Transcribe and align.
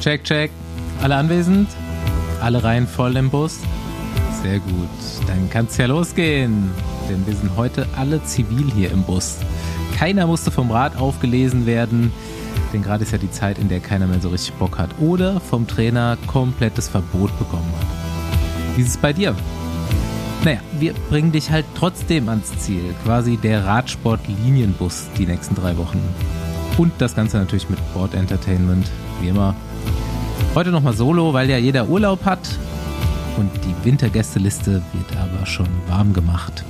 Check, 0.00 0.22
check. 0.24 0.50
Alle 1.02 1.16
anwesend? 1.16 1.68
Alle 2.40 2.62
Reihen 2.62 2.86
voll 2.86 3.16
im 3.16 3.30
Bus? 3.30 3.58
Sehr 4.42 4.60
gut. 4.60 4.88
Dann 5.26 5.50
kann 5.50 5.66
es 5.66 5.76
ja 5.76 5.86
losgehen. 5.86 6.70
Denn 7.08 7.26
wir 7.26 7.34
sind 7.34 7.56
heute 7.56 7.86
alle 7.96 8.22
zivil 8.22 8.70
hier 8.72 8.92
im 8.92 9.02
Bus. 9.02 9.38
Keiner 9.96 10.26
musste 10.26 10.50
vom 10.50 10.70
Rat 10.70 10.96
aufgelesen 10.96 11.66
werden. 11.66 12.12
Denn 12.72 12.82
gerade 12.82 13.02
ist 13.02 13.12
ja 13.12 13.18
die 13.18 13.30
Zeit, 13.30 13.58
in 13.58 13.68
der 13.68 13.80
keiner 13.80 14.06
mehr 14.06 14.20
so 14.20 14.28
richtig 14.28 14.54
Bock 14.54 14.78
hat. 14.78 14.90
Oder 15.00 15.40
vom 15.40 15.66
Trainer 15.66 16.16
komplettes 16.26 16.88
Verbot 16.88 17.36
bekommen 17.38 17.72
hat. 17.80 18.76
Wie 18.76 18.82
ist 18.82 18.88
es 18.88 18.96
bei 18.96 19.12
dir? 19.12 19.34
Naja, 20.44 20.60
wir 20.78 20.92
bringen 21.08 21.32
dich 21.32 21.50
halt 21.50 21.66
trotzdem 21.74 22.28
ans 22.28 22.56
Ziel. 22.58 22.94
Quasi 23.04 23.36
der 23.36 23.64
Radsport-Linienbus 23.66 25.08
die 25.18 25.26
nächsten 25.26 25.56
drei 25.56 25.76
Wochen. 25.76 26.00
Und 26.76 26.92
das 26.98 27.16
Ganze 27.16 27.38
natürlich 27.38 27.68
mit 27.68 27.80
Board 27.92 28.14
Entertainment, 28.14 28.88
wie 29.20 29.28
immer. 29.28 29.56
Heute 30.54 30.70
nochmal 30.70 30.94
solo, 30.94 31.32
weil 31.32 31.48
ja 31.48 31.58
jeder 31.58 31.88
Urlaub 31.88 32.24
hat. 32.24 32.40
Und 33.36 33.50
die 33.64 33.84
Wintergästeliste 33.84 34.82
wird 34.92 35.16
aber 35.16 35.46
schon 35.46 35.68
warm 35.86 36.12
gemacht. 36.12 36.64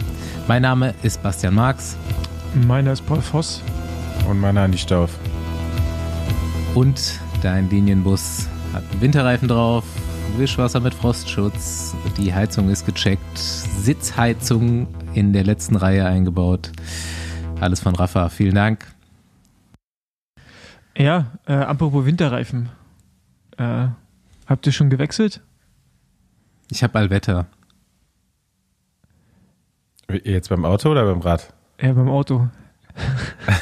Mein 0.46 0.62
Name 0.62 0.94
ist 1.02 1.22
Bastian 1.22 1.54
Marx. 1.54 1.96
Meiner 2.66 2.92
ist 2.92 3.06
Paul 3.06 3.22
Voss. 3.22 3.62
Und 4.28 4.40
meiner 4.40 4.62
Andi 4.62 4.78
Stauf. 4.78 5.10
Und 6.74 7.18
dein 7.42 7.70
Linienbus 7.70 8.46
hat 8.74 8.84
Winterreifen 9.00 9.48
drauf, 9.48 9.84
Wischwasser 10.36 10.80
mit 10.80 10.92
Frostschutz, 10.92 11.94
die 12.18 12.34
Heizung 12.34 12.68
ist 12.68 12.84
gecheckt, 12.84 13.38
Sitzheizung 13.38 14.88
in 15.14 15.32
der 15.32 15.44
letzten 15.44 15.76
Reihe 15.76 16.04
eingebaut. 16.04 16.70
Alles 17.60 17.80
von 17.80 17.94
Rafa, 17.94 18.28
vielen 18.28 18.54
Dank. 18.54 18.86
Ja, 20.96 21.32
äh, 21.46 21.54
apropos 21.54 22.04
Winterreifen. 22.04 22.68
Äh, 23.58 23.88
habt 24.46 24.66
ihr 24.66 24.72
schon 24.72 24.88
gewechselt? 24.88 25.42
Ich 26.70 26.82
habe 26.82 26.98
Allwetter. 26.98 27.46
Jetzt 30.24 30.48
beim 30.48 30.64
Auto 30.64 30.90
oder 30.90 31.04
beim 31.04 31.20
Rad? 31.20 31.52
Ja, 31.80 31.92
beim 31.92 32.08
Auto. 32.08 32.48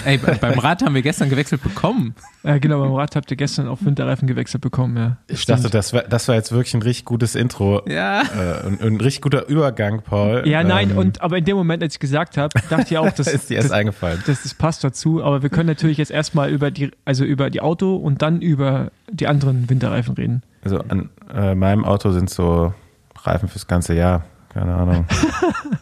Ey, 0.04 0.18
beim 0.18 0.58
Rad 0.58 0.82
haben 0.82 0.94
wir 0.94 1.02
gestern 1.02 1.28
gewechselt 1.28 1.62
bekommen. 1.62 2.14
Ja, 2.42 2.58
genau, 2.58 2.80
beim 2.80 2.94
Rad 2.94 3.16
habt 3.16 3.30
ihr 3.30 3.36
gestern 3.36 3.68
auf 3.68 3.84
Winterreifen 3.84 4.28
gewechselt 4.28 4.62
bekommen, 4.62 4.96
ja. 4.96 5.16
Ich 5.28 5.42
Stimmt. 5.42 5.60
dachte, 5.60 5.70
das 5.70 5.92
war, 5.92 6.02
das 6.02 6.28
war 6.28 6.34
jetzt 6.34 6.52
wirklich 6.52 6.74
ein 6.74 6.82
richtig 6.82 7.04
gutes 7.04 7.34
Intro. 7.34 7.82
Ja. 7.88 8.22
Äh, 8.22 8.66
und, 8.66 8.82
ein 8.82 9.00
richtig 9.00 9.22
guter 9.22 9.48
Übergang, 9.48 10.02
Paul. 10.02 10.42
Ja, 10.46 10.62
nein, 10.62 10.90
ähm, 10.90 10.98
und 10.98 11.20
aber 11.22 11.38
in 11.38 11.44
dem 11.44 11.56
Moment, 11.56 11.82
als 11.82 11.94
ich 11.94 12.00
gesagt 12.00 12.36
habe, 12.36 12.58
dachte 12.70 12.86
ich 12.90 12.98
auch, 12.98 13.10
dass, 13.16 13.26
ist 13.26 13.50
dir 13.50 13.56
erst 13.56 13.70
das, 13.70 13.76
eingefallen. 13.76 14.22
Das, 14.26 14.42
das 14.42 14.54
passt 14.54 14.84
dazu. 14.84 15.22
Aber 15.22 15.42
wir 15.42 15.50
können 15.50 15.66
natürlich 15.68 15.98
jetzt 15.98 16.10
erstmal 16.10 16.50
über 16.50 16.70
die, 16.70 16.90
also 17.04 17.24
über 17.24 17.50
die 17.50 17.60
Auto 17.60 17.96
und 17.96 18.22
dann 18.22 18.40
über 18.40 18.90
die 19.10 19.26
anderen 19.26 19.68
Winterreifen 19.68 20.14
reden. 20.14 20.42
Also 20.64 20.80
an 20.88 21.10
äh, 21.32 21.54
meinem 21.54 21.84
Auto 21.84 22.12
sind 22.12 22.30
so 22.30 22.74
Reifen 23.22 23.48
fürs 23.48 23.66
ganze 23.66 23.94
Jahr. 23.94 24.24
Keine 24.50 24.74
Ahnung. 24.74 25.04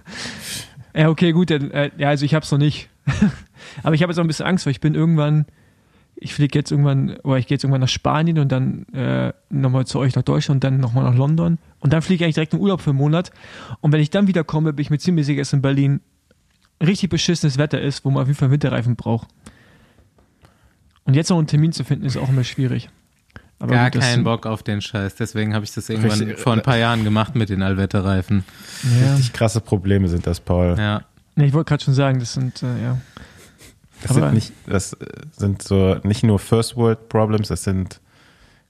ja, 0.94 1.08
okay, 1.08 1.32
gut, 1.32 1.50
dann, 1.50 1.70
äh, 1.70 1.90
ja, 1.96 2.08
also 2.08 2.24
ich 2.24 2.34
hab's 2.34 2.50
noch 2.50 2.58
nicht. 2.58 2.88
Aber 3.82 3.94
ich 3.94 4.02
habe 4.02 4.12
jetzt 4.12 4.18
auch 4.18 4.24
ein 4.24 4.28
bisschen 4.28 4.46
Angst, 4.46 4.66
weil 4.66 4.72
ich 4.72 4.80
bin 4.80 4.94
irgendwann, 4.94 5.46
ich 6.16 6.34
fliege 6.34 6.58
jetzt 6.58 6.70
irgendwann, 6.70 7.16
oder 7.18 7.38
ich 7.38 7.46
gehe 7.46 7.56
jetzt 7.56 7.64
irgendwann 7.64 7.80
nach 7.80 7.88
Spanien 7.88 8.38
und 8.38 8.50
dann 8.50 8.86
äh, 8.92 9.32
nochmal 9.50 9.86
zu 9.86 9.98
euch 9.98 10.14
nach 10.14 10.22
Deutschland 10.22 10.56
und 10.56 10.64
dann 10.64 10.80
nochmal 10.80 11.04
nach 11.04 11.16
London. 11.16 11.58
Und 11.80 11.92
dann 11.92 12.02
fliege 12.02 12.22
ich 12.22 12.24
eigentlich 12.24 12.34
direkt 12.34 12.54
in 12.54 12.60
Urlaub 12.60 12.80
für 12.80 12.90
einen 12.90 12.98
Monat. 12.98 13.30
Und 13.80 13.92
wenn 13.92 14.00
ich 14.00 14.10
dann 14.10 14.26
wieder 14.26 14.44
komme, 14.44 14.72
bin 14.72 14.82
ich 14.82 14.90
mir 14.90 14.98
ziemlich 14.98 15.26
sicher, 15.26 15.40
dass 15.40 15.52
in 15.52 15.62
Berlin 15.62 16.00
richtig 16.82 17.10
beschissenes 17.10 17.58
Wetter 17.58 17.80
ist, 17.80 18.04
wo 18.04 18.10
man 18.10 18.22
auf 18.22 18.28
jeden 18.28 18.38
Fall 18.38 18.50
Winterreifen 18.50 18.96
braucht. 18.96 19.28
Und 21.04 21.14
jetzt 21.14 21.30
noch 21.30 21.38
einen 21.38 21.46
Termin 21.46 21.72
zu 21.72 21.84
finden, 21.84 22.06
ist 22.06 22.16
auch 22.16 22.28
immer 22.28 22.44
schwierig. 22.44 22.88
Aber 23.58 23.74
Gar 23.74 23.90
gut, 23.90 24.02
keinen 24.02 24.24
Bock 24.24 24.46
auf 24.46 24.62
den 24.62 24.80
Scheiß. 24.80 25.14
Deswegen 25.14 25.54
habe 25.54 25.64
ich 25.64 25.72
das 25.72 25.88
irgendwann 25.88 26.18
richtig, 26.18 26.38
vor 26.38 26.52
ein 26.52 26.62
paar 26.62 26.76
Jahren 26.76 27.04
gemacht 27.04 27.34
mit 27.34 27.48
den 27.48 27.62
Allwetterreifen. 27.62 28.44
Ja. 29.00 29.14
Richtig 29.14 29.32
krasse 29.32 29.60
Probleme 29.60 30.08
sind 30.08 30.26
das, 30.26 30.40
Paul. 30.40 30.76
Ja. 30.78 31.04
Nee, 31.36 31.46
ich 31.46 31.52
wollte 31.52 31.68
gerade 31.68 31.82
schon 31.82 31.94
sagen, 31.94 32.20
das 32.20 32.32
sind, 32.34 32.62
äh, 32.62 32.82
ja. 32.82 32.98
Das 34.02 34.14
sind, 34.14 34.34
nicht, 34.34 34.52
das 34.66 34.96
sind 35.32 35.62
so 35.62 35.96
nicht 36.02 36.22
nur 36.22 36.38
First 36.38 36.76
World 36.76 37.08
Problems, 37.08 37.48
das 37.48 37.64
sind 37.64 38.00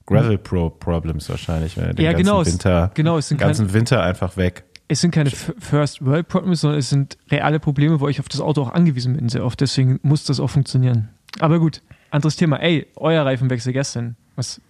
Gravel 0.05 0.37
Pro 0.37 0.69
Problems 0.69 1.29
wahrscheinlich. 1.29 1.75
Den 1.75 1.95
ja, 1.97 2.13
genau. 2.13 2.45
Winter, 2.45 2.91
genau, 2.93 3.17
es 3.17 3.27
sind 3.27 3.41
den 3.41 3.47
ganzen 3.47 3.67
kein, 3.67 3.73
Winter 3.73 4.03
einfach 4.03 4.37
weg. 4.37 4.63
Es 4.87 5.01
sind 5.01 5.11
keine 5.11 5.31
First 5.31 6.05
World 6.05 6.27
Problems, 6.27 6.61
sondern 6.61 6.79
es 6.79 6.89
sind 6.89 7.17
reale 7.31 7.59
Probleme, 7.59 7.99
wo 7.99 8.07
ich 8.07 8.19
auf 8.19 8.29
das 8.29 8.39
Auto 8.39 8.61
auch 8.61 8.71
angewiesen 8.71 9.15
bin, 9.15 9.29
sehr 9.29 9.43
oft. 9.43 9.59
Deswegen 9.59 9.99
muss 10.03 10.23
das 10.23 10.39
auch 10.39 10.49
funktionieren. 10.49 11.09
Aber 11.39 11.59
gut, 11.59 11.81
anderes 12.11 12.35
Thema. 12.35 12.57
Ey, 12.57 12.87
euer 12.95 13.25
Reifenwechsel 13.25 13.73
gestern. 13.73 14.15
Was 14.35 14.61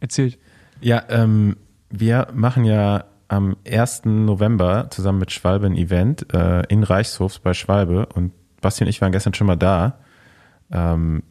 erzählt? 0.00 0.38
Ja, 0.80 1.04
ähm, 1.08 1.56
wir 1.90 2.28
machen 2.34 2.64
ja 2.64 3.04
am 3.32 3.56
1. 3.66 4.02
November 4.04 4.88
zusammen 4.90 5.18
mit 5.18 5.32
Schwalbe 5.32 5.64
ein 5.64 5.74
Event 5.74 6.32
äh, 6.34 6.66
in 6.68 6.82
Reichshofs 6.82 7.38
bei 7.38 7.54
Schwalbe 7.54 8.04
und 8.14 8.32
Basti 8.60 8.84
und 8.84 8.90
ich 8.90 9.00
waren 9.00 9.10
gestern 9.10 9.32
schon 9.32 9.46
mal 9.46 9.56
da. 9.56 9.98
Ähm, 10.70 11.22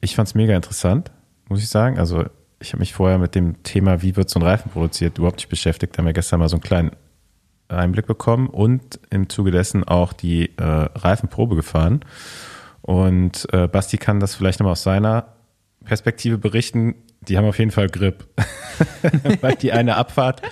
ich 0.00 0.14
fand 0.14 0.28
es 0.28 0.36
mega 0.36 0.54
interessant, 0.54 1.10
muss 1.48 1.58
ich 1.58 1.68
sagen. 1.68 1.98
Also 1.98 2.26
ich 2.60 2.72
habe 2.72 2.78
mich 2.78 2.94
vorher 2.94 3.18
mit 3.18 3.34
dem 3.34 3.60
Thema, 3.64 4.02
wie 4.02 4.14
wird 4.14 4.30
so 4.30 4.38
ein 4.38 4.44
Reifen 4.44 4.70
produziert, 4.70 5.18
überhaupt 5.18 5.38
nicht 5.38 5.48
beschäftigt. 5.48 5.94
Da 5.94 5.98
haben 5.98 6.06
wir 6.06 6.12
gestern 6.12 6.38
mal 6.38 6.48
so 6.48 6.56
einen 6.56 6.62
kleinen 6.62 6.92
Einblick 7.66 8.06
bekommen 8.06 8.46
und 8.46 9.00
im 9.10 9.28
Zuge 9.28 9.50
dessen 9.50 9.82
auch 9.82 10.12
die 10.12 10.56
äh, 10.58 10.62
Reifenprobe 10.62 11.56
gefahren. 11.56 12.04
Und 12.82 13.52
äh, 13.52 13.66
Basti 13.66 13.98
kann 13.98 14.20
das 14.20 14.36
vielleicht 14.36 14.60
nochmal 14.60 14.72
aus 14.72 14.84
seiner 14.84 15.34
Perspektive 15.84 16.38
berichten. 16.38 16.94
Die 17.22 17.36
haben 17.36 17.46
auf 17.46 17.58
jeden 17.58 17.72
Fall 17.72 17.88
Grip. 17.88 18.28
Weil 19.40 19.56
die 19.56 19.72
eine 19.72 19.96
Abfahrt, 19.96 20.42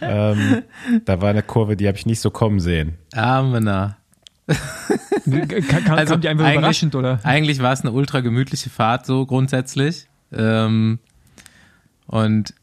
ähm, 0.00 0.62
da 1.04 1.20
war 1.20 1.30
eine 1.30 1.42
Kurve, 1.42 1.76
die 1.76 1.86
habe 1.88 1.98
ich 1.98 2.06
nicht 2.06 2.20
so 2.20 2.30
kommen 2.30 2.60
sehen. 2.60 2.98
Amener. 3.14 3.96
Kann, 4.46 5.98
also 5.98 6.14
kam 6.14 6.20
die 6.22 6.28
einfach 6.28 6.50
überraschend, 6.50 6.94
oder? 6.94 7.20
Eigentlich 7.22 7.60
war 7.60 7.72
es 7.72 7.82
eine 7.82 7.92
ultra 7.92 8.20
gemütliche 8.20 8.70
Fahrt, 8.70 9.04
so 9.04 9.26
grundsätzlich. 9.26 10.08
Ähm, 10.32 10.98
und 12.06 12.54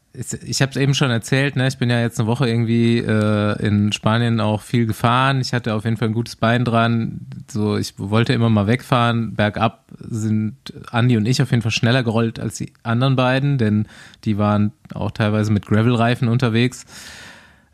ich 0.44 0.62
habe 0.62 0.70
es 0.70 0.76
eben 0.76 0.94
schon 0.94 1.10
erzählt, 1.10 1.56
ne? 1.56 1.68
ich 1.68 1.78
bin 1.78 1.90
ja 1.90 2.00
jetzt 2.00 2.18
eine 2.18 2.26
Woche 2.26 2.48
irgendwie 2.48 2.98
äh, 2.98 3.66
in 3.66 3.92
Spanien 3.92 4.40
auch 4.40 4.62
viel 4.62 4.86
gefahren. 4.86 5.40
Ich 5.40 5.52
hatte 5.52 5.74
auf 5.74 5.84
jeden 5.84 5.96
Fall 5.96 6.08
ein 6.08 6.14
gutes 6.14 6.36
Bein 6.36 6.64
dran. 6.64 7.20
So, 7.50 7.76
ich 7.76 7.94
wollte 7.98 8.32
immer 8.32 8.48
mal 8.48 8.66
wegfahren. 8.66 9.34
Bergab 9.34 9.84
sind 9.98 10.56
Andi 10.90 11.16
und 11.16 11.26
ich 11.26 11.42
auf 11.42 11.50
jeden 11.50 11.62
Fall 11.62 11.70
schneller 11.70 12.02
gerollt 12.02 12.40
als 12.40 12.56
die 12.56 12.72
anderen 12.82 13.16
beiden, 13.16 13.58
denn 13.58 13.86
die 14.24 14.38
waren 14.38 14.72
auch 14.94 15.10
teilweise 15.10 15.52
mit 15.52 15.66
Gravel-Reifen 15.66 16.28
unterwegs. 16.28 16.86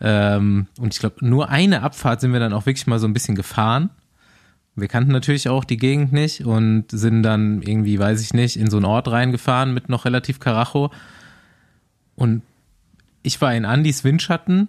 Ähm, 0.04 0.66
und 0.78 0.92
ich 0.92 1.00
glaube, 1.00 1.24
nur 1.26 1.48
eine 1.48 1.82
Abfahrt 1.82 2.20
sind 2.20 2.32
wir 2.32 2.40
dann 2.40 2.52
auch 2.52 2.66
wirklich 2.66 2.88
mal 2.88 2.98
so 2.98 3.06
ein 3.06 3.12
bisschen 3.14 3.36
gefahren. 3.36 3.90
Wir 4.74 4.88
kannten 4.88 5.12
natürlich 5.12 5.48
auch 5.48 5.64
die 5.64 5.76
Gegend 5.76 6.12
nicht 6.12 6.44
und 6.44 6.86
sind 6.90 7.22
dann 7.22 7.62
irgendwie, 7.62 7.98
weiß 7.98 8.20
ich 8.20 8.34
nicht, 8.34 8.56
in 8.56 8.68
so 8.68 8.78
einen 8.78 8.86
Ort 8.86 9.08
reingefahren 9.08 9.72
mit 9.72 9.88
noch 9.88 10.04
relativ 10.04 10.40
Karacho. 10.40 10.90
Und 12.16 12.42
ich 13.22 13.40
war 13.40 13.54
in 13.54 13.64
Andys 13.64 14.02
Windschatten 14.02 14.68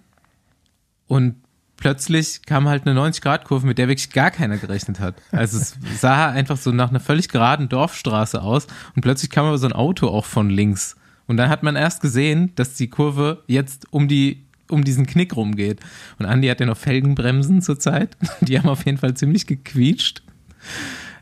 und 1.07 1.35
plötzlich 1.77 2.43
kam 2.45 2.67
halt 2.67 2.85
eine 2.85 2.99
90-Grad-Kurve, 2.99 3.65
mit 3.65 3.79
der 3.79 3.87
wirklich 3.87 4.11
gar 4.11 4.29
keiner 4.29 4.57
gerechnet 4.57 4.99
hat. 4.99 5.15
Also 5.31 5.57
es 5.57 5.77
sah 5.99 6.29
einfach 6.29 6.57
so 6.57 6.71
nach 6.71 6.89
einer 6.89 6.99
völlig 6.99 7.29
geraden 7.29 7.69
Dorfstraße 7.69 8.41
aus 8.41 8.67
und 8.95 9.01
plötzlich 9.01 9.31
kam 9.31 9.47
aber 9.47 9.57
so 9.57 9.65
ein 9.65 9.73
Auto 9.73 10.09
auch 10.09 10.25
von 10.25 10.51
links. 10.51 10.95
Und 11.25 11.37
dann 11.37 11.49
hat 11.49 11.63
man 11.63 11.75
erst 11.75 12.01
gesehen, 12.01 12.51
dass 12.55 12.75
die 12.75 12.89
Kurve 12.89 13.43
jetzt 13.47 13.91
um 13.91 14.07
die 14.07 14.42
um 14.69 14.83
diesen 14.83 15.05
Knick 15.05 15.35
rumgeht. 15.35 15.79
Und 16.19 16.25
Andy 16.25 16.47
hat 16.47 16.59
ja 16.59 16.65
noch 16.65 16.77
Felgenbremsen 16.77 17.61
zurzeit. 17.61 18.17
Die 18.41 18.57
haben 18.57 18.69
auf 18.69 18.85
jeden 18.85 18.97
Fall 18.97 19.13
ziemlich 19.13 19.47
gequietscht. 19.47 20.21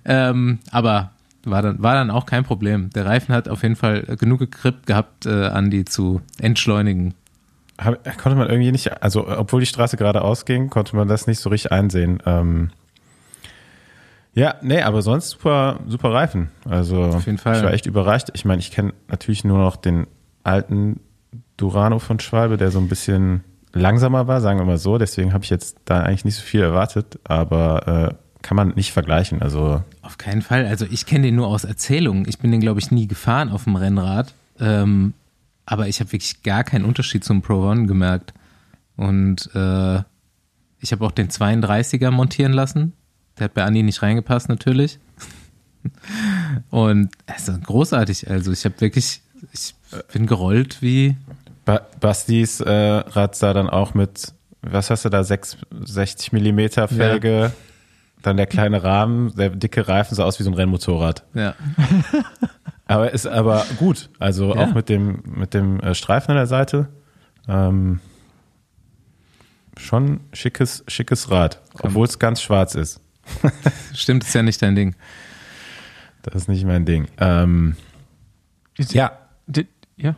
Ähm, 0.05 0.59
aber 0.71 1.11
war 1.43 1.61
dann, 1.61 1.81
war 1.81 1.93
dann 1.93 2.11
auch 2.11 2.25
kein 2.25 2.43
Problem. 2.43 2.89
Der 2.91 3.05
Reifen 3.05 3.33
hat 3.33 3.49
auf 3.49 3.63
jeden 3.63 3.75
Fall 3.75 4.03
genug 4.19 4.49
Grip 4.51 4.85
gehabt, 4.85 5.25
äh, 5.25 5.47
Andy 5.47 5.85
zu 5.85 6.21
entschleunigen. 6.39 7.13
Hab, 7.79 8.03
konnte 8.17 8.37
man 8.37 8.47
irgendwie 8.49 8.71
nicht, 8.71 9.01
also 9.01 9.27
obwohl 9.27 9.59
die 9.59 9.65
Straße 9.65 9.97
geradeaus 9.97 10.45
ging, 10.45 10.69
konnte 10.69 10.95
man 10.95 11.07
das 11.07 11.25
nicht 11.25 11.39
so 11.39 11.49
richtig 11.49 11.71
einsehen. 11.71 12.21
Ähm, 12.25 12.69
ja, 14.33 14.55
nee, 14.61 14.81
aber 14.81 15.01
sonst 15.01 15.31
super, 15.31 15.79
super 15.87 16.13
Reifen. 16.13 16.51
Also 16.69 17.01
auf 17.03 17.25
jeden 17.25 17.37
Fall. 17.37 17.57
ich 17.57 17.63
war 17.63 17.73
echt 17.73 17.85
überrascht. 17.85 18.29
Ich 18.33 18.45
meine, 18.45 18.59
ich 18.59 18.71
kenne 18.71 18.93
natürlich 19.07 19.43
nur 19.43 19.57
noch 19.57 19.75
den 19.75 20.07
alten 20.43 20.99
Durano 21.61 21.99
von 21.99 22.19
Schwalbe, 22.19 22.57
der 22.57 22.71
so 22.71 22.79
ein 22.79 22.87
bisschen 22.87 23.43
langsamer 23.73 24.27
war, 24.27 24.41
sagen 24.41 24.59
wir 24.59 24.65
mal 24.65 24.77
so. 24.77 24.97
Deswegen 24.97 25.33
habe 25.33 25.43
ich 25.43 25.49
jetzt 25.49 25.77
da 25.85 26.01
eigentlich 26.01 26.25
nicht 26.25 26.35
so 26.35 26.43
viel 26.43 26.61
erwartet, 26.61 27.19
aber 27.23 28.11
äh, 28.11 28.15
kann 28.41 28.57
man 28.57 28.69
nicht 28.69 28.91
vergleichen. 28.91 29.41
Also 29.41 29.83
auf 30.01 30.17
keinen 30.17 30.41
Fall. 30.41 30.65
Also 30.65 30.85
ich 30.89 31.05
kenne 31.05 31.25
den 31.25 31.35
nur 31.35 31.47
aus 31.47 31.63
Erzählungen. 31.63 32.25
Ich 32.27 32.39
bin 32.39 32.51
den 32.51 32.61
glaube 32.61 32.79
ich 32.79 32.91
nie 32.91 33.07
gefahren 33.07 33.49
auf 33.49 33.65
dem 33.65 33.75
Rennrad, 33.75 34.33
ähm, 34.59 35.13
aber 35.65 35.87
ich 35.87 35.99
habe 35.99 36.11
wirklich 36.11 36.43
gar 36.43 36.63
keinen 36.63 36.85
Unterschied 36.85 37.23
zum 37.23 37.41
Pro 37.41 37.69
One 37.69 37.85
gemerkt. 37.85 38.33
Und 38.97 39.49
äh, 39.53 39.99
ich 40.79 40.91
habe 40.91 41.05
auch 41.05 41.11
den 41.11 41.29
32er 41.29 42.11
montieren 42.11 42.53
lassen. 42.53 42.93
Der 43.37 43.45
hat 43.45 43.53
bei 43.53 43.63
Andi 43.63 43.83
nicht 43.83 44.01
reingepasst 44.01 44.49
natürlich. 44.49 44.99
Und 46.69 47.09
also 47.27 47.53
großartig. 47.57 48.29
Also 48.29 48.51
ich 48.51 48.65
habe 48.65 48.79
wirklich, 48.81 49.21
ich 49.53 49.75
bin 50.11 50.25
gerollt 50.25 50.81
wie. 50.81 51.15
Ba 51.71 51.81
Bastis 51.99 52.59
äh, 52.59 52.69
Rad 52.71 53.35
sah 53.35 53.53
dann 53.53 53.69
auch 53.69 53.93
mit, 53.93 54.33
was 54.61 54.89
hast 54.89 55.05
du 55.05 55.09
da, 55.09 55.23
6, 55.23 55.57
60 55.85 56.33
Millimeter 56.33 56.87
Felge, 56.87 57.53
dann 58.21 58.37
der 58.37 58.47
kleine 58.47 58.83
Rahmen, 58.83 59.33
der 59.35 59.49
dicke 59.51 59.87
Reifen 59.87 60.15
sah 60.15 60.25
aus 60.25 60.37
wie 60.39 60.43
so 60.43 60.49
ein 60.51 60.53
Rennmotorrad. 60.55 61.23
Ja. 61.33 61.55
Aber 62.87 63.11
ist 63.11 63.25
aber 63.25 63.65
gut. 63.77 64.09
Also 64.19 64.53
Ja. 64.53 64.63
auch 64.63 64.73
mit 64.73 64.89
dem, 64.89 65.23
mit 65.25 65.53
dem 65.53 65.79
äh, 65.79 65.95
Streifen 65.95 66.31
an 66.31 66.37
der 66.37 66.47
Seite. 66.47 66.89
Ähm, 67.47 68.01
schon 69.77 70.19
schickes, 70.33 70.83
schickes 70.89 71.31
Rad, 71.31 71.61
obwohl 71.81 72.05
es 72.05 72.19
ganz 72.19 72.41
schwarz 72.41 72.75
ist. 72.75 72.99
Stimmt, 73.93 74.25
ist 74.25 74.33
ja 74.35 74.43
nicht 74.43 74.61
dein 74.61 74.75
Ding. 74.75 74.95
Das 76.23 76.35
ist 76.35 76.49
nicht 76.49 76.65
mein 76.65 76.83
Ding. 76.85 77.07
Ähm, 77.17 77.77
ja, 78.77 79.11
Ja. 79.95 80.15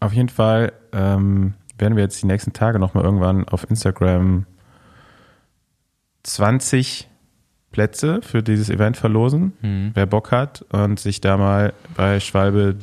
Auf 0.00 0.12
jeden 0.12 0.28
Fall 0.28 0.72
ähm, 0.92 1.54
werden 1.78 1.96
wir 1.96 2.02
jetzt 2.02 2.22
die 2.22 2.26
nächsten 2.26 2.52
Tage 2.52 2.78
nochmal 2.78 3.04
irgendwann 3.04 3.48
auf 3.48 3.68
Instagram 3.68 4.46
20 6.22 7.08
Plätze 7.70 8.20
für 8.22 8.42
dieses 8.42 8.70
Event 8.70 8.96
verlosen. 8.96 9.52
Mhm. 9.60 9.90
Wer 9.94 10.06
Bock 10.06 10.32
hat 10.32 10.62
und 10.72 10.98
sich 10.98 11.20
da 11.20 11.36
mal 11.36 11.72
bei 11.96 12.20
Schwalbe 12.20 12.76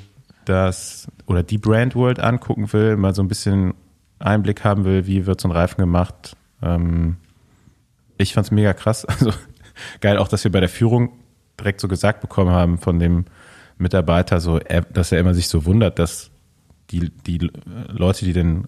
das 0.46 1.08
oder 1.26 1.44
die 1.44 1.58
Brand 1.58 1.96
World 1.96 2.20
angucken 2.20 2.72
will, 2.72 2.98
mal 2.98 3.16
so 3.16 3.24
ein 3.24 3.28
bisschen 3.28 3.74
Einblick 4.20 4.64
haben 4.64 4.86
will, 4.86 5.08
wie 5.08 5.26
wird 5.26 5.42
so 5.42 5.48
ein 5.48 5.52
Reifen 5.52 5.78
gemacht. 5.78 6.38
Ähm, 6.62 7.18
ich 8.18 8.34
fand's 8.34 8.52
mega 8.52 8.74
krass. 8.74 9.06
Also 9.20 9.32
geil 10.00 10.18
auch, 10.18 10.30
dass 10.30 10.44
wir 10.44 10.52
bei 10.52 10.62
der 10.62 10.70
Führung 10.70 11.12
direkt 11.60 11.82
so 11.82 11.88
gesagt 11.88 12.22
bekommen 12.22 12.52
haben 12.52 12.78
von 12.78 13.00
dem 13.00 13.26
Mitarbeiter, 13.78 14.40
so, 14.40 14.60
dass 14.94 15.12
er 15.12 15.20
immer 15.20 15.34
sich 15.34 15.50
so 15.50 15.66
wundert, 15.66 16.00
dass 16.00 16.32
die, 16.92 17.10
die 17.10 17.52
Leute, 17.88 18.26
die 18.26 18.34
den 18.34 18.68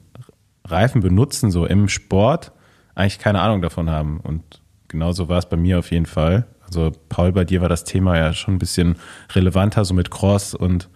Reifen 0.65 1.01
benutzen, 1.01 1.51
so 1.51 1.65
im 1.65 1.87
Sport, 1.87 2.51
eigentlich 2.95 3.19
keine 3.19 3.41
Ahnung 3.41 3.61
davon 3.61 3.89
haben. 3.89 4.19
Und 4.19 4.61
genauso 4.87 5.29
war 5.29 5.37
es 5.37 5.47
bei 5.47 5.57
mir 5.57 5.79
auf 5.79 5.91
jeden 5.91 6.05
Fall. 6.05 6.47
Also 6.61 6.91
Paul, 7.09 7.31
bei 7.31 7.45
dir 7.45 7.61
war 7.61 7.69
das 7.69 7.83
Thema 7.83 8.17
ja 8.17 8.33
schon 8.33 8.55
ein 8.55 8.59
bisschen 8.59 8.97
relevanter, 9.33 9.85
so 9.85 9.93
mit 9.93 10.11
Cross 10.11 10.53
und 10.53 10.89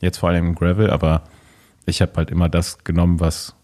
jetzt 0.00 0.18
vor 0.18 0.28
allem 0.28 0.54
Gravel, 0.54 0.90
aber 0.90 1.24
ich 1.86 2.02
habe 2.02 2.12
halt 2.16 2.30
immer 2.30 2.48
das 2.48 2.84
genommen, 2.84 3.20
was 3.20 3.54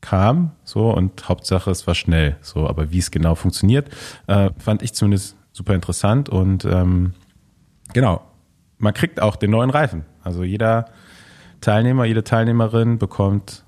kam, 0.00 0.52
so 0.64 0.90
und 0.90 1.28
Hauptsache 1.28 1.70
es 1.70 1.86
war 1.86 1.94
schnell, 1.94 2.36
so, 2.40 2.68
aber 2.68 2.90
wie 2.90 2.98
es 2.98 3.10
genau 3.10 3.34
funktioniert, 3.34 3.88
äh, 4.26 4.50
fand 4.58 4.82
ich 4.82 4.92
zumindest 4.94 5.36
super 5.52 5.74
interessant 5.74 6.28
und 6.28 6.64
ähm, 6.64 7.14
genau, 7.92 8.22
man 8.78 8.92
kriegt 8.92 9.20
auch 9.20 9.36
den 9.36 9.50
neuen 9.50 9.70
Reifen. 9.70 10.04
Also 10.22 10.44
jeder 10.44 10.86
Teilnehmer, 11.60 12.04
jede 12.04 12.24
Teilnehmerin 12.24 12.98
bekommt 12.98 13.64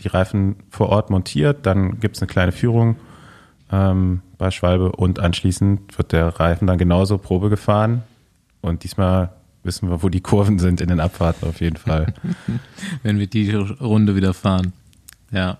die 0.00 0.08
Reifen 0.08 0.56
vor 0.70 0.88
Ort 0.88 1.10
montiert, 1.10 1.66
dann 1.66 2.00
gibt 2.00 2.16
es 2.16 2.22
eine 2.22 2.26
kleine 2.26 2.52
Führung 2.52 2.96
ähm, 3.70 4.22
bei 4.38 4.50
Schwalbe 4.50 4.92
und 4.92 5.20
anschließend 5.20 5.96
wird 5.96 6.12
der 6.12 6.28
Reifen 6.40 6.66
dann 6.66 6.78
genauso 6.78 7.18
Probe 7.18 7.50
gefahren 7.50 8.02
und 8.60 8.84
diesmal 8.84 9.30
wissen 9.62 9.88
wir, 9.88 10.02
wo 10.02 10.08
die 10.08 10.20
Kurven 10.20 10.58
sind 10.58 10.80
in 10.80 10.88
den 10.88 11.00
Abfahrten 11.00 11.48
auf 11.48 11.60
jeden 11.60 11.76
Fall. 11.76 12.12
wenn 13.02 13.18
wir 13.18 13.26
die 13.26 13.50
Runde 13.50 14.14
wieder 14.14 14.34
fahren. 14.34 14.72
Ja. 15.30 15.58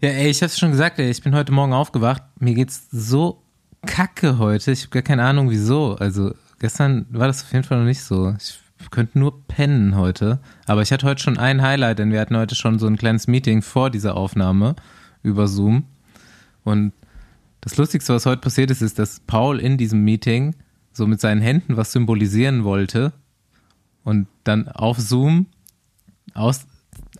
Ja, 0.00 0.08
ey, 0.10 0.30
ich 0.30 0.42
hab's 0.42 0.58
schon 0.58 0.70
gesagt, 0.70 0.98
ey, 0.98 1.10
ich 1.10 1.22
bin 1.22 1.34
heute 1.34 1.52
Morgen 1.52 1.72
aufgewacht. 1.72 2.22
Mir 2.38 2.54
geht's 2.54 2.88
so 2.90 3.42
kacke 3.86 4.38
heute. 4.38 4.72
Ich 4.72 4.82
habe 4.82 4.90
gar 4.90 5.02
keine 5.02 5.24
Ahnung, 5.24 5.50
wieso. 5.50 5.96
Also, 5.96 6.34
gestern 6.58 7.06
war 7.10 7.26
das 7.26 7.42
auf 7.42 7.52
jeden 7.52 7.64
Fall 7.64 7.78
noch 7.78 7.84
nicht 7.84 8.02
so. 8.02 8.34
Ich 8.38 8.60
könnte 8.90 9.18
nur 9.18 9.46
pennen 9.46 9.96
heute. 9.96 10.40
Aber 10.66 10.82
ich 10.82 10.92
hatte 10.92 11.06
heute 11.06 11.22
schon 11.22 11.38
ein 11.38 11.62
Highlight, 11.62 11.98
denn 11.98 12.12
wir 12.12 12.20
hatten 12.20 12.36
heute 12.36 12.54
schon 12.54 12.78
so 12.78 12.86
ein 12.86 12.96
kleines 12.96 13.26
Meeting 13.26 13.62
vor 13.62 13.90
dieser 13.90 14.16
Aufnahme 14.16 14.76
über 15.22 15.48
Zoom. 15.48 15.84
Und 16.64 16.92
das 17.60 17.76
Lustigste, 17.76 18.14
was 18.14 18.26
heute 18.26 18.40
passiert 18.40 18.70
ist, 18.70 18.80
ist, 18.80 18.98
dass 18.98 19.20
Paul 19.20 19.60
in 19.60 19.76
diesem 19.76 20.02
Meeting 20.02 20.54
so 20.92 21.06
mit 21.06 21.20
seinen 21.20 21.40
Händen 21.40 21.76
was 21.76 21.92
symbolisieren 21.92 22.64
wollte 22.64 23.12
und 24.02 24.26
dann 24.44 24.68
auf 24.68 24.98
Zoom 24.98 25.46
aus, 26.34 26.66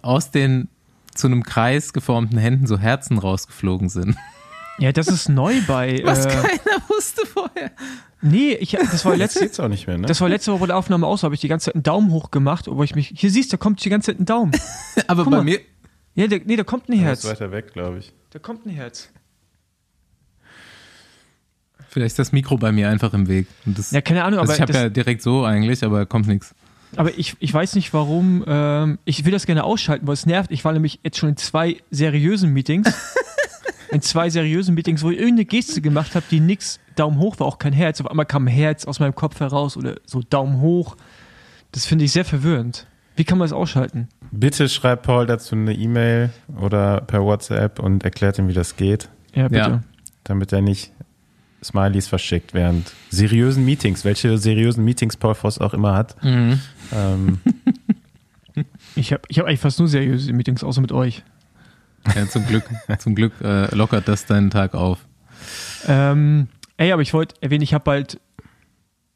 aus 0.03 0.31
den 0.31 0.69
zu 1.15 1.27
einem 1.27 1.43
Kreis 1.43 1.93
geformten 1.93 2.39
Händen 2.39 2.67
so 2.67 2.79
Herzen 2.79 3.19
rausgeflogen 3.19 3.89
sind. 3.89 4.17
Ja, 4.81 4.93
das 4.93 5.09
ist 5.09 5.29
neu 5.29 5.61
bei. 5.67 6.01
Was 6.05 6.27
äh, 6.27 6.29
keiner 6.31 6.83
wusste 6.89 7.27
vorher. 7.27 7.71
nee, 8.23 8.55
ich, 8.55 8.71
das 8.73 9.05
war 9.05 9.13
Jetzt 9.13 9.19
letzte, 9.35 9.41
geht's 9.41 9.61
auch 9.61 9.69
nicht 9.69 9.87
mehr, 9.87 9.99
ne? 9.99 10.07
das 10.07 10.21
war 10.21 10.29
letzte 10.29 10.51
Woche 10.53 10.61
bei 10.61 10.67
der 10.69 10.77
Aufnahme 10.77 11.07
aus, 11.07 11.23
habe 11.23 11.35
ich 11.35 11.41
die 11.41 11.49
ganze 11.49 11.67
Zeit 11.67 11.75
einen 11.75 11.83
Daumen 11.83 12.11
hoch 12.11 12.31
gemacht, 12.31 12.67
wo 12.69 12.83
ich 12.83 12.95
mich. 12.95 13.13
Hier 13.17 13.31
siehst 13.31 13.53
du, 13.53 13.57
da 13.57 13.61
kommt 13.63 13.85
die 13.85 13.91
ganze 13.91 14.13
Zeit 14.13 14.21
ein 14.21 14.25
Daumen. 14.27 14.53
Aber 15.07 15.25
Guck 15.25 15.33
bei 15.33 15.37
mal. 15.39 15.45
mir, 15.45 15.61
Ja, 16.15 16.27
der, 16.27 16.41
nee, 16.45 16.57
da 16.57 16.65
kommt 16.65 16.89
ein 16.89 16.93
Der 16.99 17.13
ist 17.13 17.25
Herz. 17.25 17.41
weiter 17.41 17.53
weg, 17.53 17.73
glaube 17.73 17.99
ich. 17.99 18.13
Da 18.31 18.39
kommt 18.39 18.65
ein 18.67 18.71
Herz. 18.71 19.11
vielleicht 21.89 22.13
ist 22.13 22.19
das 22.19 22.33
Mikro 22.33 22.57
bei 22.57 22.73
mir 22.73 22.89
einfach 22.89 23.13
im 23.15 23.29
Weg. 23.29 23.47
Und 23.67 23.79
das, 23.79 23.91
Ja, 23.91 24.01
keine 24.01 24.25
Ahnung, 24.25 24.39
also 24.41 24.53
aber, 24.53 24.57
ich 24.57 24.63
habe 24.63 24.73
ja 24.73 24.89
direkt 24.89 25.23
so 25.23 25.45
eigentlich, 25.45 25.83
aber 25.85 26.07
kommt 26.07 26.29
nichts. 26.29 26.55
aber 26.97 27.17
ich, 27.19 27.37
ich 27.41 27.53
weiß 27.53 27.75
nicht 27.75 27.93
warum. 27.93 28.45
Ähm, 28.47 28.99
ich 29.05 29.25
will 29.25 29.33
das 29.33 29.47
gerne 29.47 29.65
ausschalten, 29.65 30.07
weil 30.07 30.15
es 30.15 30.27
nervt. 30.27 30.51
Ich 30.53 30.65
war 30.65 30.73
nämlich 30.73 31.01
jetzt 31.03 31.19
schon 31.19 31.31
in 31.31 31.37
zwei 31.37 31.77
seriösen 31.91 32.53
Meetings. 32.53 32.89
in 33.93 34.01
zwei 34.03 34.31
seriösen 34.31 34.75
Meetings, 34.75 35.03
wo 35.03 35.11
ich 35.11 35.19
irgendeine 35.19 35.45
Geste 35.47 35.81
gemacht 35.81 36.15
habe, 36.15 36.25
die 36.31 36.41
nix 36.41 36.79
Daumen 36.97 37.19
hoch 37.19 37.39
war, 37.41 37.47
auch 37.47 37.59
kein 37.59 37.73
Herz. 37.73 38.01
Auf 38.01 38.07
einmal 38.09 38.27
kam 38.27 38.45
ein 38.45 38.49
Herz 38.49 38.85
aus 38.85 39.01
meinem 39.01 39.15
Kopf 39.15 39.41
heraus 39.41 39.77
oder 39.77 39.97
so 40.05 40.23
Daumen 40.23 40.61
hoch. 40.61 40.97
Das 41.73 41.87
finde 41.87 42.05
ich 42.05 42.13
sehr 42.13 42.25
verwirrend. 42.25 42.87
Wie 43.17 43.25
kann 43.25 43.39
man 43.39 43.47
das 43.47 43.53
ausschalten? 43.53 44.09
Bitte 44.31 44.69
schreibt 44.69 45.03
Paul 45.05 45.27
dazu 45.27 45.55
eine 45.55 45.75
E-Mail 45.75 46.31
oder 46.61 47.01
per 47.03 47.23
WhatsApp 47.23 47.79
und 47.79 48.05
erklärt 48.05 48.39
ihm, 48.39 48.49
wie 48.49 48.53
das 48.55 48.77
geht, 48.77 49.09
Ja, 49.35 49.49
bitte. 49.49 49.57
Ja. 49.71 49.81
damit 50.25 50.53
er 50.53 50.61
nicht 50.63 50.93
Smileys 51.63 52.09
verschickt 52.09 52.55
während 52.55 52.93
seriösen 53.11 53.65
Meetings, 53.65 54.05
welche 54.05 54.39
seriösen 54.39 54.85
Meetings 54.85 55.17
Paul 55.17 55.35
Voss 55.35 55.59
auch 55.59 55.75
immer 55.75 55.95
hat. 55.95 56.23
Mhm. 56.23 56.61
Ähm, 56.95 57.41
Ich 58.97 59.13
habe 59.13 59.23
ich 59.29 59.39
hab 59.39 59.47
eigentlich 59.47 59.61
fast 59.61 59.79
nur 59.79 59.89
seriöse 59.89 60.33
Meetings, 60.33 60.65
außer 60.65 60.81
mit 60.81 60.93
euch. 60.93 61.23
Ja, 62.15 62.27
zum 62.29 62.47
Glück, 62.47 62.65
zum 62.99 63.15
Glück 63.15 63.33
äh, 63.43 63.75
lockert 63.75 64.09
das 64.09 64.27
deinen 64.27 64.51
Tag 64.51 64.75
auf. 64.75 65.07
Ähm, 65.87 66.49
ey, 66.77 66.93
aber 66.93 67.03
ich 67.03 67.13
wollte 67.15 67.35
erwähnen, 67.41 67.63
ich 67.63 67.75
habe 67.75 67.85
bald 67.85 68.21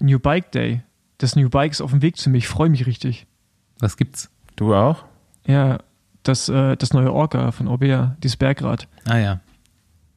New 0.00 0.18
Bike 0.18 0.52
Day. 0.52 0.82
Das 1.18 1.36
New 1.36 1.48
Bike 1.48 1.72
ist 1.72 1.80
auf 1.80 1.90
dem 1.90 2.02
Weg 2.02 2.16
zu 2.16 2.30
mir. 2.30 2.38
Ich 2.38 2.48
freue 2.48 2.68
mich 2.68 2.86
richtig. 2.86 3.26
Was 3.80 3.96
gibt's? 3.96 4.30
du 4.56 4.74
auch? 4.74 5.04
Ja, 5.46 5.78
das, 6.22 6.48
äh, 6.48 6.76
das 6.76 6.92
neue 6.92 7.12
Orca 7.12 7.50
von 7.52 7.66
Orbea, 7.68 8.16
dieses 8.22 8.36
Bergrad 8.36 8.88
Ah 9.06 9.18
ja. 9.18 9.40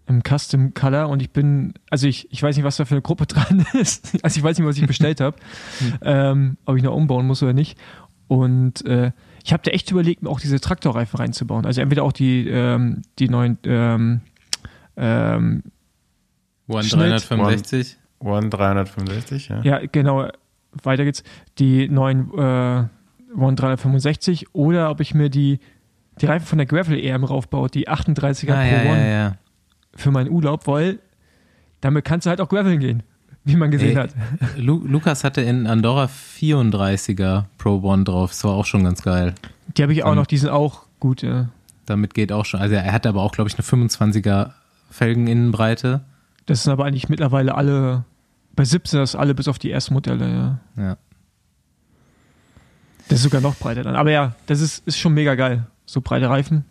im 0.06 0.22
Custom 0.24 0.74
Color 0.74 1.10
und 1.10 1.22
ich 1.22 1.32
bin, 1.32 1.74
also 1.90 2.08
ich, 2.08 2.32
ich 2.32 2.42
weiß 2.44 2.56
nicht, 2.56 2.64
was 2.64 2.78
da 2.78 2.86
für 2.86 2.94
eine 2.96 3.02
Gruppe 3.02 3.26
dran 3.28 3.66
ist. 3.74 4.18
Also 4.24 4.38
ich 4.38 4.44
weiß 4.44 4.58
nicht, 4.58 4.68
was 4.68 4.78
ich 4.78 4.86
bestellt 4.88 5.20
habe, 5.22 5.38
ähm, 6.02 6.58
ob 6.66 6.78
ich 6.78 6.84
noch 6.84 6.94
umbauen 6.96 7.26
muss 7.28 7.42
oder 7.44 7.54
nicht. 7.54 7.78
Und 8.28 8.86
äh, 8.86 9.12
ich 9.48 9.54
habe 9.54 9.64
da 9.64 9.72
echt 9.72 9.90
überlegt, 9.92 10.24
mir 10.24 10.30
auch 10.30 10.42
diese 10.42 10.60
Traktorreifen 10.60 11.18
reinzubauen. 11.18 11.66
Also 11.66 11.80
entweder 11.80 12.04
auch 12.04 12.12
die, 12.12 12.50
ähm, 12.50 13.02
die 13.18 13.30
neuen 13.30 13.58
ähm, 13.64 14.20
ähm, 14.98 15.64
One 16.68 16.84
Schnitt. 16.84 17.00
365. 17.00 17.98
One 18.20 18.50
365, 18.50 19.48
ja. 19.48 19.62
Ja, 19.62 19.80
genau. 19.90 20.28
Weiter 20.84 21.06
geht's. 21.06 21.24
Die 21.60 21.88
neuen 21.88 22.30
äh, 22.38 22.84
One 23.38 23.56
365 23.56 24.54
oder 24.54 24.92
ob 24.92 25.00
ich 25.00 25.14
mir 25.14 25.30
die, 25.30 25.60
die 26.20 26.26
Reifen 26.26 26.46
von 26.46 26.58
der 26.58 26.68
Gravel 26.68 27.00
EM 27.00 27.24
raufbaue, 27.24 27.70
die 27.70 27.88
38er 27.88 28.52
Ah, 28.52 28.66
Pro 28.68 28.86
ja, 28.86 28.92
One 28.92 29.00
ja, 29.00 29.08
ja. 29.08 29.38
für 29.96 30.12
meinen 30.12 30.30
Urlaub, 30.30 30.68
weil 30.68 31.00
damit 31.80 32.04
kannst 32.04 32.26
du 32.26 32.32
halt 32.32 32.42
auch 32.42 32.50
Graveln 32.50 32.82
gehen, 32.82 33.02
wie 33.48 33.56
man 33.56 33.72
gesehen 33.72 33.90
Ey, 33.90 33.96
hat. 33.96 34.12
Lu 34.58 34.84
Lukas 34.86 35.24
hatte 35.24 35.42
in 35.42 35.68
Andorra 35.68 36.10
34er 36.40 37.46
Pro 37.58 37.82
One 37.82 38.04
drauf. 38.04 38.32
Das 38.32 38.44
war 38.44 38.52
auch 38.52 38.66
schon 38.66 38.84
ganz 38.84 39.02
geil. 39.02 39.34
Die 39.76 39.82
habe 39.84 39.94
ich 39.94 40.04
auch 40.04 40.12
Ähm, 40.12 40.16
noch, 40.18 40.26
die 40.28 40.38
sind 40.38 40.50
auch 40.50 40.84
gut. 41.00 41.22
Ja. 41.22 41.50
Damit 41.86 42.14
geht 42.14 42.32
auch 42.32 42.46
schon. 42.46 42.60
Also 42.60 42.76
er 42.76 42.92
hat 42.92 43.08
aber 43.08 43.22
auch, 43.22 43.32
glaube 43.32 43.50
ich, 43.50 43.58
eine 43.58 43.64
25er 43.66 44.52
Felgeninnenbreite. 44.92 46.02
Das 46.46 46.64
sind 46.64 46.72
aber 46.72 46.86
eigentlich 46.86 47.10
mittlerweile 47.10 47.56
alle, 47.56 48.04
bei 48.56 48.66
17 48.66 49.00
das 49.00 49.16
alle 49.16 49.34
bis 49.34 49.48
auf 49.48 49.60
die 49.60 49.72
ersten 49.72 49.94
Modelle, 49.94 50.30
ja. 50.30 50.84
Ja. 50.84 50.98
Das 53.10 53.20
ist 53.20 53.24
sogar 53.24 53.42
noch 53.42 53.56
breiter 53.56 53.84
dann. 53.84 53.96
Aber 53.96 54.12
ja, 54.12 54.36
das 54.48 54.60
ist, 54.60 54.86
ist 54.86 54.98
schon 54.98 55.14
mega 55.14 55.36
geil. 55.36 55.66
So 55.86 56.02
breite 56.02 56.30
Reifen, 56.30 56.66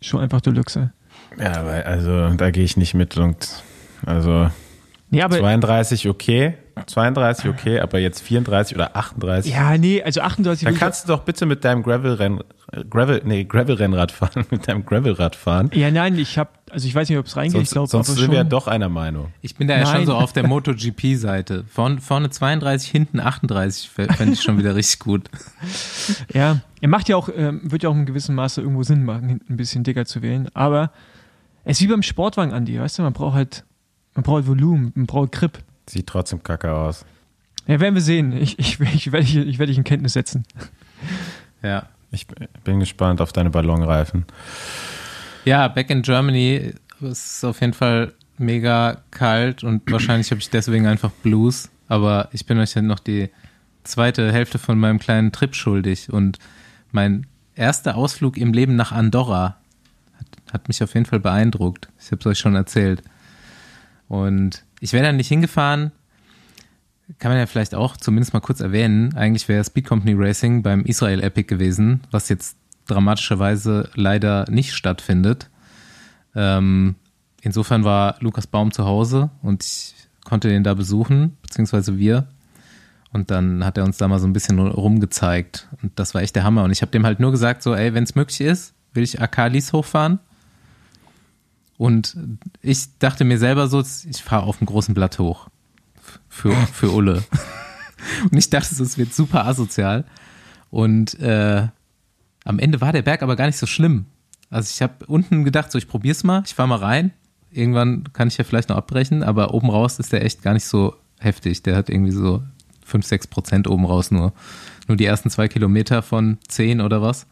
schon 0.00 0.20
einfach 0.20 0.40
Deluxe. 0.40 0.92
Ja, 1.38 1.58
aber 1.60 1.86
also 1.86 2.30
da 2.30 2.50
gehe 2.50 2.64
ich 2.64 2.76
nicht 2.76 2.94
mit 2.94 3.16
und 3.16 3.62
also 4.04 4.50
Nee, 5.10 5.22
aber 5.22 5.38
32 5.38 6.08
okay, 6.08 6.54
32 6.84 7.48
okay, 7.48 7.80
aber 7.80 7.98
jetzt 8.00 8.20
34 8.20 8.76
oder 8.76 8.96
38. 8.96 9.50
Ja, 9.50 9.78
nee, 9.78 10.02
also 10.02 10.20
38 10.20 10.66
Dann 10.66 10.76
kannst 10.76 11.04
du 11.04 11.12
doch 11.12 11.20
bitte 11.20 11.46
mit 11.46 11.64
deinem 11.64 11.82
Gravel-Renn, 11.82 12.42
Gravel, 12.90 13.22
nee, 13.24 13.44
Gravel-Rennrad 13.44 14.12
fahren, 14.12 14.44
mit 14.50 14.68
deinem 14.68 14.84
Gravelrad 14.84 15.36
fahren. 15.36 15.70
Ja, 15.72 15.90
nein, 15.90 16.18
ich 16.18 16.36
habe, 16.36 16.50
also 16.70 16.86
ich 16.86 16.94
weiß 16.94 17.08
nicht, 17.08 17.18
ob 17.18 17.26
es 17.26 17.36
reingeht. 17.36 17.52
Sonst, 17.52 17.68
ich 17.68 17.72
glaube, 17.72 17.88
sonst 17.88 18.08
sind 18.08 18.18
schon. 18.18 18.30
wir 18.30 18.38
ja 18.38 18.44
doch 18.44 18.66
einer 18.66 18.88
Meinung. 18.88 19.28
Ich 19.40 19.54
bin 19.54 19.68
da 19.68 19.78
ja 19.78 19.86
schon 19.86 19.94
Nein. 19.94 20.06
so 20.06 20.16
auf 20.16 20.32
der 20.32 20.46
MotoGP-Seite. 20.46 21.64
Vorn, 21.68 22.00
vorne 22.00 22.28
32, 22.28 22.90
hinten 22.90 23.20
38 23.20 23.88
fände 23.88 24.32
ich 24.32 24.42
schon 24.42 24.58
wieder 24.58 24.74
richtig 24.74 24.98
gut. 25.00 25.30
Ja, 26.32 26.60
er 26.80 26.88
macht 26.88 27.08
ja 27.08 27.16
auch, 27.16 27.28
ähm, 27.34 27.60
wird 27.64 27.82
ja 27.82 27.88
auch 27.88 27.94
in 27.94 28.06
gewissem 28.06 28.34
Maße 28.34 28.60
irgendwo 28.60 28.82
Sinn 28.82 29.04
machen, 29.04 29.28
hinten 29.28 29.54
ein 29.54 29.56
bisschen 29.56 29.84
dicker 29.84 30.04
zu 30.04 30.22
wählen. 30.22 30.48
Aber 30.54 30.90
es 31.64 31.78
ist 31.78 31.82
wie 31.82 31.90
beim 31.90 32.02
Sportwagen, 32.02 32.52
Andi, 32.52 32.78
weißt 32.78 32.98
du, 32.98 33.02
man 33.02 33.12
braucht 33.12 33.34
halt, 33.34 33.64
man 34.16 34.22
braucht 34.22 34.46
Volumen, 34.46 34.92
man 34.94 35.06
braucht 35.06 35.32
Grip. 35.32 35.58
Sieht 35.88 36.06
trotzdem 36.08 36.42
kacke 36.42 36.72
aus. 36.72 37.04
Ja, 37.66 37.80
werden 37.80 37.94
wir 37.94 38.02
sehen. 38.02 38.32
Ich, 38.32 38.58
ich, 38.58 38.80
ich 38.80 39.12
werde 39.12 39.26
dich, 39.26 39.36
ich 39.36 39.58
werd 39.58 39.68
dich 39.68 39.78
in 39.78 39.84
Kenntnis 39.84 40.14
setzen. 40.14 40.44
Ja. 41.62 41.88
Ich 42.10 42.26
bin 42.64 42.80
gespannt 42.80 43.20
auf 43.20 43.32
deine 43.32 43.50
Ballonreifen. 43.50 44.24
Ja, 45.44 45.68
back 45.68 45.90
in 45.90 46.02
Germany 46.02 46.74
ist 47.00 47.44
auf 47.44 47.60
jeden 47.60 47.72
Fall 47.72 48.14
mega 48.38 49.02
kalt 49.10 49.64
und 49.64 49.82
wahrscheinlich 49.92 50.30
habe 50.30 50.40
ich 50.40 50.50
deswegen 50.50 50.86
einfach 50.86 51.10
Blues. 51.10 51.68
Aber 51.88 52.28
ich 52.32 52.46
bin 52.46 52.58
euch 52.58 52.74
ja 52.74 52.82
noch 52.82 53.00
die 53.00 53.30
zweite 53.84 54.32
Hälfte 54.32 54.58
von 54.58 54.78
meinem 54.78 54.98
kleinen 54.98 55.32
Trip 55.32 55.54
schuldig. 55.54 56.12
Und 56.12 56.38
mein 56.90 57.26
erster 57.54 57.96
Ausflug 57.96 58.36
im 58.36 58.52
Leben 58.52 58.76
nach 58.76 58.92
Andorra 58.92 59.56
hat, 60.18 60.52
hat 60.52 60.68
mich 60.68 60.82
auf 60.82 60.94
jeden 60.94 61.06
Fall 61.06 61.20
beeindruckt. 61.20 61.88
Ich 62.00 62.06
habe 62.06 62.20
es 62.20 62.26
euch 62.26 62.38
schon 62.38 62.54
erzählt. 62.54 63.02
Und 64.08 64.64
ich 64.80 64.92
wäre 64.92 65.04
da 65.04 65.12
nicht 65.12 65.28
hingefahren. 65.28 65.92
Kann 67.18 67.30
man 67.30 67.38
ja 67.38 67.46
vielleicht 67.46 67.74
auch 67.74 67.96
zumindest 67.96 68.32
mal 68.32 68.40
kurz 68.40 68.60
erwähnen. 68.60 69.14
Eigentlich 69.14 69.48
wäre 69.48 69.64
Speed 69.64 69.86
Company 69.86 70.14
Racing 70.16 70.62
beim 70.62 70.84
Israel 70.84 71.22
Epic 71.22 71.46
gewesen, 71.48 72.00
was 72.10 72.28
jetzt 72.28 72.56
dramatischerweise 72.86 73.90
leider 73.94 74.44
nicht 74.50 74.74
stattfindet. 74.74 75.48
Ähm, 76.34 76.96
insofern 77.42 77.84
war 77.84 78.16
Lukas 78.20 78.46
Baum 78.46 78.72
zu 78.72 78.84
Hause 78.84 79.30
und 79.42 79.64
ich 79.64 79.94
konnte 80.24 80.48
den 80.48 80.64
da 80.64 80.74
besuchen, 80.74 81.36
beziehungsweise 81.42 81.98
wir. 81.98 82.26
Und 83.12 83.30
dann 83.30 83.64
hat 83.64 83.78
er 83.78 83.84
uns 83.84 83.96
da 83.96 84.08
mal 84.08 84.18
so 84.18 84.26
ein 84.26 84.32
bisschen 84.32 84.58
rumgezeigt. 84.58 85.68
Und 85.82 85.98
das 85.98 86.12
war 86.12 86.22
echt 86.22 86.36
der 86.36 86.44
Hammer. 86.44 86.64
Und 86.64 86.72
ich 86.72 86.82
habe 86.82 86.92
dem 86.92 87.06
halt 87.06 87.20
nur 87.20 87.30
gesagt, 87.30 87.62
so, 87.62 87.74
ey, 87.74 87.94
wenn 87.94 88.04
es 88.04 88.14
möglich 88.14 88.40
ist, 88.40 88.74
will 88.92 89.04
ich 89.04 89.22
Akalis 89.22 89.72
hochfahren. 89.72 90.18
Und 91.78 92.16
ich 92.62 92.98
dachte 92.98 93.24
mir 93.24 93.38
selber 93.38 93.68
so, 93.68 93.80
ich 93.80 94.22
fahre 94.22 94.44
auf 94.44 94.58
dem 94.58 94.66
großen 94.66 94.94
Blatt 94.94 95.18
hoch. 95.18 95.48
Für, 96.28 96.52
für 96.72 96.90
Ulle. 96.90 97.24
Und 98.30 98.36
ich 98.36 98.50
dachte 98.50 98.82
es 98.82 98.98
wird 98.98 99.12
super 99.14 99.46
asozial. 99.46 100.04
Und 100.70 101.18
äh, 101.20 101.66
am 102.44 102.58
Ende 102.58 102.80
war 102.80 102.92
der 102.92 103.02
Berg 103.02 103.22
aber 103.22 103.36
gar 103.36 103.46
nicht 103.46 103.58
so 103.58 103.66
schlimm. 103.66 104.06
Also 104.50 104.70
ich 104.72 104.82
habe 104.82 105.06
unten 105.06 105.44
gedacht, 105.44 105.72
so 105.72 105.78
ich 105.78 105.88
probier's 105.88 106.22
mal, 106.24 106.42
ich 106.46 106.54
fahr 106.54 106.66
mal 106.66 106.78
rein. 106.78 107.12
Irgendwann 107.50 108.12
kann 108.12 108.28
ich 108.28 108.36
ja 108.36 108.44
vielleicht 108.44 108.68
noch 108.68 108.76
abbrechen, 108.76 109.22
aber 109.22 109.54
oben 109.54 109.70
raus 109.70 109.98
ist 109.98 110.12
der 110.12 110.24
echt 110.24 110.42
gar 110.42 110.52
nicht 110.52 110.66
so 110.66 110.94
heftig. 111.18 111.62
Der 111.62 111.74
hat 111.76 111.88
irgendwie 111.88 112.12
so 112.12 112.42
5, 112.84 113.04
6 113.04 113.26
Prozent 113.28 113.68
oben 113.68 113.84
raus 113.86 114.10
nur. 114.10 114.32
Nur 114.86 114.96
die 114.96 115.04
ersten 115.06 115.30
zwei 115.30 115.48
Kilometer 115.48 116.02
von 116.02 116.38
10 116.48 116.80
oder 116.80 117.02
was 117.02 117.26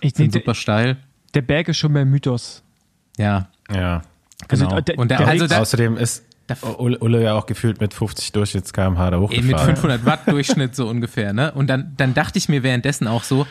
Ich, 0.00 0.14
sind 0.14 0.32
super 0.32 0.54
steil. 0.54 0.98
der 1.34 1.42
Berg 1.42 1.68
ist 1.68 1.78
schon 1.78 1.92
mehr 1.92 2.04
Mythos. 2.04 2.62
Ja, 3.18 3.48
Ja. 3.72 4.02
Also, 4.48 4.66
genau. 4.66 4.80
der- 4.80 4.98
Und 4.98 5.10
der, 5.10 5.18
der 5.18 5.28
also 5.28 5.46
da, 5.46 5.58
Außerdem 5.60 5.96
ist 5.98 6.24
Ulle, 6.78 7.22
ja 7.22 7.34
auch 7.34 7.46
gefühlt 7.46 7.80
mit 7.80 7.94
50 7.94 8.32
Durchschnitts 8.32 8.72
kmh 8.72 9.10
da 9.10 9.18
hochgefahren. 9.20 9.46
mit 9.48 9.60
500 9.60 10.04
Watt 10.04 10.26
Durchschnitt 10.26 10.74
so 10.74 10.88
ungefähr, 10.88 11.32
ne? 11.32 11.52
Und 11.52 11.68
dann, 11.68 11.92
dann 11.96 12.14
dachte 12.14 12.38
ich 12.38 12.48
mir 12.48 12.62
währenddessen 12.62 13.06
auch 13.06 13.22
so, 13.22 13.46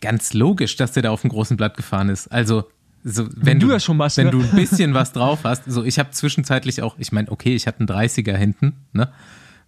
ganz 0.00 0.32
logisch, 0.32 0.76
dass 0.76 0.92
der 0.92 1.02
da 1.02 1.10
auf 1.10 1.20
dem 1.22 1.30
großen 1.30 1.56
Blatt 1.56 1.76
gefahren 1.76 2.08
ist. 2.08 2.28
Also, 2.28 2.64
so, 3.04 3.26
wenn, 3.34 3.58
du 3.58 3.66
das 3.68 3.82
schon 3.84 3.96
machst, 3.96 4.16
wenn 4.16 4.26
ne? 4.26 4.30
du 4.30 4.40
ein 4.40 4.50
bisschen 4.52 4.94
was 4.94 5.12
drauf 5.12 5.40
hast, 5.42 5.64
so 5.66 5.82
ich 5.84 5.98
habe 5.98 6.10
zwischenzeitlich 6.12 6.82
auch, 6.82 6.94
ich 6.98 7.10
meine, 7.12 7.30
okay, 7.30 7.54
ich 7.54 7.66
hatte 7.66 7.80
einen 7.80 7.88
30er 7.88 8.36
hinten, 8.36 8.74
ne? 8.92 9.08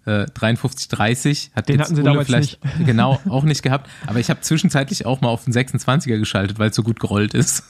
Äh, 0.07 0.27
53, 0.35 0.89
30 0.89 1.51
hat 1.57 1.69
Den 1.69 1.77
jetzt 1.79 1.87
hatten 1.87 1.97
sie 1.97 2.03
Ulle 2.03 2.11
damals 2.11 2.27
vielleicht 2.27 2.59
genau 2.85 3.21
auch 3.29 3.43
nicht 3.45 3.63
gehabt, 3.63 3.89
aber 4.07 4.19
ich 4.21 4.29
habe 4.29 4.41
zwischenzeitlich 4.43 5.07
auch 5.07 5.21
mal 5.23 5.29
auf 5.29 5.45
den 5.45 5.55
26er 5.55 6.19
geschaltet, 6.19 6.59
weil 6.59 6.71
es 6.71 6.77
so 6.77 6.83
gut 6.83 7.01
gerollt 7.01 7.33
ist. 7.35 7.63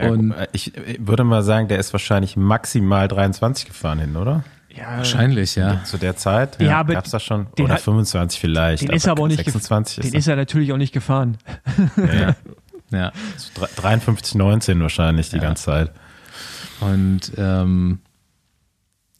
Ja, 0.00 0.08
Und 0.10 0.34
ich 0.52 0.72
würde 0.98 1.24
mal 1.24 1.42
sagen, 1.42 1.68
der 1.68 1.78
ist 1.78 1.92
wahrscheinlich 1.92 2.36
maximal 2.36 3.06
23 3.08 3.66
gefahren 3.66 3.98
hin, 3.98 4.16
oder? 4.16 4.44
Ja, 4.74 4.98
wahrscheinlich, 4.98 5.56
ja. 5.56 5.82
Zu 5.84 5.96
der 5.98 6.16
Zeit? 6.16 6.60
Ja, 6.62 6.78
aber 6.80 6.94
Gab's 6.94 7.10
das 7.10 7.22
schon? 7.24 7.46
Oder 7.58 7.74
hat- 7.74 7.80
25 7.80 8.38
vielleicht. 8.40 8.82
den 8.84 8.90
ist 8.90 9.06
er 9.06 9.12
aber 9.12 9.24
auch 9.24 9.28
nicht 9.28 9.40
gef- 9.40 9.44
26 9.52 9.96
Den 10.02 10.04
ist, 10.12 10.14
ist 10.20 10.26
er 10.28 10.36
natürlich 10.36 10.72
auch 10.72 10.76
nicht 10.76 10.92
gefahren. 10.92 11.36
ja, 11.96 12.36
Ja. 12.90 13.12
so 13.36 13.66
53, 13.76 14.34
19 14.36 14.80
wahrscheinlich 14.80 15.30
die 15.30 15.36
Ja. 15.36 15.42
ganze 15.42 15.64
Zeit. 15.64 15.90
Und 16.80 17.32
ähm, 17.36 17.98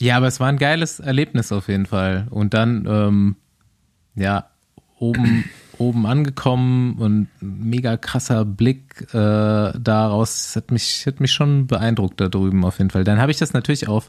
ja, 0.01 0.17
aber 0.17 0.27
es 0.27 0.41
war 0.41 0.49
ein 0.49 0.59
geiles 0.59 1.01
Erlebnis 1.01 1.53
auf 1.53 1.69
jeden 1.69 1.87
Fall. 1.87 2.27
Und 2.31 2.55
dann, 2.55 2.87
ähm, 2.89 3.37
ja, 4.15 4.51
oben, 4.99 5.45
oben 5.79 6.07
angekommen 6.07 6.95
und 6.99 7.29
ein 7.43 7.69
mega 7.71 7.97
krasser 7.97 8.45
Blick 8.45 9.03
äh, 9.13 9.73
daraus. 9.79 10.45
Das 10.45 10.57
hat 10.57 10.71
mich, 10.71 11.07
hat 11.07 11.21
mich 11.21 11.33
schon 11.33 11.67
beeindruckt 11.67 12.21
da 12.21 12.29
drüben 12.29 12.65
auf 12.65 12.79
jeden 12.79 12.91
Fall. 12.91 13.05
Dann 13.05 13.21
habe 13.21 13.31
ich 13.31 13.39
das 13.39 13.53
natürlich 13.53 13.89
auf 13.89 14.09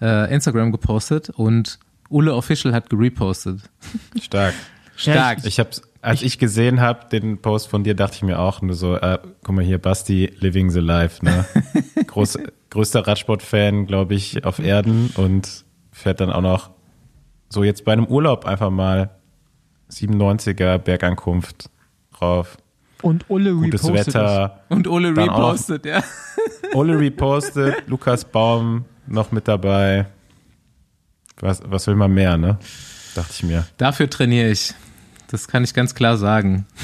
äh, 0.00 0.32
Instagram 0.32 0.72
gepostet 0.72 1.30
und 1.30 1.78
Ulle 2.10 2.34
Official 2.34 2.74
hat 2.74 2.88
gerepostet. 2.90 3.60
Stark. 4.20 4.54
Stark. 4.96 5.44
Ich 5.44 5.60
hab's, 5.60 5.82
als 6.00 6.22
ich, 6.22 6.38
gesehen 6.38 6.80
habe, 6.80 7.08
den 7.10 7.38
Post 7.38 7.68
von 7.68 7.82
dir, 7.84 7.94
dachte 7.94 8.16
ich 8.16 8.22
mir 8.22 8.38
auch 8.38 8.62
nur 8.62 8.74
so, 8.74 8.96
äh, 8.96 9.18
guck 9.42 9.54
mal 9.54 9.64
hier, 9.64 9.78
Basti, 9.78 10.32
living 10.38 10.70
the 10.70 10.80
life, 10.80 11.24
ne? 11.24 11.44
Groß, 12.06 12.38
größter 12.70 13.06
Radsport-Fan, 13.06 13.86
glaube 13.86 14.14
ich, 14.14 14.44
auf 14.44 14.58
Erden 14.58 15.10
und 15.16 15.64
fährt 15.92 16.20
dann 16.20 16.30
auch 16.30 16.40
noch 16.42 16.70
so 17.48 17.64
jetzt 17.64 17.84
bei 17.84 17.92
einem 17.92 18.06
Urlaub 18.06 18.44
einfach 18.44 18.70
mal 18.70 19.10
97er 19.90 20.78
Bergankunft 20.78 21.70
drauf. 22.16 22.56
Und 23.02 23.28
Ulle 23.30 23.52
Gutes 23.54 23.84
repostet 23.84 24.14
Wetter. 24.14 24.60
und 24.68 24.86
Ulle 24.86 25.14
Dann 25.14 25.28
auch- 25.30 25.38
repostet, 25.38 25.86
ja. 25.86 26.02
Ole 26.74 26.98
repostet, 26.98 27.88
Lukas 27.88 28.24
Baum 28.24 28.84
noch 29.06 29.32
mit 29.32 29.48
dabei. 29.48 30.06
Was, 31.40 31.62
was 31.64 31.86
will 31.86 31.94
man 31.94 32.12
mehr, 32.12 32.36
ne? 32.36 32.58
Dachte 33.14 33.30
ich 33.32 33.42
mir. 33.44 33.66
Dafür 33.78 34.10
trainiere 34.10 34.50
ich. 34.50 34.74
Das 35.28 35.46
kann 35.48 35.62
ich 35.64 35.72
ganz 35.74 35.94
klar 35.94 36.16
sagen. 36.16 36.66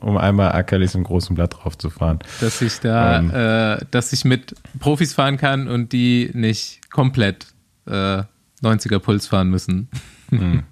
Um 0.00 0.16
einmal 0.16 0.52
Ackerlis 0.52 0.94
im 0.96 1.04
großen 1.04 1.36
Blatt 1.36 1.54
drauf 1.62 1.78
zu 1.78 1.90
fahren. 1.90 2.18
dass 2.40 2.60
ich 2.60 2.80
da, 2.80 3.18
Ähm. 3.20 3.30
äh, 3.30 3.84
dass 3.92 4.12
ich 4.12 4.24
mit 4.24 4.54
Profis 4.80 5.14
fahren 5.14 5.36
kann 5.36 5.68
und 5.68 5.92
die 5.92 6.30
nicht 6.34 6.90
komplett 6.90 7.46
äh, 7.86 8.22
90er 8.62 8.98
Puls 8.98 9.26
fahren 9.28 9.48
müssen. 9.50 9.88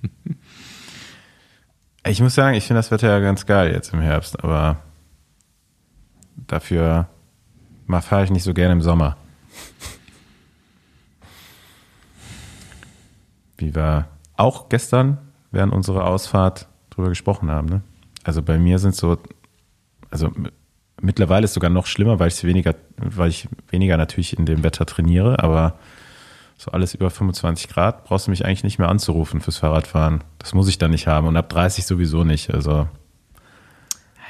Ich 2.06 2.20
muss 2.22 2.34
sagen, 2.34 2.54
ich 2.56 2.64
finde 2.64 2.78
das 2.78 2.90
Wetter 2.90 3.08
ja 3.08 3.18
ganz 3.20 3.44
geil 3.44 3.70
jetzt 3.72 3.92
im 3.92 4.00
Herbst, 4.00 4.42
aber 4.42 4.80
dafür 6.46 7.06
fahre 8.00 8.24
ich 8.24 8.30
nicht 8.30 8.44
so 8.44 8.54
gerne 8.54 8.72
im 8.72 8.80
Sommer. 8.80 9.18
Wie 13.58 13.74
wir 13.74 14.08
auch 14.38 14.68
gestern 14.68 15.18
während 15.50 15.72
unserer 15.72 16.06
Ausfahrt 16.06 16.68
drüber 16.90 17.08
gesprochen 17.08 17.50
haben. 17.50 17.68
Ne? 17.68 17.82
Also 18.24 18.42
bei 18.42 18.58
mir 18.58 18.78
sind 18.78 18.94
so, 18.94 19.18
also 20.10 20.30
mittlerweile 21.00 21.44
ist 21.44 21.50
es 21.50 21.54
sogar 21.54 21.70
noch 21.70 21.86
schlimmer, 21.86 22.18
weil 22.18 22.28
ich 22.28 22.44
weniger, 22.44 22.74
weil 22.96 23.30
ich 23.30 23.48
weniger 23.70 23.96
natürlich 23.96 24.38
in 24.38 24.46
dem 24.46 24.62
Wetter 24.62 24.86
trainiere, 24.86 25.42
aber 25.42 25.74
so 26.56 26.72
alles 26.72 26.94
über 26.94 27.10
25 27.10 27.68
Grad 27.68 28.04
brauchst 28.04 28.26
du 28.26 28.30
mich 28.30 28.44
eigentlich 28.44 28.64
nicht 28.64 28.78
mehr 28.78 28.88
anzurufen 28.88 29.40
fürs 29.40 29.58
Fahrradfahren. 29.58 30.24
Das 30.38 30.54
muss 30.54 30.68
ich 30.68 30.78
dann 30.78 30.90
nicht 30.90 31.06
haben 31.06 31.28
und 31.28 31.36
ab 31.36 31.48
30 31.48 31.86
sowieso 31.86 32.24
nicht. 32.24 32.52
Also 32.52 32.88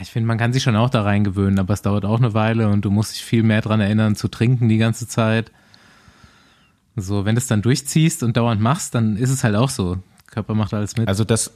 Ich 0.00 0.10
finde, 0.10 0.26
man 0.26 0.38
kann 0.38 0.52
sich 0.52 0.62
schon 0.62 0.76
auch 0.76 0.90
da 0.90 1.02
reingewöhnen, 1.02 1.58
aber 1.58 1.72
es 1.72 1.82
dauert 1.82 2.04
auch 2.04 2.18
eine 2.18 2.34
Weile 2.34 2.68
und 2.68 2.84
du 2.84 2.90
musst 2.90 3.14
dich 3.14 3.24
viel 3.24 3.42
mehr 3.42 3.62
dran 3.62 3.80
erinnern, 3.80 4.14
zu 4.14 4.28
trinken 4.28 4.68
die 4.68 4.78
ganze 4.78 5.08
Zeit. 5.08 5.50
So, 7.00 7.24
wenn 7.24 7.34
du 7.34 7.40
es 7.40 7.46
dann 7.46 7.62
durchziehst 7.62 8.22
und 8.22 8.36
dauernd 8.36 8.60
machst, 8.60 8.94
dann 8.94 9.16
ist 9.16 9.30
es 9.30 9.44
halt 9.44 9.56
auch 9.56 9.70
so. 9.70 9.98
Körper 10.26 10.54
macht 10.54 10.74
alles 10.74 10.96
mit. 10.96 11.08
Also 11.08 11.24
das 11.24 11.52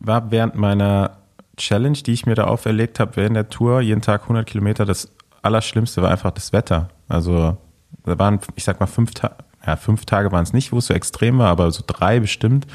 war 0.00 0.30
während 0.30 0.54
meiner 0.54 1.16
Challenge, 1.56 1.96
die 1.96 2.12
ich 2.12 2.26
mir 2.26 2.34
da 2.34 2.44
auferlegt 2.44 3.00
habe, 3.00 3.16
während 3.16 3.36
der 3.36 3.48
Tour, 3.48 3.80
jeden 3.80 4.02
Tag 4.02 4.22
100 4.22 4.46
Kilometer, 4.46 4.84
das 4.84 5.10
Allerschlimmste 5.42 6.02
war 6.02 6.10
einfach 6.10 6.30
das 6.30 6.52
Wetter. 6.52 6.88
Also 7.08 7.56
da 8.04 8.18
waren, 8.18 8.40
ich 8.54 8.64
sag 8.64 8.80
mal, 8.80 8.86
fünf, 8.86 9.12
Ta 9.14 9.36
ja, 9.66 9.76
fünf 9.76 10.04
Tage 10.04 10.30
waren 10.30 10.44
es 10.44 10.52
nicht, 10.52 10.72
wo 10.72 10.78
es 10.78 10.86
so 10.86 10.94
extrem 10.94 11.38
war, 11.38 11.48
aber 11.48 11.72
so 11.72 11.82
drei 11.84 12.20
bestimmt. 12.20 12.66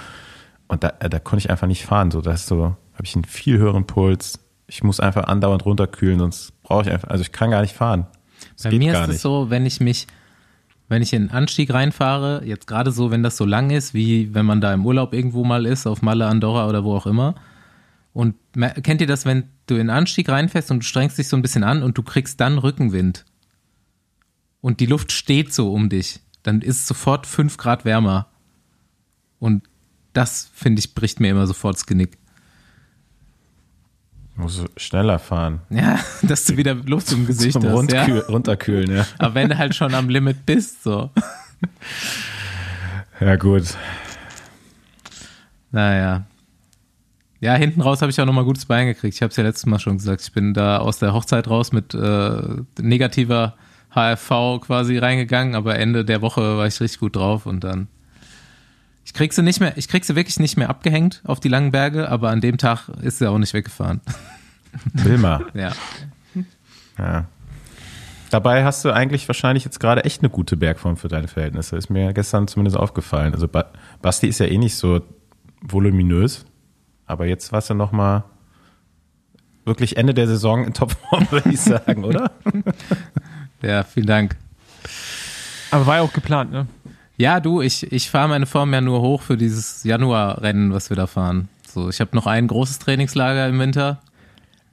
Und 0.68 0.84
da, 0.84 0.94
äh, 1.00 1.10
da 1.10 1.20
konnte 1.20 1.46
ich 1.46 1.50
einfach 1.50 1.68
nicht 1.68 1.86
fahren. 1.86 2.12
So, 2.12 2.22
das 2.22 2.48
so, 2.48 2.76
habe 2.94 3.04
ich 3.04 3.16
einen 3.16 3.24
viel 3.24 3.58
höheren 3.58 3.86
Puls. 3.86 4.40
Ich 4.68 4.84
muss 4.84 5.00
einfach 5.00 5.26
andauernd 5.26 5.66
runterkühlen, 5.66 6.20
sonst 6.20 6.54
brauche 6.64 6.84
ich 6.84 6.92
einfach, 6.92 7.10
also 7.10 7.22
ich 7.22 7.32
kann 7.32 7.52
gar 7.52 7.62
nicht 7.62 7.76
fahren. 7.76 8.08
Das 8.56 8.64
Bei 8.64 8.78
mir 8.78 8.94
ist 8.94 9.10
es 9.10 9.22
so, 9.22 9.50
wenn 9.50 9.66
ich 9.66 9.80
mich, 9.80 10.08
wenn 10.92 11.02
ich 11.02 11.14
in 11.14 11.28
den 11.28 11.32
Anstieg 11.32 11.74
reinfahre, 11.74 12.44
jetzt 12.46 12.68
gerade 12.68 12.92
so, 12.92 13.12
wenn 13.12 13.24
das 13.24 13.38
so 13.38 13.46
lang 13.46 13.70
ist, 13.70 13.94
wie 13.94 14.34
wenn 14.34 14.46
man 14.46 14.60
da 14.60 14.74
im 14.74 14.86
Urlaub 14.86 15.14
irgendwo 15.14 15.46
mal 15.46 15.66
ist, 15.66 15.88
auf 15.88 16.02
Malle, 16.02 16.28
Andorra 16.28 16.68
oder 16.68 16.84
wo 16.84 16.94
auch 16.94 17.06
immer. 17.06 17.36
Und 18.12 18.36
kennt 18.84 19.00
ihr 19.00 19.08
das, 19.08 19.26
wenn 19.26 19.46
du 19.68 19.76
in 19.76 19.88
den 19.88 19.90
Anstieg 19.90 20.28
reinfährst 20.28 20.70
und 20.70 20.80
du 20.80 20.86
strengst 20.86 21.18
dich 21.18 21.30
so 21.30 21.38
ein 21.38 21.42
bisschen 21.42 21.64
an 21.64 21.82
und 21.82 21.98
du 21.98 22.04
kriegst 22.04 22.42
dann 22.42 22.58
Rückenwind 22.58 23.24
und 24.60 24.82
die 24.82 24.86
Luft 24.86 25.14
steht 25.14 25.54
so 25.54 25.72
um 25.72 25.88
dich, 25.88 26.20
dann 26.44 26.60
ist 26.60 26.88
sofort 26.88 27.26
fünf 27.26 27.56
Grad 27.56 27.86
wärmer. 27.86 28.28
Und 29.40 29.64
das, 30.12 30.52
finde 30.54 30.82
ich, 30.82 30.94
bricht 30.94 31.22
mir 31.22 31.30
immer 31.30 31.48
sofort 31.48 31.78
das 31.78 31.86
Genick. 31.86 32.18
Muss 34.42 34.66
schneller 34.76 35.20
fahren. 35.20 35.62
Ja, 35.70 36.00
dass 36.24 36.46
du 36.46 36.58
wieder 36.58 36.74
Luft 36.74 37.12
im 37.12 37.28
Gesicht 37.28 37.54
Zum 37.54 37.64
hast. 37.64 37.74
Rundkühl, 37.74 38.18
Ja. 38.18 38.26
Runterkühlen, 38.28 38.96
ja. 38.96 39.06
Aber 39.20 39.36
wenn 39.36 39.50
du 39.50 39.58
halt 39.58 39.76
schon 39.76 39.94
am 39.94 40.10
Limit 40.10 40.46
bist, 40.46 40.84
so. 40.84 41.10
Ja, 43.20 43.36
gut. 43.36 43.76
Naja. 45.72 46.24
Ja, 47.40 47.54
hinten 47.54 47.82
raus 47.82 48.02
habe 48.02 48.10
ich 48.12 48.20
auch 48.20 48.26
nochmal 48.26 48.46
gutes 48.46 48.66
Bein 48.66 48.88
gekriegt. 48.88 49.14
Ich 49.14 49.22
habe 49.22 49.30
es 49.30 49.38
ja 49.38 49.44
letztes 49.44 49.68
Mal 49.68 49.78
schon 49.78 49.98
gesagt. 49.98 50.22
Ich 50.22 50.32
bin 50.32 50.56
da 50.56 50.78
aus 50.80 50.98
der 50.98 51.14
Hochzeit 51.14 51.48
raus 51.48 51.72
mit 51.72 51.94
äh, 51.94 52.42
negativer 52.82 53.54
HFV 53.94 54.60
quasi 54.62 54.98
reingegangen, 54.98 55.54
aber 55.54 55.78
Ende 55.78 56.04
der 56.04 56.24
Woche 56.24 56.58
war 56.58 56.66
ich 56.66 56.82
richtig 56.82 57.00
gut 57.00 57.16
drauf 57.16 57.46
und 57.46 57.64
dann. 57.64 57.88
Ich 59.12 59.14
krieg 59.14 59.34
sie 59.34 59.44
nicht 59.44 59.60
mehr, 59.60 59.78
ich 59.78 59.90
krieg 59.90 60.06
sie 60.06 60.16
wirklich 60.16 60.40
nicht 60.40 60.56
mehr 60.56 60.70
abgehängt 60.70 61.22
auf 61.26 61.42
die 61.42 61.50
langen 61.50 61.72
Berge, 61.72 62.08
aber 62.08 62.30
an 62.30 62.40
dem 62.40 62.58
Tag 62.58 62.88
ist 63.02 63.18
sie 63.18 63.30
auch 63.30 63.38
nicht 63.40 63.54
weggefahren. 63.54 64.00
Wilma. 64.94 65.42
Ja. 65.54 65.74
Ja. 66.98 67.26
Dabei 68.30 68.64
hast 68.64 68.86
du 68.86 68.92
eigentlich 68.92 69.28
wahrscheinlich 69.28 69.66
jetzt 69.66 69.82
gerade 69.82 70.06
echt 70.06 70.22
eine 70.22 70.30
gute 70.30 70.56
Bergform 70.56 70.96
für 70.96 71.10
deine 71.10 71.28
Verhältnisse. 71.28 71.76
Ist 71.76 71.90
mir 71.90 72.14
gestern 72.14 72.48
zumindest 72.48 72.78
aufgefallen. 72.78 73.34
Also 73.34 73.50
ba 73.50 73.66
Basti 74.02 74.28
ist 74.28 74.40
ja 74.40 74.46
eh 74.46 74.58
nicht 74.58 74.78
so 74.78 75.02
voluminös, 75.62 76.46
aber 77.06 77.26
jetzt 77.26 77.52
warst 77.52 77.70
du 77.70 77.74
noch 77.74 77.92
mal 77.92 78.24
wirklich 79.66 79.98
Ende 79.98 80.14
der 80.14 80.28
Saison 80.28 80.64
in 80.64 80.74
Topform, 80.74 81.28
würde 81.32 81.50
ich 81.50 81.60
sagen, 81.60 82.06
oder? 82.06 82.32
Ja, 83.62 83.84
vielen 83.84 84.08
Dank. 84.08 84.38
Aber 85.70 85.86
war 85.86 85.98
ja 85.98 86.02
auch 86.02 86.14
geplant, 86.14 86.54
ne? 86.54 86.68
Ja, 87.18 87.40
du, 87.40 87.62
ich, 87.62 87.92
ich 87.92 88.10
fahre 88.10 88.30
meine 88.30 88.46
Form 88.46 88.74
ja 88.74 88.82
nur 88.82 89.02
hoch 89.02 89.22
für 89.22 89.38
dieses 89.38 89.84
Januarrennen, 89.84 90.74
was 90.74 90.90
wir 90.90 90.98
da 90.98 91.08
fahren. 91.08 91.50
So, 91.68 91.90
ich 91.90 92.02
habe 92.02 92.16
noch 92.16 92.26
ein 92.28 92.48
großes 92.48 92.80
Trainingslager 92.80 93.48
im 93.48 93.60
Winter. 93.60 94.02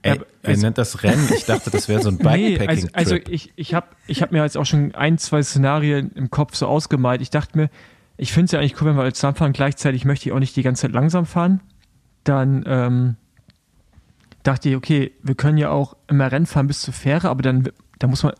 Ey, 0.01 0.15
Ja, 0.15 0.21
wer 0.41 0.49
also- 0.51 0.61
nennt 0.65 0.77
das 0.77 1.03
Rennen? 1.03 1.29
Ich 1.35 1.45
dachte, 1.45 1.69
das 1.69 1.87
wäre 1.87 2.01
so 2.01 2.09
ein 2.09 2.15
Nee, 2.21 2.57
Bikepacking-Trip. 2.57 2.97
also, 2.97 3.15
also 3.15 3.29
ich, 3.29 3.51
ich 3.55 3.73
habe 3.73 3.87
ich 4.07 4.21
hab 4.21 4.31
mir 4.31 4.41
jetzt 4.43 4.57
auch 4.57 4.65
schon 4.65 4.95
ein, 4.95 5.17
zwei 5.17 5.43
Szenarien 5.43 6.11
im 6.15 6.29
Kopf 6.29 6.55
so 6.55 6.67
ausgemalt. 6.67 7.21
Ich 7.21 7.29
dachte 7.29 7.57
mir, 7.57 7.69
ich 8.17 8.33
finde 8.33 8.45
es 8.45 8.51
ja 8.51 8.59
eigentlich 8.59 8.81
cool, 8.81 8.87
wenn 8.87 8.97
wir 8.97 9.03
als 9.03 9.19
fahren. 9.19 9.53
Gleichzeitig 9.53 10.05
möchte 10.05 10.27
ich 10.27 10.33
auch 10.33 10.39
nicht 10.39 10.55
die 10.55 10.63
ganze 10.63 10.83
Zeit 10.83 10.91
langsam 10.91 11.25
fahren. 11.25 11.61
Dann 12.23 12.63
ähm, 12.67 13.15
dachte 14.43 14.69
ich, 14.69 14.75
okay, 14.75 15.11
wir 15.23 15.35
können 15.35 15.57
ja 15.57 15.69
auch 15.69 15.95
immer 16.07 16.31
Rennen 16.31 16.45
fahren 16.45 16.67
bis 16.67 16.81
zur 16.81 16.93
Fähre, 16.93 17.29
aber 17.29 17.41
dann 17.41 17.69
da 17.99 18.07
muss 18.07 18.23
man 18.23 18.33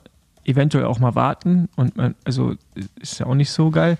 eventuell 0.45 0.85
auch 0.85 0.99
mal 0.99 1.15
warten. 1.15 1.69
Und 1.75 1.97
man, 1.97 2.15
also 2.25 2.55
ist 2.99 3.19
ja 3.19 3.25
auch 3.25 3.35
nicht 3.35 3.51
so 3.51 3.71
geil. 3.71 3.97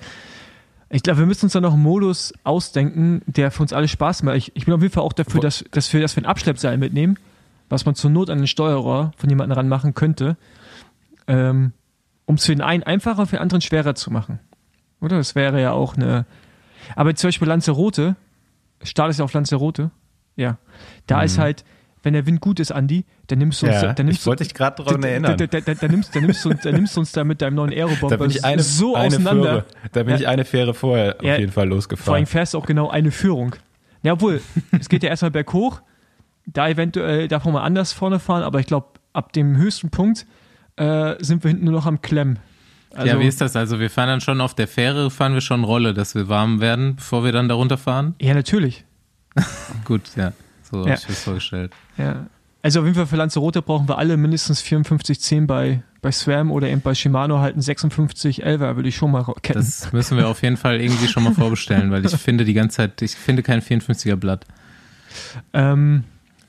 Ich 0.90 1.04
glaube, 1.04 1.20
wir 1.20 1.26
müssen 1.28 1.46
uns 1.46 1.54
da 1.54 1.62
noch 1.62 1.74
einen 1.74 1.84
Modus 1.84 2.34
ausdenken, 2.44 3.22
der 3.28 3.52
für 3.52 3.62
uns 3.62 3.74
alle 3.74 3.88
Spaß 3.88 4.24
macht. 4.24 4.38
Ich, 4.38 4.56
ich 4.56 4.66
bin 4.66 4.74
auf 4.74 4.82
jeden 4.82 4.94
Fall 4.94 5.04
auch 5.04 5.14
dafür, 5.14 5.40
dass, 5.40 5.64
dass, 5.72 5.94
wir, 5.94 6.02
dass 6.02 6.16
wir 6.16 6.24
ein 6.24 6.26
Abschleppseil 6.26 6.78
mitnehmen, 6.78 7.18
was 7.70 7.86
man 7.86 7.94
zur 7.94 8.10
Not 8.10 8.32
an 8.32 8.40
den 8.40 8.48
Steuerohr 8.48 9.12
von 9.16 9.30
jemandem 9.30 9.56
ranmachen 9.56 9.94
könnte, 9.94 10.36
ähm, 11.28 11.74
um 12.26 12.36
es 12.36 12.46
für 12.46 12.56
den 12.56 12.62
einen 12.62 12.84
einfacher, 12.84 13.28
für 13.28 13.36
den 13.36 13.42
anderen 13.44 13.62
schwerer 13.62 13.94
zu 13.94 14.10
machen. 14.10 14.40
Oder? 15.00 15.18
Das 15.18 15.36
wäre 15.36 15.62
ja 15.62 15.74
auch 15.74 15.96
eine. 15.96 16.26
Aber 16.96 17.14
zum 17.14 17.28
Beispiel 17.28 17.48
Lanzarote, 17.48 18.16
Start 18.82 19.12
ist 19.12 19.20
ja 19.20 19.26
auf 19.26 19.34
Lanzarote, 19.34 19.92
ja. 20.36 20.58
Da 21.06 21.22
ist 21.22 21.38
halt, 21.38 21.66
wenn 22.04 22.14
der 22.14 22.26
Wind 22.26 22.40
gut 22.42 22.60
ist, 22.60 22.72
Andi, 22.72 23.06
dann 23.28 23.40
nimmst 23.40 23.62
du 23.62 23.68
uns, 23.68 23.82
ja, 23.82 23.94
dann 23.94 24.06
nimmst 24.06 24.22
ich 24.22 24.28
wollte 24.28 24.44
dich 24.44 24.54
gerade 24.54 24.84
daran 24.84 25.02
da, 25.02 25.08
erinnern. 25.10 25.38
da, 25.38 25.48
da, 25.48 25.60
da, 25.60 25.74
da, 25.74 25.88
nimmst, 25.88 26.16
da, 26.16 26.22
nimmst 26.22 26.46
du, 26.46 26.50
uns- 26.52 26.62
da 26.62 26.72
nimmst 26.72 26.96
du 26.96 27.00
uns 27.02 27.12
da 27.12 27.24
mit 27.24 27.42
deinem 27.42 27.56
neuen 27.56 27.72
Aerobomber 27.72 28.16
Da 28.18 28.24
bin 28.24 28.32
ich 28.32 28.46
eine, 28.46 28.64
so 28.64 28.96
eine 28.96 29.08
auseinander. 29.08 29.44
Fähre, 29.44 29.66
da 29.92 30.04
bin 30.04 30.14
Ja. 30.14 30.20
ich 30.20 30.28
eine 30.28 30.46
Fähre 30.46 30.74
vorher 30.74 31.18
Ja, 31.22 31.34
auf 31.34 31.40
jeden 31.40 31.52
Fall 31.52 31.54
Vor 31.54 31.62
allem 31.64 31.70
losgefahren. 31.72 32.26
fährst 32.26 32.54
du 32.54 32.58
auch 32.58 32.66
genau 32.66 32.90
eine 32.90 33.12
Führung. 33.12 33.56
Ja, 34.04 34.14
obwohl, 34.14 34.42
es 34.80 34.88
geht 34.90 35.04
ja 35.04 35.10
erstmal 35.10 35.32
berghoch. 35.32 35.82
Da 36.46 36.70
eventuell 36.70 37.28
darf 37.28 37.44
man 37.46 37.54
mal 37.56 37.64
anders 37.64 37.92
vorne 37.94 38.20
fahren, 38.20 38.44
aber 38.44 38.60
ich 38.60 38.66
glaube, 38.66 38.88
ab 39.14 39.34
dem 39.34 39.58
höchsten 39.58 39.90
Punkt 39.90 40.26
äh, 40.78 41.16
sind 41.20 41.44
wir 41.44 41.50
hinten 41.50 41.66
nur 41.66 41.74
noch 41.74 41.86
am 41.86 42.02
Klemmen. 42.02 42.40
Also, 42.96 43.08
ja, 43.08 43.20
wie 43.20 43.28
ist 43.28 43.40
das? 43.42 43.56
Also 43.56 43.80
wir 43.80 43.90
fahren 43.92 44.08
dann 44.08 44.22
schon 44.22 44.42
auf 44.42 44.56
der 44.56 44.68
Fähre, 44.68 45.12
fahren 45.12 45.34
wir 45.34 45.42
schon 45.42 45.64
Rolle, 45.64 45.94
dass 45.94 46.16
wir 46.16 46.28
warm 46.30 46.60
werden, 46.62 46.96
bevor 46.96 47.24
wir 47.24 47.32
dann 47.32 47.48
da 47.50 47.54
runterfahren? 47.56 48.16
Ja, 48.20 48.34
natürlich. 48.34 48.84
Gut, 49.86 50.02
ja. 50.16 50.32
So 50.70 50.78
Ja. 50.78 50.92
habe 50.92 50.94
ich 50.96 51.04
mir 51.08 51.14
das 51.16 51.24
vorgestellt. 51.24 51.72
Ja. 51.98 52.28
Also 52.62 52.80
auf 52.82 52.86
jeden 52.86 52.96
Fall 52.96 53.08
für 53.08 53.16
Lanzarote 53.16 53.62
brauchen 53.62 53.88
wir 53.88 53.98
alle 53.98 54.18
mindestens 54.18 54.62
54,10 54.62 55.46
bei, 55.48 55.82
bei 56.02 56.12
SWAM 56.12 56.52
oder 56.52 56.68
eben 56.68 56.82
bei 56.82 56.94
Shimano 56.94 57.40
halt 57.40 57.56
ein 57.56 57.62
56 57.62 58.46
11er, 58.46 58.76
würde 58.76 58.90
ich 58.90 58.96
schon 58.98 59.12
mal 59.12 59.24
kennen. 59.42 59.60
Das 59.60 59.94
müssen 59.94 60.18
wir 60.18 60.28
auf 60.28 60.42
jeden 60.44 60.58
Fall 60.58 60.82
irgendwie 60.82 61.08
schon 61.08 61.24
mal 61.24 61.34
vorbestellen, 61.34 61.90
weil 61.92 62.06
ich 62.06 62.12
finde 62.18 62.44
die 62.44 62.54
ganze 62.54 62.76
Zeit, 62.78 63.02
ich 63.02 63.16
finde 63.16 63.44
kein 63.44 63.62
54er 63.62 64.18
Blatt. 64.18 64.46
Ähm, 65.54 66.04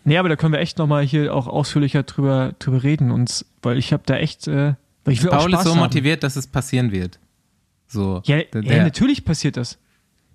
nee, 0.05 0.19
aber 0.19 0.29
da 0.29 0.37
können 0.37 0.53
wir 0.53 0.61
echt 0.61 0.79
nochmal 0.79 1.05
hier 1.05 1.35
auch 1.35 1.47
ausführlicher 1.47 2.03
drüber, 2.03 2.55
drüber 2.59 2.83
reden, 2.83 3.11
und, 3.13 3.45
weil 3.63 3.79
ich 3.79 3.93
habe 3.93 4.03
da 4.07 4.17
echt, 4.17 4.49
äh, 4.49 4.75
weil 5.05 5.15
ich 5.15 5.23
will 5.23 5.31
auch 5.31 5.39
Paul 5.39 5.51
Spaß 5.51 5.61
ist 5.61 5.67
so 5.67 5.73
haben. 5.75 5.81
motiviert, 5.81 6.23
dass 6.23 6.37
es 6.37 6.47
passieren 6.47 6.91
wird. 6.93 7.19
So. 7.87 8.21
Ja, 8.25 8.43
Der- 8.43 8.63
ja, 8.65 8.83
natürlich 8.83 9.25
passiert 9.25 9.57
das. 9.57 9.79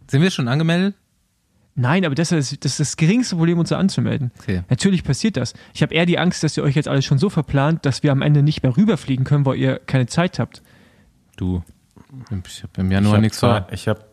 Sind 0.07 0.21
wir 0.21 0.31
schon 0.31 0.47
angemeldet? 0.47 0.95
Nein, 1.77 2.05
aber 2.05 2.15
das 2.15 2.31
ist, 2.31 2.63
das 2.63 2.73
ist 2.73 2.79
das 2.79 2.97
geringste 2.97 3.35
Problem, 3.35 3.59
uns 3.59 3.69
da 3.69 3.77
anzumelden. 3.77 4.31
Okay. 4.39 4.63
Natürlich 4.69 5.03
passiert 5.03 5.35
das. 5.35 5.53
Ich 5.73 5.81
habe 5.81 5.93
eher 5.93 6.05
die 6.05 6.17
Angst, 6.17 6.41
dass 6.41 6.55
ihr 6.55 6.63
euch 6.63 6.75
jetzt 6.75 6.87
alles 6.87 7.03
schon 7.03 7.17
so 7.17 7.29
verplant, 7.29 7.85
dass 7.85 8.01
wir 8.01 8.13
am 8.13 8.21
Ende 8.21 8.43
nicht 8.43 8.63
mehr 8.63 8.77
rüberfliegen 8.77 9.25
können, 9.25 9.45
weil 9.45 9.57
ihr 9.57 9.79
keine 9.85 10.05
Zeit 10.05 10.39
habt. 10.39 10.61
Du. 11.35 11.63
Ich 12.47 12.63
habe 12.63 12.71
im 12.77 12.91
Januar 12.91 13.13
habe 13.13 13.21
nichts 13.21 13.39
vor. 13.39 13.49
Zeit, 13.49 13.73
ich 13.73 13.87
hab 13.89 14.07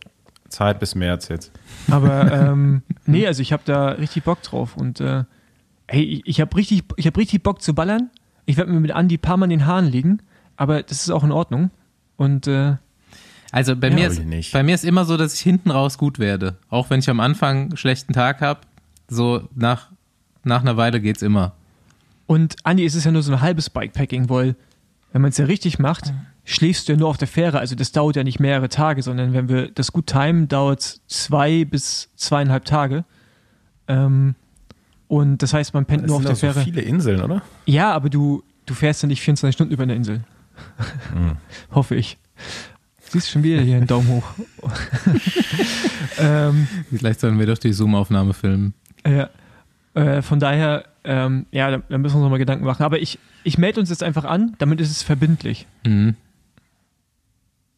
Zeit 0.49 0.81
bis 0.81 0.97
März 0.97 1.29
jetzt. 1.29 1.53
Aber 1.89 2.33
ähm, 2.51 2.83
nee, 3.07 3.29
also 3.29 3.43
ich 3.43 3.53
habe 3.53 3.63
da 3.65 3.91
richtig 3.91 4.25
Bock 4.25 4.43
drauf. 4.43 4.77
Und 4.77 5.01
äh, 5.01 5.23
hey, 5.87 6.03
ich, 6.03 6.23
ich 6.27 6.41
habe 6.41 6.57
richtig, 6.57 6.83
ich 6.97 7.07
hab 7.07 7.17
richtig 7.17 7.45
Bock 7.45 7.63
zu 7.63 7.75
ballern. 7.75 8.11
Ich 8.45 8.57
werde 8.57 8.73
mir 8.73 8.81
mit 8.81 8.91
Andi 8.91 9.17
ein 9.17 9.21
paar 9.21 9.37
Mal 9.37 9.47
in 9.47 9.51
den 9.51 9.67
Haaren 9.67 9.87
liegen, 9.87 10.19
aber 10.57 10.83
das 10.83 11.03
ist 11.03 11.11
auch 11.11 11.23
in 11.23 11.31
Ordnung. 11.31 11.71
Und 12.17 12.49
äh, 12.49 12.77
Also 13.53 13.77
bei, 13.77 13.89
Ja, 13.89 13.95
mir 13.95 14.09
ist, 14.09 14.53
bei 14.53 14.63
mir 14.63 14.75
ist 14.75 14.85
immer 14.85 15.05
so, 15.05 15.17
dass 15.17 15.35
ich 15.35 15.41
hinten 15.41 15.71
raus 15.71 15.99
gut 15.99 16.19
werde. 16.19 16.57
Auch 16.71 16.91
wenn 16.91 17.01
ich 17.01 17.09
am 17.11 17.21
Anfang 17.21 17.57
einen 17.65 17.77
schlechten 17.77 18.13
Tag 18.15 18.41
habe, 18.41 18.61
so 19.09 19.49
nach, 19.55 19.91
nach 20.43 20.63
einer 20.63 20.77
Weile 20.79 21.01
geht's 21.01 21.23
immer. 21.23 21.53
Und 22.27 22.57
Andi, 22.65 22.85
es 22.85 22.95
ist 22.95 23.05
ja 23.05 23.13
nur 23.13 23.23
so 23.23 23.31
ein 23.33 23.41
halbes 23.43 23.69
Bikepacking, 23.69 24.31
weil 24.31 24.57
wenn 25.13 25.21
man 25.21 25.29
es 25.29 25.37
ja 25.37 25.45
richtig 25.45 25.79
macht, 25.79 26.15
schläfst 26.45 26.89
du 26.89 26.93
ja 26.93 26.99
nur 26.99 27.09
auf 27.09 27.19
der 27.19 27.29
Fähre. 27.29 27.59
Also 27.59 27.75
das 27.75 27.93
dauert 27.93 28.17
ja 28.17 28.25
nicht 28.25 28.41
mehrere 28.41 28.71
Tage, 28.71 29.03
sondern 29.03 29.35
wenn 29.35 29.51
wir 29.51 29.71
das 29.71 29.93
gut 29.93 30.07
timen, 30.07 30.49
dauert 30.49 30.81
es 30.81 31.01
zwei 31.07 31.67
bis 31.67 32.09
zweieinhalb 32.17 32.65
Tage. 32.65 33.05
Ähm, 33.87 34.35
und 35.09 35.43
das 35.43 35.53
heißt, 35.53 35.75
man 35.75 35.85
pennt 35.85 36.05
Es 36.05 36.09
nur 36.09 36.17
auf 36.17 36.23
der 36.23 36.33
auch 36.33 36.37
so 36.37 36.47
Fähre. 36.47 36.61
viele 36.63 36.81
Inseln, 36.81 37.21
oder? 37.21 37.43
Ja, 37.67 37.93
aber 37.93 38.09
du, 38.09 38.43
du 38.65 38.73
fährst 38.73 39.03
ja 39.03 39.09
nicht 39.09 39.21
24 39.21 39.55
Stunden 39.55 39.75
über 39.75 39.83
eine 39.83 39.95
Insel. 39.95 40.25
Hm. 41.13 41.37
Hoffe 41.71 41.97
ich. 41.97 42.17
Siehst 43.13 43.31
schon 43.31 43.43
wieder 43.43 43.61
hier 43.61 43.77
einen 43.77 43.87
Daumen 43.87 44.09
hoch. 44.09 44.25
ähm, 46.19 46.67
Vielleicht 46.91 47.21
sollen 47.21 47.39
wir 47.39 47.47
doch 47.47 47.59
die 47.59 47.73
Zoom-Aufnahme 47.75 48.33
filmen. 48.33 48.73
Ja. 49.07 49.29
Äh, 49.93 50.23
von 50.23 50.41
daher, 50.41 50.85
ähm, 51.05 51.45
ja, 51.51 51.71
da, 51.71 51.83
da 51.89 51.99
müssen 51.99 52.15
wir 52.15 52.19
uns 52.21 52.25
nochmal 52.25 52.39
Gedanken 52.39 52.65
machen. 52.65 52.85
Aber 52.85 52.99
ich, 53.01 53.19
ich 53.45 53.59
melde 53.59 53.81
uns 53.81 53.91
jetzt 53.91 54.03
einfach 54.03 54.25
an, 54.25 54.55
damit 54.59 54.81
ist 54.81 54.91
es 54.91 55.03
verbindlich. 55.03 55.67
Mhm. 55.87 56.17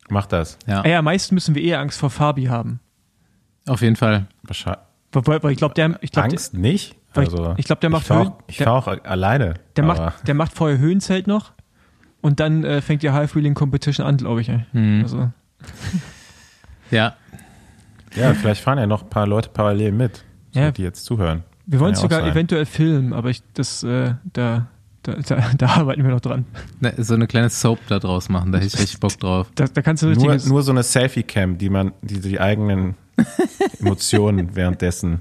Mach 0.09 0.27
das. 0.27 0.57
Ja, 0.69 0.83
Ah 0.83 0.89
ja, 0.89 0.99
am 1.01 1.07
meisten 1.07 1.35
müssen 1.35 1.57
wir 1.57 1.63
eher 1.63 1.81
Angst 1.81 1.99
vor 1.99 2.11
Fabi 2.11 2.45
haben. 2.45 2.79
auf 3.67 3.81
jeden 3.83 3.97
Fall. 3.97 4.27
Wahrscheinlich. 4.45 4.83
Weil, 5.11 5.27
weil, 5.27 5.43
weil 5.43 5.51
ich 5.53 5.59
glaube, 5.59 5.75
der, 5.75 5.99
ich 6.01 6.13
glaub, 6.13 6.27
der, 6.29 6.33
Angst 6.33 6.55
nicht. 6.55 6.95
weil 7.13 7.25
Also, 7.25 7.53
ich, 7.55 7.61
ich 7.61 7.65
glaub, 7.65 7.81
der 7.81 7.91
macht 7.91 8.03
ich 8.03 8.07
fahr 8.09 8.19
Höhen, 8.21 8.29
auch, 8.29 8.39
ich 8.47 8.57
der, 8.59 8.67
fahr 8.67 8.75
auch 8.75 8.87
alleine. 8.87 9.55
der, 9.75 9.85
macht, 9.85 10.29
der 10.29 10.35
macht 10.35 10.53
vorher 10.53 10.79
Höhenzelt 10.79 11.27
noch 11.27 11.53
und 12.25 12.41
dann 12.41 12.65
äh, 12.65 12.81
fängt 12.81 13.03
die 13.03 13.11
High 13.11 13.35
Wheeling 13.35 13.53
Competition 13.53 14.07
an, 14.07 14.17
glaube 14.17 14.41
ich. 14.41 14.51
Mhm. 14.73 15.01
Also, 15.03 15.31
Ja, 16.91 17.17
Ja, 18.17 18.33
vielleicht 18.33 18.63
fahren 18.63 18.79
ja 18.79 18.87
noch 18.87 19.03
ein 19.03 19.11
paar 19.11 19.27
Leute 19.27 19.51
parallel 19.53 19.93
mit, 19.93 20.25
so, 20.53 20.61
Ja. 20.61 20.71
die 20.71 20.83
jetzt 20.83 21.05
zuhören. 21.05 21.43
wir 21.67 21.81
wollen 21.81 21.93
es 21.93 22.01
sogar 22.01 22.21
sein. 22.23 22.31
eventuell 22.33 22.65
filmen, 22.65 23.13
aber 23.13 23.29
ich, 23.29 23.43
das, 23.53 23.83
äh, 23.83 24.15
da, 24.33 24.69
da, 25.03 25.13
da, 25.17 25.51
da 25.57 25.67
arbeiten 25.67 26.03
wir 26.03 26.11
noch 26.11 26.21
dran. 26.21 26.47
ne, 26.81 26.95
so 26.97 27.13
eine 27.13 27.27
kleine 27.27 27.51
Soap 27.51 27.79
da 27.89 27.99
draus 27.99 28.31
machen, 28.31 28.53
da 28.53 28.59
hätte 28.59 28.69
ich 28.69 28.79
richtig 28.79 29.01
Bock 29.01 29.19
drauf. 29.19 29.51
Da, 29.55 29.67
da 29.67 29.83
kannst 29.83 30.03
du 30.03 30.07
Nur, 30.09 30.37
nur 30.47 30.63
so 30.63 30.71
eine 30.73 30.83
Selfie-Cam, 30.83 31.59
die 31.59 31.69
man, 31.69 31.93
die 32.01 32.21
die 32.21 32.41
eigenen 32.41 32.95
Emotionen 33.81 34.57
währenddessen 34.57 35.21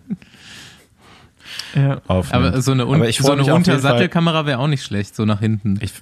ja. 1.75 2.01
aufnimmt. 2.07 2.45
Aber 2.45 2.61
so 2.61 2.71
eine, 2.71 2.85
Un 2.87 3.01
Aber 3.01 3.11
so 3.11 3.31
eine 3.31 3.53
Untersattelkamera 3.53 4.45
wäre 4.45 4.59
auch 4.59 4.67
nicht 4.67 4.83
schlecht, 4.83 5.15
so 5.15 5.25
nach 5.25 5.39
hinten. 5.41 5.77
Ich, 5.81 5.93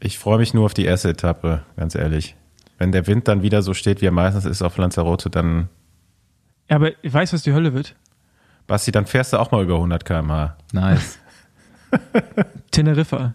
ich 0.00 0.18
freue 0.18 0.38
mich 0.38 0.54
nur 0.54 0.64
auf 0.64 0.74
die 0.74 0.84
erste 0.84 1.10
Etappe, 1.10 1.62
ganz 1.76 1.94
ehrlich. 1.94 2.34
wenn 2.78 2.92
der 2.92 3.06
Wind 3.06 3.26
dann 3.28 3.42
wieder 3.42 3.62
so 3.62 3.74
steht, 3.74 4.00
wie 4.02 4.06
er 4.06 4.12
meistens 4.12 4.44
ist 4.44 4.62
auf 4.62 4.76
Lanzarote, 4.76 5.30
dann, 5.30 5.68
Ja, 6.70 6.76
aber 6.76 6.92
ich 7.02 7.12
weiß, 7.12 7.32
was 7.32 7.42
die 7.42 7.52
Hölle 7.52 7.74
wird. 7.74 7.96
Basti, 8.66 8.92
dann 8.92 9.06
fährst 9.06 9.32
du 9.32 9.38
auch 9.38 9.50
mal 9.50 9.62
über 9.64 9.74
100 9.76 10.04
km/h. 10.04 10.56
Nice. 10.72 11.18
Teneriffa. 12.70 13.34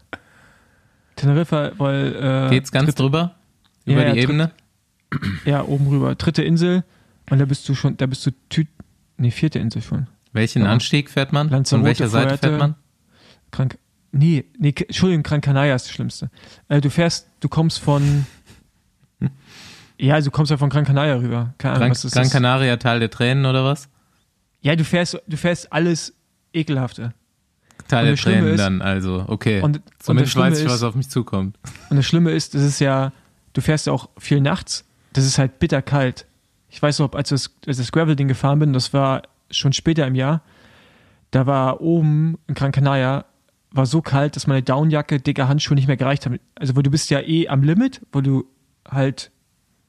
Teneriffa, 1.15 1.71
weil. 1.77 2.15
Äh, 2.15 2.49
Geht's 2.51 2.71
ganz 2.71 2.87
dritte- 2.89 3.01
drüber? 3.03 3.35
Ja, 3.85 3.93
Über 3.93 4.05
ja, 4.05 4.13
die 4.13 4.19
dritt- 4.19 4.23
Ebene? 4.29 4.51
Ja, 5.45 5.63
oben 5.63 5.87
rüber. 5.87 6.15
Dritte 6.15 6.43
Insel. 6.43 6.83
Und 7.29 7.39
da 7.39 7.45
bist 7.45 7.67
du 7.69 7.75
schon, 7.75 7.97
da 7.97 8.05
bist 8.07 8.25
du 8.25 8.31
Tü 8.49 8.65
nee, 9.17 9.31
vierte 9.31 9.59
Insel 9.59 9.81
schon. 9.81 10.07
Welchen 10.33 10.63
Ja. 10.63 10.71
Anstieg 10.71 11.09
fährt 11.09 11.31
man? 11.33 11.47
Von 11.49 11.57
Lanzarote, 11.57 11.85
welcher 11.85 12.07
Seite 12.07 12.27
Fuerte. 12.29 12.47
fährt 12.49 12.59
man? 12.59 12.75
Krank. 13.51 13.77
Nee, 14.15 14.45
nee, 14.59 14.73
Entschuldigung, 14.77 15.23
Gran 15.23 15.41
Canaria 15.41 15.73
ist 15.75 15.87
das 15.87 15.91
Schlimmste. 15.93 16.29
Äh, 16.69 16.79
du 16.81 16.89
fährst, 16.91 17.27
du 17.39 17.49
kommst 17.49 17.79
von. 17.79 18.25
Ja, 19.97 20.15
also 20.15 20.29
du 20.29 20.35
kommst 20.35 20.51
ja 20.51 20.57
von 20.57 20.69
Gran 20.69 20.85
Canaria 20.85 21.15
rüber. 21.15 21.53
Keine 21.57 21.73
Ahnung, 21.75 21.81
Gran, 21.81 21.91
was 21.91 22.05
ist 22.05 22.13
Gran? 22.13 22.29
Canaria, 22.29 22.77
Tal 22.77 22.99
der 22.99 23.09
Tränen 23.09 23.45
oder 23.45 23.63
was? 23.63 23.89
Ja, 24.61 24.75
du 24.75 24.83
fährst, 24.83 25.19
du 25.27 25.37
fährst 25.37 25.71
alles 25.71 26.13
Ekelhafte. 26.53 27.13
Und 27.81 27.91
der 27.91 28.15
Tränen 28.15 28.47
ist- 28.53 28.59
dann, 28.59 28.81
also, 28.81 29.25
okay. 29.27 29.57
Und, 29.61 29.77
und 29.77 29.83
das 29.97 30.05
Zumindest 30.05 30.31
Schlimme 30.33 30.51
weiß 30.51 30.59
ich, 30.59 30.65
ist, 30.65 30.71
was 30.71 30.83
auf 30.83 30.95
mich 30.95 31.09
zukommt. 31.09 31.57
Und 31.89 31.97
das 31.97 32.05
Schlimme 32.05 32.31
ist, 32.31 32.53
das 32.55 32.61
ist 32.63 32.79
ja, 32.79 33.11
du 33.53 33.61
fährst 33.61 33.87
ja 33.87 33.93
auch 33.93 34.09
viel 34.17 34.41
nachts. 34.41 34.85
Das 35.13 35.25
ist 35.25 35.37
halt 35.37 35.59
bitterkalt. 35.59 36.25
Ich 36.69 36.81
weiß 36.81 36.99
noch, 36.99 37.13
als 37.13 37.31
ich 37.31 37.35
das, 37.35 37.51
als 37.67 37.77
das 37.77 37.91
Gravel-Ding 37.91 38.27
gefahren 38.27 38.59
bin, 38.59 38.73
das 38.73 38.93
war 38.93 39.23
schon 39.51 39.73
später 39.73 40.07
im 40.07 40.15
Jahr, 40.15 40.41
da 41.31 41.45
war 41.45 41.81
oben 41.81 42.39
in 42.47 42.55
Gran 42.55 42.71
Canaria, 42.71 43.25
war 43.73 43.85
so 43.85 44.01
kalt, 44.01 44.35
dass 44.35 44.47
meine 44.47 44.61
Downjacke, 44.63 45.19
dicke 45.19 45.47
Handschuhe 45.47 45.75
nicht 45.75 45.87
mehr 45.87 45.97
gereicht 45.97 46.25
haben. 46.25 46.39
Also, 46.55 46.75
wo 46.75 46.81
du 46.81 46.89
bist 46.91 47.09
ja 47.09 47.19
eh 47.19 47.47
am 47.49 47.63
Limit, 47.63 48.01
wo 48.11 48.21
du 48.21 48.45
halt 48.89 49.31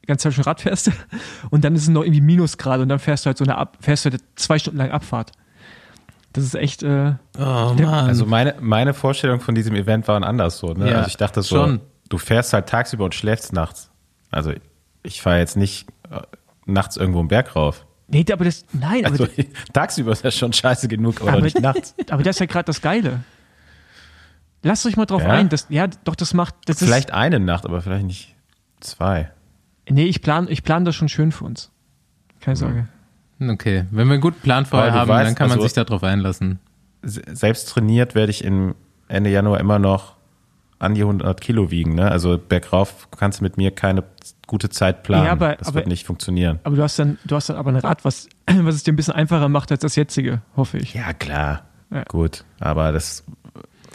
die 0.03 0.07
ganze 0.07 0.23
Zeit 0.23 0.33
schon 0.33 0.43
Rad 0.43 0.61
fährst 0.61 0.91
und 1.51 1.63
dann 1.63 1.75
ist 1.75 1.83
es 1.83 1.87
noch 1.89 2.01
irgendwie 2.03 2.21
Minusgrade 2.21 2.83
und 2.83 2.89
dann 2.89 2.99
fährst 2.99 3.25
du 3.25 3.27
halt 3.27 3.37
so 3.37 3.43
eine 3.45 3.57
Ab 3.57 3.77
fährst 3.79 4.05
du 4.05 4.11
halt 4.11 4.21
zwei 4.35 4.59
Stunden 4.59 4.77
lang 4.79 4.91
Abfahrt. 4.91 5.31
Das 6.33 6.43
ist 6.43 6.55
echt, 6.55 6.83
äh, 6.83 7.13
Oh 7.37 7.73
Mann. 7.79 7.79
Also 7.83 8.25
meine, 8.25 8.55
meine 8.59 8.93
Vorstellung 8.93 9.39
von 9.39 9.55
diesem 9.55 9.73
Event 9.75 10.07
waren 10.09 10.23
anders 10.23 10.57
so. 10.57 10.73
Ne? 10.73 10.89
Ja, 10.91 10.97
also 10.97 11.07
ich 11.07 11.15
dachte 11.17 11.41
so, 11.41 11.55
schon. 11.55 11.79
du 12.09 12.17
fährst 12.17 12.51
halt 12.53 12.67
tagsüber 12.67 13.05
und 13.05 13.15
schläfst 13.15 13.53
nachts. 13.53 13.89
Also 14.31 14.51
ich 15.03 15.21
fahre 15.21 15.39
jetzt 15.39 15.55
nicht 15.55 15.87
äh, 16.11 16.21
nachts 16.65 16.97
irgendwo 16.97 17.19
einen 17.19 17.29
Berg 17.29 17.55
rauf. 17.55 17.85
nee, 18.09 18.25
aber 18.31 18.43
das, 18.45 18.65
nein, 18.73 19.05
aber, 19.05 19.11
Also 19.13 19.27
tagsüber 19.73 20.11
ist 20.11 20.25
das 20.25 20.35
schon 20.35 20.51
scheiße 20.51 20.87
genug, 20.89 21.21
aber, 21.21 21.33
Aber- 21.33 21.41
nicht 21.41 21.59
nachts. 21.61 21.95
aber 22.09 22.21
das 22.23 22.35
ist 22.35 22.39
ja 22.41 22.45
gerade 22.47 22.65
das 22.65 22.81
Geile. 22.81 23.23
Lasst 24.65 24.85
euch 24.85 24.97
mal 24.97 25.05
drauf 25.05 25.21
Ja? 25.21 25.29
ein. 25.29 25.47
Das, 25.49 25.67
ja, 25.69 25.87
doch, 26.05 26.15
das 26.15 26.33
macht, 26.33 26.55
das 26.65 26.79
Vielleicht 26.79 27.11
eine 27.11 27.39
Nacht, 27.39 27.65
aber 27.65 27.81
vielleicht 27.81 28.05
nicht 28.05 28.35
zwei. 28.79 29.29
ist, 29.85 29.93
nee, 29.93 30.05
ich 30.05 30.21
plan, 30.21 30.47
ich 30.49 30.63
plan 30.63 30.85
das 30.85 30.95
schon 30.95 31.07
schön 31.07 31.31
für 31.31 31.45
uns. 31.45 31.71
Keine 32.39 32.55
Sorge. 32.57 32.87
okay, 33.39 33.85
wenn 33.91 34.07
wir 34.07 34.13
einen 34.13 34.21
guten 34.21 34.41
Plan 34.41 34.65
vorher 34.65 34.91
haben, 34.93 35.07
weißt, 35.07 35.27
dann 35.27 35.35
kann 35.35 35.49
man 35.49 35.57
also- 35.59 35.67
sich 35.67 35.73
darauf 35.73 36.03
einlassen. 36.03 36.59
Se- 37.03 37.21
Selbst 37.31 37.69
trainiert 37.69 38.15
werde 38.15 38.31
ich 38.31 38.43
im 38.43 38.73
Ende 39.07 39.29
Januar 39.29 39.59
immer 39.59 39.77
noch 39.77 40.15
an 40.79 40.95
die 40.95 41.03
100 41.03 41.39
Kilo 41.39 41.69
wiegen. 41.69 41.93
Ne? 41.93 42.09
Also 42.09 42.39
bergauf 42.39 43.07
kannst 43.15 43.39
du 43.39 43.43
mit 43.43 43.57
mir 43.57 43.69
keine 43.71 44.03
gute 44.47 44.69
Zeit 44.69 45.03
planen. 45.03 45.25
Ja, 45.25 45.31
aber- 45.33 45.55
das 45.57 45.67
aber- 45.67 45.75
wird 45.75 45.87
nicht 45.87 46.05
funktionieren. 46.07 46.59
Aber 46.63 46.75
du 46.75 46.81
hast 46.81 46.97
dann, 46.97 47.19
du 47.23 47.35
hast 47.35 47.49
dann 47.49 47.57
aber 47.57 47.69
ein 47.69 47.75
Rad, 47.77 48.03
was, 48.03 48.27
was 48.47 48.73
es 48.75 48.83
dir 48.83 48.93
ein 48.93 48.95
bisschen 48.95 49.13
einfacher 49.13 49.47
macht 49.47 49.71
als 49.71 49.81
das 49.81 49.95
jetzige, 49.95 50.41
hoffe 50.57 50.79
ich. 50.79 50.95
Ja, 50.95 51.13
klar. 51.13 51.65
Ja. 51.91 52.03
Gut. 52.05 52.43
Aber 52.59 52.91
das 52.91 53.23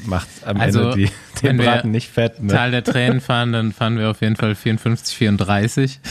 macht 0.06 0.28
am 0.44 0.60
Also, 0.60 0.90
Ende 0.90 0.96
die, 0.96 1.10
den 1.42 1.58
wir 1.58 1.64
Braten 1.66 1.90
nicht 1.90 2.08
fett. 2.08 2.42
Ne? 2.42 2.52
Tal 2.52 2.70
der 2.70 2.84
Tränen 2.84 3.20
fahren, 3.20 3.52
dann 3.52 3.72
fahren 3.72 3.98
wir 3.98 4.10
auf 4.10 4.20
jeden 4.20 4.36
Fall 4.36 4.54
54, 4.54 5.16
34. 5.16 6.00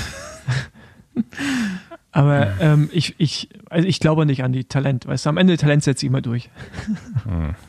Aber 2.12 2.60
ähm, 2.60 2.90
ich, 2.92 3.16
ich, 3.20 3.50
also 3.70 3.88
ich 3.88 4.00
glaube 4.00 4.26
nicht 4.26 4.44
an 4.44 4.52
die 4.52 4.64
Talent. 4.64 5.06
Weißt 5.06 5.26
du, 5.26 5.30
am 5.30 5.38
Ende 5.38 5.58
Talent 5.58 5.84
setzt 5.84 6.00
sich 6.00 6.08
immer 6.08 6.22
durch. 6.22 6.50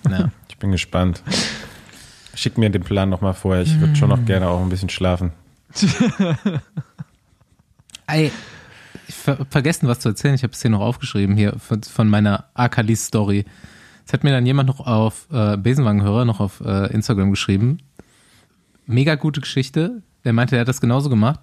Ja. 0.08 0.30
Ich 0.48 0.56
bin 0.56 0.70
gespannt. 0.72 1.22
Schick 2.34 2.56
mir 2.56 2.70
den 2.70 2.82
Plan 2.82 3.10
nochmal 3.10 3.34
vorher. 3.34 3.62
Ich 3.62 3.78
würde 3.80 3.96
schon 3.96 4.08
noch 4.08 4.24
gerne 4.24 4.48
auch 4.48 4.62
ein 4.62 4.68
bisschen 4.70 4.88
schlafen. 4.88 5.32
Ey, 8.06 8.32
ich 9.08 9.14
ver 9.14 9.44
vergessen, 9.50 9.88
was 9.88 10.00
zu 10.00 10.08
erzählen. 10.08 10.34
Ich 10.34 10.42
habe 10.42 10.52
es 10.52 10.62
hier 10.62 10.70
noch 10.70 10.80
aufgeschrieben, 10.80 11.36
hier 11.36 11.58
von, 11.58 11.82
von 11.82 12.08
meiner 12.08 12.46
Akali-Story. 12.54 13.44
Es 14.10 14.12
hat 14.12 14.24
mir 14.24 14.32
dann 14.32 14.44
jemand 14.44 14.66
noch 14.66 14.80
auf 14.80 15.28
äh, 15.30 15.56
Besenwagenhörer 15.56 16.24
noch 16.24 16.40
auf 16.40 16.60
äh, 16.66 16.92
Instagram 16.92 17.30
geschrieben. 17.30 17.78
Mega 18.84 19.14
gute 19.14 19.40
Geschichte. 19.40 20.02
Der 20.24 20.32
meinte, 20.32 20.56
er 20.56 20.62
hat 20.62 20.68
das 20.68 20.80
genauso 20.80 21.08
gemacht. 21.08 21.38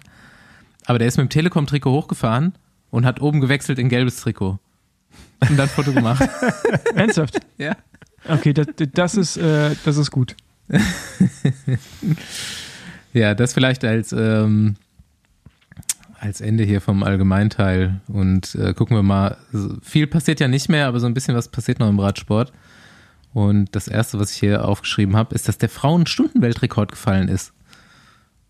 Aber 0.84 0.98
der 0.98 1.08
ist 1.08 1.16
mit 1.16 1.24
dem 1.24 1.30
Telekom-Trikot 1.30 1.90
hochgefahren 1.90 2.52
und 2.90 3.06
hat 3.06 3.22
oben 3.22 3.40
gewechselt 3.40 3.78
in 3.78 3.88
gelbes 3.88 4.16
Trikot. 4.20 4.58
Und 5.48 5.56
dann 5.56 5.70
Foto 5.70 5.94
gemacht. 5.94 6.28
Ernsthaft? 6.94 7.40
ja. 7.56 7.74
Okay, 8.28 8.52
das, 8.52 8.66
das, 8.92 9.14
ist, 9.14 9.38
äh, 9.38 9.74
das 9.86 9.96
ist 9.96 10.10
gut. 10.10 10.36
Ja, 13.14 13.34
das 13.34 13.54
vielleicht 13.54 13.82
als, 13.86 14.12
ähm, 14.12 14.76
als 16.20 16.40
Ende 16.40 16.64
hier 16.64 16.80
vom 16.80 17.02
Allgemeinteil. 17.02 18.00
Und 18.08 18.54
äh, 18.54 18.74
gucken 18.74 18.96
wir 18.96 19.02
mal. 19.02 19.36
Viel 19.82 20.06
passiert 20.06 20.40
ja 20.40 20.48
nicht 20.48 20.68
mehr, 20.68 20.86
aber 20.86 21.00
so 21.00 21.06
ein 21.06 21.14
bisschen 21.14 21.34
was 21.34 21.48
passiert 21.48 21.78
noch 21.78 21.88
im 21.88 22.00
Radsport. 22.00 22.52
Und 23.32 23.74
das 23.74 23.88
erste, 23.88 24.18
was 24.18 24.32
ich 24.32 24.38
hier 24.38 24.64
aufgeschrieben 24.64 25.16
habe, 25.16 25.34
ist, 25.34 25.48
dass 25.48 25.58
der 25.58 25.68
Frauen-Stunden-Weltrekord 25.68 26.92
gefallen 26.92 27.28
ist. 27.28 27.52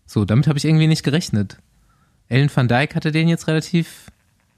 So, 0.05 0.25
damit 0.25 0.47
habe 0.47 0.57
ich 0.57 0.65
irgendwie 0.65 0.87
nicht 0.87 1.03
gerechnet. 1.03 1.57
Ellen 2.29 2.49
van 2.53 2.67
Dijk 2.67 2.95
hatte 2.95 3.11
den 3.11 3.27
jetzt 3.27 3.47
relativ, 3.47 4.07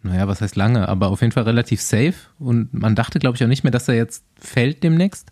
naja, 0.04 0.28
was 0.28 0.42
heißt 0.42 0.56
lange, 0.56 0.88
aber 0.88 1.10
auf 1.10 1.22
jeden 1.22 1.34
Fall 1.34 1.44
relativ 1.44 1.82
safe. 1.82 2.14
Und 2.40 2.74
man 2.74 2.96
dachte, 2.96 3.20
glaube 3.20 3.36
ich, 3.36 3.44
auch 3.44 3.48
nicht 3.48 3.64
mehr, 3.64 3.72
dass 3.72 3.88
er 3.88 3.96
jetzt 3.96 4.24
fällt 4.40 4.84
demnächst. 4.84 5.32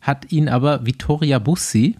Hat 0.00 0.30
ihn 0.32 0.48
aber 0.48 0.84
Vittoria 0.86 1.38
Bussi, 1.38 1.96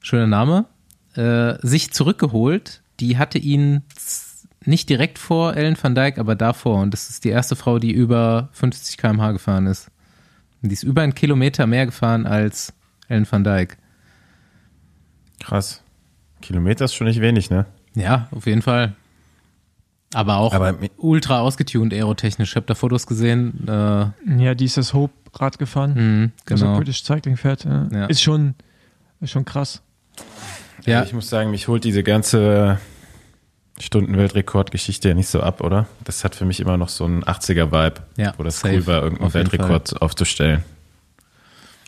schöner 0.00 0.26
Name, 0.26 0.66
äh, 1.14 1.54
sich 1.66 1.92
zurückgeholt. 1.92 2.82
Die 3.00 3.18
hatte 3.18 3.38
ihn 3.38 3.82
nicht 4.64 4.88
direkt 4.88 5.18
vor 5.18 5.54
Ellen 5.56 5.76
van 5.80 5.94
Dijk, 5.94 6.18
aber 6.18 6.34
davor. 6.34 6.80
Und 6.80 6.92
das 6.92 7.08
ist 7.10 7.24
die 7.24 7.28
erste 7.28 7.54
Frau, 7.56 7.78
die 7.78 7.92
über 7.92 8.48
50 8.52 8.96
km/h 8.98 9.32
gefahren 9.32 9.66
ist. 9.66 9.90
Und 10.62 10.70
die 10.70 10.74
ist 10.74 10.82
über 10.82 11.02
einen 11.02 11.14
Kilometer 11.14 11.66
mehr 11.66 11.86
gefahren 11.86 12.26
als 12.26 12.72
Ellen 13.08 13.26
van 13.30 13.44
Dijk. 13.44 13.76
Krass. 15.40 15.82
Kilometer 16.40 16.84
ist 16.86 16.94
schon 16.94 17.06
nicht 17.06 17.20
wenig, 17.20 17.50
ne? 17.50 17.66
Ja, 17.94 18.28
auf 18.30 18.46
jeden 18.46 18.62
Fall. 18.62 18.94
Aber 20.14 20.36
auch 20.36 20.52
Aber 20.54 20.74
ultra 20.96 21.40
ausgetuned 21.40 21.92
aerotechnisch. 21.92 22.50
Ich 22.50 22.56
habe 22.56 22.66
da 22.66 22.74
Fotos 22.74 23.06
gesehen. 23.06 23.66
Äh, 23.68 24.06
Ja, 24.38 24.54
die 24.54 24.64
ist 24.64 24.76
das 24.76 24.94
Hope-Rad 24.94 25.58
gefahren. 25.58 25.94
mh, 25.94 26.30
Also 26.52 26.64
genau. 26.66 26.78
British 26.78 27.02
Cycling 27.02 27.36
fährt. 27.36 27.64
Ja. 27.64 27.88
Ja. 27.92 28.06
Ist, 28.06 28.22
schon, 28.22 28.54
ist 29.20 29.30
schon 29.30 29.44
krass. 29.44 29.82
Ja, 30.84 31.02
Ich 31.02 31.12
muss 31.12 31.28
sagen, 31.28 31.50
mich 31.50 31.68
holt 31.68 31.84
diese 31.84 32.02
ganze 32.02 32.78
Stundenweltrekordgeschichte 33.78 35.08
ja 35.08 35.14
nicht 35.14 35.28
so 35.28 35.40
ab, 35.40 35.60
oder? 35.60 35.86
Das 36.04 36.24
hat 36.24 36.34
für 36.34 36.44
mich 36.44 36.60
immer 36.60 36.76
noch 36.76 36.88
so 36.88 37.04
einen 37.04 37.24
80er-Vibe, 37.24 37.94
Ja, 38.16 38.32
wo 38.36 38.42
das 38.42 38.60
safe, 38.60 38.74
cool 38.76 38.86
war, 38.86 39.02
irgendeinen 39.02 39.26
auf 39.26 39.34
Weltrekord 39.34 40.00
aufzustellen. 40.02 40.64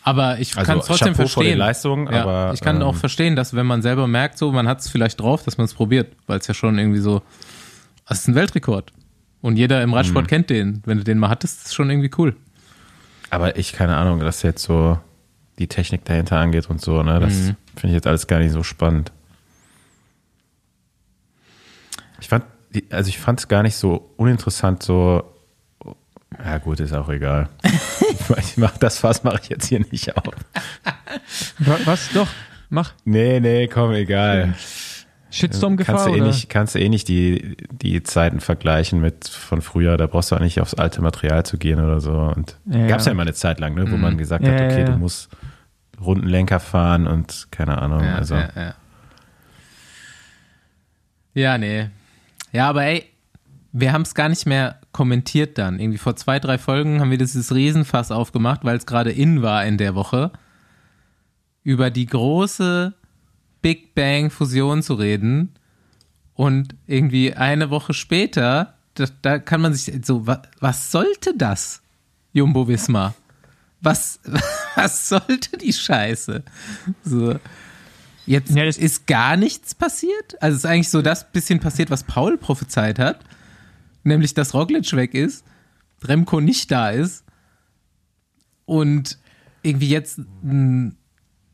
aber 0.03 0.39
ich 0.39 0.57
Also 0.57 0.67
kann 0.71 0.79
es 0.81 0.87
trotzdem 0.87 1.15
Chapeau 1.15 1.29
verstehen. 1.29 1.59
Leistungen, 1.59 2.13
ja, 2.13 2.23
aber, 2.23 2.53
ich 2.55 2.61
kann 2.61 2.83
auch 2.83 2.93
ähm, 2.95 2.99
verstehen, 3.01 3.37
dass 3.37 3.55
wenn 3.55 3.67
man 3.67 3.83
selber 3.83 4.07
merkt, 4.07 4.37
so 4.39 4.53
man 4.53 4.69
hat 4.69 4.81
es 4.81 4.89
vielleicht 4.89 5.21
drauf, 5.21 5.45
dass 5.45 5.57
man 5.59 5.65
es 5.67 5.75
probiert, 5.75 6.13
weil 6.27 6.39
es 6.39 6.47
ja 6.47 6.55
schon 6.55 6.79
irgendwie 6.79 7.01
so, 7.01 7.23
das 8.07 8.21
ist 8.21 8.29
ein 8.29 8.35
Weltrekord. 8.35 8.93
Und 9.41 9.57
jeder 9.57 9.83
im 9.83 9.95
Radsport 9.95 10.25
Mhm. 10.25 10.29
kennt 10.29 10.51
den. 10.51 10.83
Wenn 10.85 10.99
du 10.99 11.05
den 11.05 11.19
mal 11.19 11.29
hattest, 11.29 11.59
ist 11.61 11.67
es 11.69 11.75
schon 11.75 11.89
irgendwie 11.91 12.11
cool. 12.19 12.35
Aber 13.31 13.57
ich, 13.57 13.73
keine 13.73 13.97
Ahnung, 13.97 14.19
dass 14.21 14.43
jetzt 14.43 14.63
so 14.65 14.99
die 15.59 15.67
Technik 15.69 16.05
dahinter 16.05 16.39
angeht 16.39 16.69
und 16.71 16.81
so, 16.81 17.03
ne? 17.03 17.21
Das 17.21 17.33
Mhm. 17.35 17.57
finde 17.77 17.89
ich 17.89 17.93
jetzt 17.95 18.07
alles 18.07 18.27
gar 18.27 18.39
nicht 18.39 18.53
so 18.53 18.63
spannend. 18.63 19.13
Ich 22.21 22.29
fand, 22.29 22.45
also 22.91 23.09
ich 23.09 23.19
fand 23.19 23.41
es 23.41 23.49
gar 23.49 23.63
nicht 23.63 23.77
so 23.77 24.11
uninteressant, 24.17 24.83
so, 24.83 25.23
ja 26.45 26.59
gut, 26.59 26.81
ist 26.81 26.93
auch 26.93 27.09
egal. 27.09 27.49
ich 28.39 28.57
mach 28.57 28.77
das 28.79 28.99
Fass 28.99 29.25
mache 29.25 29.41
ich 29.43 29.49
jetzt 29.49 29.67
hier 29.67 29.81
nicht 29.91 30.17
auf. 30.17 30.35
Wa- 31.59 31.79
Was? 31.85 32.11
Doch, 32.13 32.29
mach. 32.71 32.93
Nee, 33.05 33.41
nee, 33.41 33.69
komm, 33.69 33.93
egal. 33.93 34.55
Shitstorm-Gefahr 35.31 35.95
Kannst 35.97 36.07
du 36.07 36.17
eh 36.19 36.21
nicht, 36.23 36.49
kannst 36.49 36.75
du 36.75 36.79
eh 36.81 36.89
nicht 36.89 37.07
die, 37.07 37.59
die 37.71 38.03
Zeiten 38.03 38.41
vergleichen 38.41 39.01
mit 39.01 39.29
von 39.29 39.61
früher. 39.61 39.99
Da 39.99 40.07
brauchst 40.07 40.31
du 40.31 40.37
auch 40.37 40.41
nicht 40.41 40.59
aufs 40.61 40.73
alte 40.73 41.03
Material 41.03 41.45
zu 41.45 41.59
gehen 41.59 41.81
oder 41.81 42.01
so. 42.01 42.13
Und 42.13 42.57
Ja, 42.65 42.87
gab 42.87 43.01
es 43.01 43.05
ja 43.07 43.13
immer 43.13 43.23
eine 43.23 43.35
Zeit 43.35 43.61
lang, 43.61 43.75
ne, 43.75 43.91
wo 43.91 43.97
man 43.99 44.17
gesagt 44.17 44.47
Ja, 44.47 44.53
hat, 44.55 44.61
okay, 44.63 44.81
ja. 44.81 44.87
du 44.87 44.93
musst 44.97 45.29
Rundenlenker 46.01 46.61
fahren 46.61 47.07
und 47.07 47.49
keine 47.51 47.79
Ahnung. 47.79 48.03
Ja, 48.05 48.15
also 48.15 48.35
ja, 48.35 48.51
ja. 48.55 48.75
ja, 51.35 51.59
nee. 51.59 51.91
Ja, 52.53 52.69
aber 52.69 52.85
ey, 52.85 53.05
wir 53.73 53.93
haben 53.93 54.03
es 54.03 54.15
gar 54.15 54.29
nicht 54.29 54.47
mehr 54.47 54.81
kommentiert 54.93 55.59
dann. 55.59 55.79
Irgendwie 55.79 55.99
vor 55.99 56.17
zwei, 56.17 56.41
drei 56.41 56.59
Folgen 56.59 57.01
haben 57.01 57.11
wir 57.11 57.19
dieses 57.19 57.55
Riesenfass 57.55 58.11
aufgemacht, 58.11 58.65
weil 58.65 58.77
es 58.77 58.87
gerade 58.87 59.13
in 59.13 59.43
war 59.43 59.65
in 59.65 59.79
der 59.79 59.95
Woche, 59.95 60.33
über 61.63 61.91
die 61.91 62.07
große 62.07 62.95
Big 63.61 63.95
Bang 63.95 64.31
Fusion 64.31 64.83
zu 64.83 64.95
reden 64.95 65.55
Und 66.39 66.77
irgendwie 66.87 67.35
eine 67.35 67.71
Woche 67.71 67.93
später, 67.93 68.75
da, 68.95 69.07
da 69.23 69.39
kann 69.41 69.61
man 69.61 69.75
sich 69.75 70.07
so, 70.07 70.27
wa, 70.27 70.41
was 70.61 70.93
sollte 70.93 71.37
das, 71.37 71.83
Jumbo 72.33 72.69
Wismar? 72.69 73.15
Was, 73.81 74.21
was 74.75 75.09
sollte 75.09 75.57
die 75.59 75.73
Scheiße? 75.73 76.43
So. 77.05 77.39
Jetzt 78.27 78.51
Ja, 78.55 78.65
das- 78.65 78.77
ist 78.79 79.07
gar 79.07 79.37
nichts 79.37 79.75
passiert. 79.75 80.41
Also 80.43 80.57
es 80.57 80.65
ist 80.65 80.71
eigentlich 80.71 80.91
so 80.91 81.01
das 81.03 81.31
bisschen 81.31 81.61
passiert, 81.61 81.91
was 81.91 82.05
Paul 82.05 82.37
prophezeit 82.39 82.99
hat. 82.99 83.21
Nämlich, 84.05 84.35
dass 84.35 84.55
Roglic 84.55 84.93
weg 84.95 85.15
ist, 85.15 85.45
Remco 86.05 86.41
nicht 86.41 86.71
da 86.71 86.91
ist 86.91 87.25
und 88.65 89.19
irgendwie 89.63 89.89
jetzt 89.89 90.19
ein, 90.19 90.97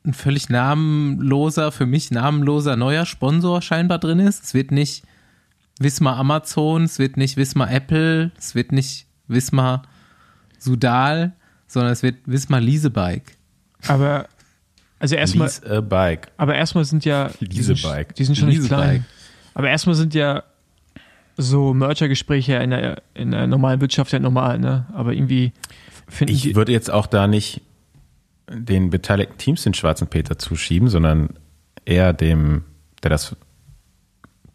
ein 0.04 0.14
völlig 0.14 0.48
namenloser, 0.50 1.72
für 1.72 1.86
mich 1.86 2.10
namenloser 2.10 2.76
neuer 2.76 3.06
Sponsor 3.06 3.62
scheinbar 3.62 3.98
drin 3.98 4.18
ist. 4.20 4.44
Es 4.44 4.54
wird 4.54 4.70
nicht 4.70 5.04
Wismar 5.78 6.16
Amazon, 6.16 6.84
es 6.84 6.98
wird 6.98 7.16
nicht 7.16 7.36
Wismar 7.36 7.70
Apple, 7.70 8.30
es 8.38 8.54
wird 8.54 8.72
nicht 8.72 9.06
Wismar 9.26 9.82
Sudal, 10.58 11.34
sondern 11.74 11.92
es 11.92 12.02
wird 12.02 12.16
Wismar 12.24 12.60
Leasebike. 12.60 13.32
Aber, 13.86 14.28
also 14.98 15.14
erstmal, 15.14 15.50
bike. 15.82 16.28
aber 16.38 16.54
erstmal 16.54 16.86
sind 16.86 17.04
ja, 17.04 17.30
die 17.40 17.62
sind, 17.62 17.82
Leasebike. 17.82 18.14
die 18.14 18.24
sind 18.24 18.36
schon 18.36 18.48
nicht 18.48 18.58
Leasebike. 18.58 18.82
klein. 18.82 19.06
Aber 19.52 19.68
erstmal 19.68 19.94
sind 19.94 20.14
ja 20.14 20.42
so 21.36 21.74
Merger-Gespräche 21.74 22.54
in 22.54 22.70
der, 22.70 23.02
in 23.12 23.32
der 23.32 23.46
normalen 23.46 23.80
Wirtschaft 23.80 24.12
ja 24.12 24.18
normal, 24.18 24.58
ne? 24.58 24.86
Aber 24.94 25.12
irgendwie 25.12 25.52
finden 26.08 26.32
Ich 26.32 26.42
die, 26.42 26.54
würde 26.56 26.72
jetzt 26.72 26.90
auch 26.90 27.06
da 27.06 27.26
nicht 27.26 27.60
den 28.48 28.90
beteiligten 28.90 29.36
Teams 29.36 29.62
den 29.62 29.74
schwarzen 29.74 30.06
Peter 30.06 30.38
zuschieben, 30.38 30.88
sondern 30.88 31.30
eher 31.84 32.12
dem, 32.12 32.62
der 33.02 33.10
das 33.10 33.36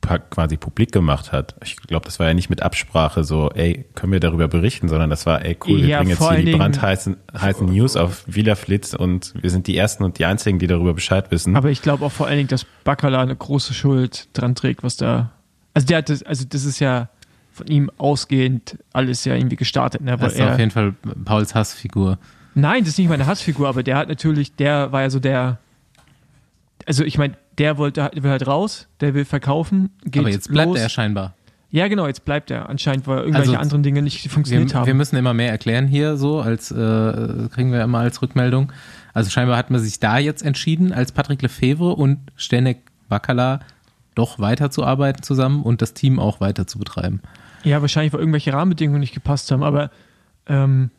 quasi 0.01 0.57
publik 0.57 0.91
gemacht 0.91 1.31
hat. 1.31 1.55
Ich 1.63 1.75
glaube, 1.75 2.05
das 2.05 2.19
war 2.19 2.27
ja 2.27 2.33
nicht 2.33 2.49
mit 2.49 2.63
Absprache 2.63 3.23
so, 3.23 3.51
ey, 3.51 3.85
können 3.95 4.12
wir 4.12 4.19
darüber 4.19 4.47
berichten, 4.47 4.88
sondern 4.88 5.09
das 5.09 5.25
war, 5.25 5.43
ey, 5.45 5.57
cool, 5.67 5.81
wir 5.81 5.88
Ja, 5.88 5.97
bringen 5.99 6.12
jetzt 6.12 6.29
hier 6.29 6.43
die 6.45 6.55
brandheißen 6.55 7.17
heißen 7.38 7.67
News 7.67 7.95
auf 7.95 8.23
Villa 8.25 8.55
Flitz 8.55 8.93
und 8.93 9.33
wir 9.39 9.49
sind 9.49 9.67
die 9.67 9.77
Ersten 9.77 10.03
und 10.03 10.17
die 10.17 10.25
Einzigen, 10.25 10.57
die 10.57 10.67
darüber 10.67 10.93
Bescheid 10.93 11.29
wissen. 11.31 11.55
aber 11.55 11.69
ich 11.69 11.81
glaube 11.81 12.05
auch 12.05 12.12
vor 12.12 12.27
allen 12.27 12.38
Dingen, 12.38 12.49
dass 12.49 12.65
Bacala 12.83 13.21
eine 13.21 13.35
große 13.35 13.73
Schuld 13.73 14.29
dran 14.33 14.55
trägt, 14.55 14.83
was 14.83 14.97
da, 14.97 15.31
also 15.73 15.85
der 15.85 15.99
hat 15.99 16.09
das, 16.09 16.23
also 16.23 16.45
das 16.47 16.65
ist 16.65 16.79
ja 16.79 17.09
von 17.51 17.67
ihm 17.67 17.91
ausgehend 17.97 18.77
alles 18.93 19.25
ja 19.25 19.35
irgendwie 19.35 19.57
gestartet, 19.57 20.01
ne? 20.01 20.12
Weil 20.13 20.19
Das 20.19 20.33
ist 20.33 20.39
er, 20.39 20.53
auf 20.53 20.59
jeden 20.59 20.71
Fall 20.71 20.93
Pauls 21.25 21.53
Hassfigur. 21.53 22.17
Nein, 22.55 22.79
das 22.83 22.89
ist 22.93 22.97
nicht 22.97 23.09
meine 23.09 23.27
Hassfigur, 23.27 23.67
aber 23.67 23.83
der 23.83 23.97
hat 23.97 24.07
natürlich, 24.07 24.55
der 24.55 24.91
war 24.91 25.01
ja 25.01 25.09
so 25.09 25.19
der, 25.19 25.59
also 26.85 27.03
ich 27.03 27.17
meine, 27.17 27.35
der 27.59 27.77
wollte, 27.77 28.09
will 28.15 28.31
halt 28.31 28.47
raus, 28.47 28.87
der 29.01 29.13
will 29.13 29.25
verkaufen, 29.25 29.91
geht 30.05 30.21
Aber 30.21 30.29
jetzt 30.31 30.49
bleibt 30.51 30.69
los. 30.69 30.79
er 30.79 30.89
scheinbar. 30.89 31.35
Ja, 31.71 31.87
genau, 31.87 32.07
jetzt 32.07 32.25
bleibt 32.25 32.49
er 32.49 32.67
anscheinend, 32.67 33.05
weil 33.05 33.19
irgendwelche 33.19 33.49
Also, 33.51 33.61
anderen 33.61 33.83
Dinge 33.83 34.01
nicht 34.01 34.27
funktioniert 34.31 34.71
Wir, 34.71 34.79
haben. 34.79 34.87
wir 34.87 34.95
müssen 34.95 35.17
immer 35.17 35.35
mehr 35.35 35.51
erklären 35.51 35.85
hier, 35.85 36.17
so 36.17 36.39
als 36.41 36.71
äh, 36.71 36.75
kriegen 37.53 37.71
wir 37.71 37.83
immer 37.83 37.99
als 37.99 38.21
Rückmeldung. 38.23 38.71
Also 39.13 39.29
scheinbar 39.29 39.57
hat 39.57 39.69
man 39.69 39.79
sich 39.79 39.99
da 39.99 40.17
jetzt 40.17 40.41
entschieden, 40.41 40.91
als 40.93 41.11
Patrick 41.11 41.41
Lefevre 41.43 41.95
und 41.95 42.17
Stenek 42.35 42.79
Bakala 43.07 43.59
doch 44.15 44.39
weiterzuarbeiten 44.39 45.21
zusammen 45.21 45.61
und 45.61 45.81
das 45.83 45.93
Team 45.93 46.19
auch 46.19 46.41
weiter 46.41 46.65
zu 46.65 46.79
betreiben. 46.79 47.21
ja, 47.63 47.81
wahrscheinlich, 47.81 48.13
weil 48.13 48.19
irgendwelche 48.21 48.51
Rahmenbedingungen 48.53 48.99
nicht 49.01 49.13
gepasst 49.13 49.51
haben, 49.51 49.61
aber 49.63 49.91
ähm, 50.47 50.89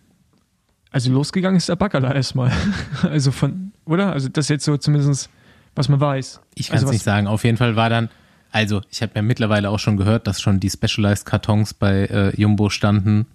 also 0.92 1.10
losgegangen 1.12 1.56
ist 1.56 1.68
der 1.68 1.76
Bacala 1.76 2.14
erstmal. 2.14 2.52
also 3.02 3.30
von, 3.32 3.72
oder? 3.86 4.12
Also 4.12 4.28
das 4.28 4.48
jetzt 4.48 4.64
so 4.64 4.76
zumindest, 4.76 5.30
was 5.74 5.88
man 5.88 6.00
weiß. 6.00 6.40
Ich 6.54 6.68
kann 6.68 6.74
also 6.74 6.86
es 6.86 6.88
was- 6.88 6.92
nicht 6.94 7.04
sagen. 7.04 7.26
Auf 7.26 7.44
jeden 7.44 7.56
Fall 7.56 7.76
war 7.76 7.88
dann, 7.90 8.08
also 8.52 8.80
ich 8.90 9.02
habe 9.02 9.12
ja 9.14 9.22
mittlerweile 9.22 9.70
auch 9.70 9.78
schon 9.78 9.96
gehört, 9.96 10.26
dass 10.26 10.40
schon 10.40 10.60
die 10.60 10.70
Specialized 10.70 11.24
Kartons 11.26 11.74
bei 11.74 12.06
äh, 12.06 12.40
Jumbo 12.40 12.68
standen 12.70 13.26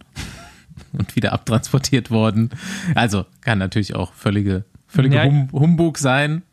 und 0.93 1.15
wieder 1.15 1.33
abtransportiert 1.33 2.11
worden. 2.11 2.49
Also 2.95 3.25
kann 3.41 3.57
natürlich 3.59 3.95
auch 3.95 4.13
völlige, 4.13 4.65
völlige 4.87 5.15
Ja. 5.17 5.23
hum 5.25 5.49
Humbug 5.53 5.97
sein, 5.97 6.43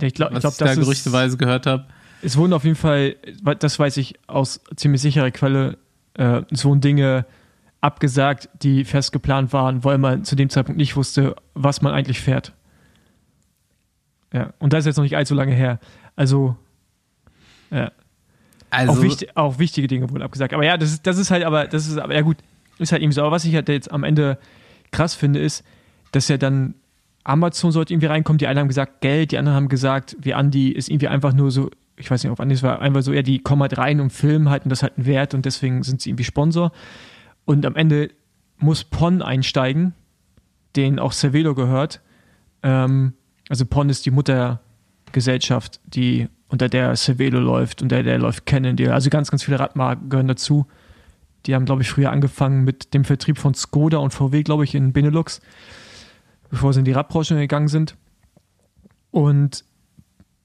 Ich 0.00 0.14
glaube, 0.14 0.38
glaub, 0.38 0.52
ich 0.52 0.58
da 0.58 0.74
gerüchteweise 0.74 1.36
gehört 1.36 1.66
habe. 1.66 1.84
es 2.22 2.36
wurden 2.36 2.52
auf 2.52 2.64
jeden 2.64 2.76
Fall, 2.76 3.16
das 3.58 3.78
weiß 3.78 3.96
ich 3.98 4.14
aus 4.26 4.60
ziemlich 4.76 5.02
sicherer 5.02 5.30
Quelle, 5.30 5.76
äh, 6.14 6.42
wurden 6.50 6.80
Dinge 6.80 7.26
abgesagt, 7.80 8.48
die 8.62 8.84
fest 8.84 9.12
geplant 9.12 9.52
waren, 9.52 9.84
weil 9.84 9.98
man 9.98 10.24
zu 10.24 10.34
dem 10.34 10.50
Zeitpunkt 10.50 10.78
nicht 10.78 10.96
wusste, 10.96 11.36
was 11.54 11.80
man 11.82 11.92
eigentlich 11.92 12.20
fährt. 12.20 12.52
Ja, 14.32 14.52
und 14.58 14.72
das 14.72 14.80
ist 14.80 14.86
jetzt 14.86 14.96
noch 14.96 15.04
nicht 15.04 15.16
allzu 15.16 15.34
lange 15.34 15.54
her. 15.54 15.78
Also, 16.16 16.56
ja, 17.70 17.92
Also 18.70 18.92
auch, 18.92 19.02
wichtig, 19.02 19.36
auch 19.36 19.58
wichtige 19.58 19.86
Dinge 19.86 20.10
wurden 20.10 20.22
abgesagt. 20.22 20.52
Aber 20.52 20.64
ja, 20.64 20.76
das 20.76 20.92
ist, 20.92 21.06
das 21.06 21.18
ist 21.18 21.30
halt, 21.30 21.44
aber, 21.44 21.66
das 21.66 21.86
ist, 21.86 21.98
aber 21.98 22.14
ja 22.14 22.20
gut, 22.20 22.36
ist 22.78 22.92
halt 22.92 23.02
eben 23.02 23.12
so. 23.12 23.22
Aber 23.22 23.30
was 23.30 23.44
ich 23.44 23.54
halt 23.54 23.68
jetzt 23.68 23.90
am 23.90 24.04
Ende 24.04 24.38
krass 24.90 25.14
finde, 25.14 25.40
ist, 25.40 25.64
dass 26.12 26.28
ja 26.28 26.36
dann 26.36 26.74
Amazon 27.24 27.72
sollte 27.72 27.92
irgendwie 27.92 28.06
reinkommen. 28.06 28.38
Die 28.38 28.46
einen 28.46 28.58
haben 28.58 28.68
gesagt 28.68 29.00
Geld, 29.00 29.32
die 29.32 29.38
anderen 29.38 29.56
haben 29.56 29.68
gesagt, 29.68 30.16
wie 30.20 30.34
Andi 30.34 30.70
ist 30.70 30.88
irgendwie 30.88 31.08
einfach 31.08 31.32
nur 31.32 31.50
so, 31.50 31.70
ich 31.96 32.10
weiß 32.10 32.22
nicht, 32.22 32.30
ob 32.30 32.40
Andi 32.40 32.54
es 32.54 32.62
war, 32.62 32.80
einfach 32.80 33.02
so, 33.02 33.12
ja, 33.12 33.22
die 33.22 33.38
kommen 33.38 33.62
halt 33.62 33.76
rein 33.76 34.00
und 34.00 34.10
filmen 34.10 34.48
halt 34.48 34.64
und 34.64 34.70
das 34.70 34.82
hat 34.82 34.96
einen 34.96 35.06
Wert 35.06 35.34
und 35.34 35.44
deswegen 35.44 35.82
sind 35.82 36.00
sie 36.00 36.10
irgendwie 36.10 36.24
Sponsor. 36.24 36.72
Und 37.44 37.66
am 37.66 37.76
Ende 37.76 38.10
muss 38.58 38.84
Pon 38.84 39.22
einsteigen, 39.22 39.94
den 40.76 40.98
auch 40.98 41.12
Cervelo 41.12 41.54
gehört. 41.54 42.00
Ähm, 42.62 43.14
also 43.48 43.64
Pon 43.66 43.88
ist 43.88 44.06
die 44.06 44.10
Muttergesellschaft, 44.10 45.80
die 45.86 46.28
unter 46.48 46.68
der 46.68 46.96
Cervelo 46.96 47.40
läuft, 47.40 47.82
unter 47.82 48.02
der 48.02 48.18
läuft 48.18 48.46
Cannondale. 48.46 48.92
Also 48.92 49.10
ganz, 49.10 49.30
ganz 49.30 49.42
viele 49.42 49.60
Radmarken 49.60 50.08
gehören 50.08 50.28
dazu. 50.28 50.66
Die 51.46 51.54
haben, 51.54 51.64
glaube 51.64 51.82
ich, 51.82 51.90
früher 51.90 52.10
angefangen 52.10 52.64
mit 52.64 52.94
dem 52.94 53.04
Vertrieb 53.04 53.38
von 53.38 53.54
Skoda 53.54 53.98
und 53.98 54.12
VW, 54.12 54.42
glaube 54.42 54.64
ich, 54.64 54.74
in 54.74 54.92
Benelux, 54.92 55.40
bevor 56.50 56.72
sie 56.72 56.80
in 56.80 56.84
die 56.84 56.92
Radbranche 56.92 57.34
gegangen 57.36 57.68
sind. 57.68 57.96
Und 59.10 59.64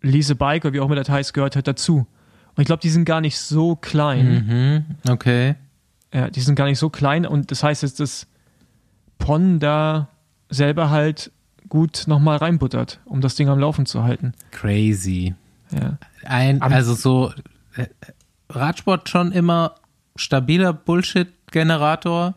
Lise 0.01 0.35
Bike, 0.35 0.65
oder 0.65 0.73
wie 0.73 0.79
auch 0.79 0.85
immer 0.85 0.95
das 0.95 1.09
heißt, 1.09 1.33
gehört 1.33 1.55
halt 1.55 1.67
dazu. 1.67 2.05
Und 2.55 2.61
ich 2.61 2.65
glaube, 2.65 2.81
die 2.81 2.89
sind 2.89 3.05
gar 3.05 3.21
nicht 3.21 3.39
so 3.39 3.75
klein. 3.75 4.85
Mhm, 5.05 5.11
okay. 5.11 5.55
Ja, 6.13 6.29
die 6.29 6.41
sind 6.41 6.55
gar 6.55 6.65
nicht 6.65 6.77
so 6.77 6.89
klein 6.89 7.25
und 7.25 7.49
das 7.49 7.63
heißt 7.63 7.81
jetzt, 7.81 7.99
dass 7.99 8.27
Pon 9.17 9.59
da 9.59 10.09
selber 10.49 10.91
halt 10.91 11.31
gut 11.73 12.03
nochmal 12.05 12.37
reinbuttert, 12.37 12.99
um 13.03 13.19
das 13.19 13.33
Ding 13.33 13.49
am 13.49 13.57
Laufen 13.57 13.87
zu 13.87 14.03
halten. 14.03 14.33
Crazy. 14.51 15.33
Ja. 15.71 15.97
Ein, 16.23 16.61
also 16.61 16.93
so 16.93 17.33
äh, 17.75 17.87
Radsport 18.47 19.09
schon 19.09 19.31
immer 19.31 19.73
stabiler 20.15 20.71
Bullshit-Generator, 20.71 22.35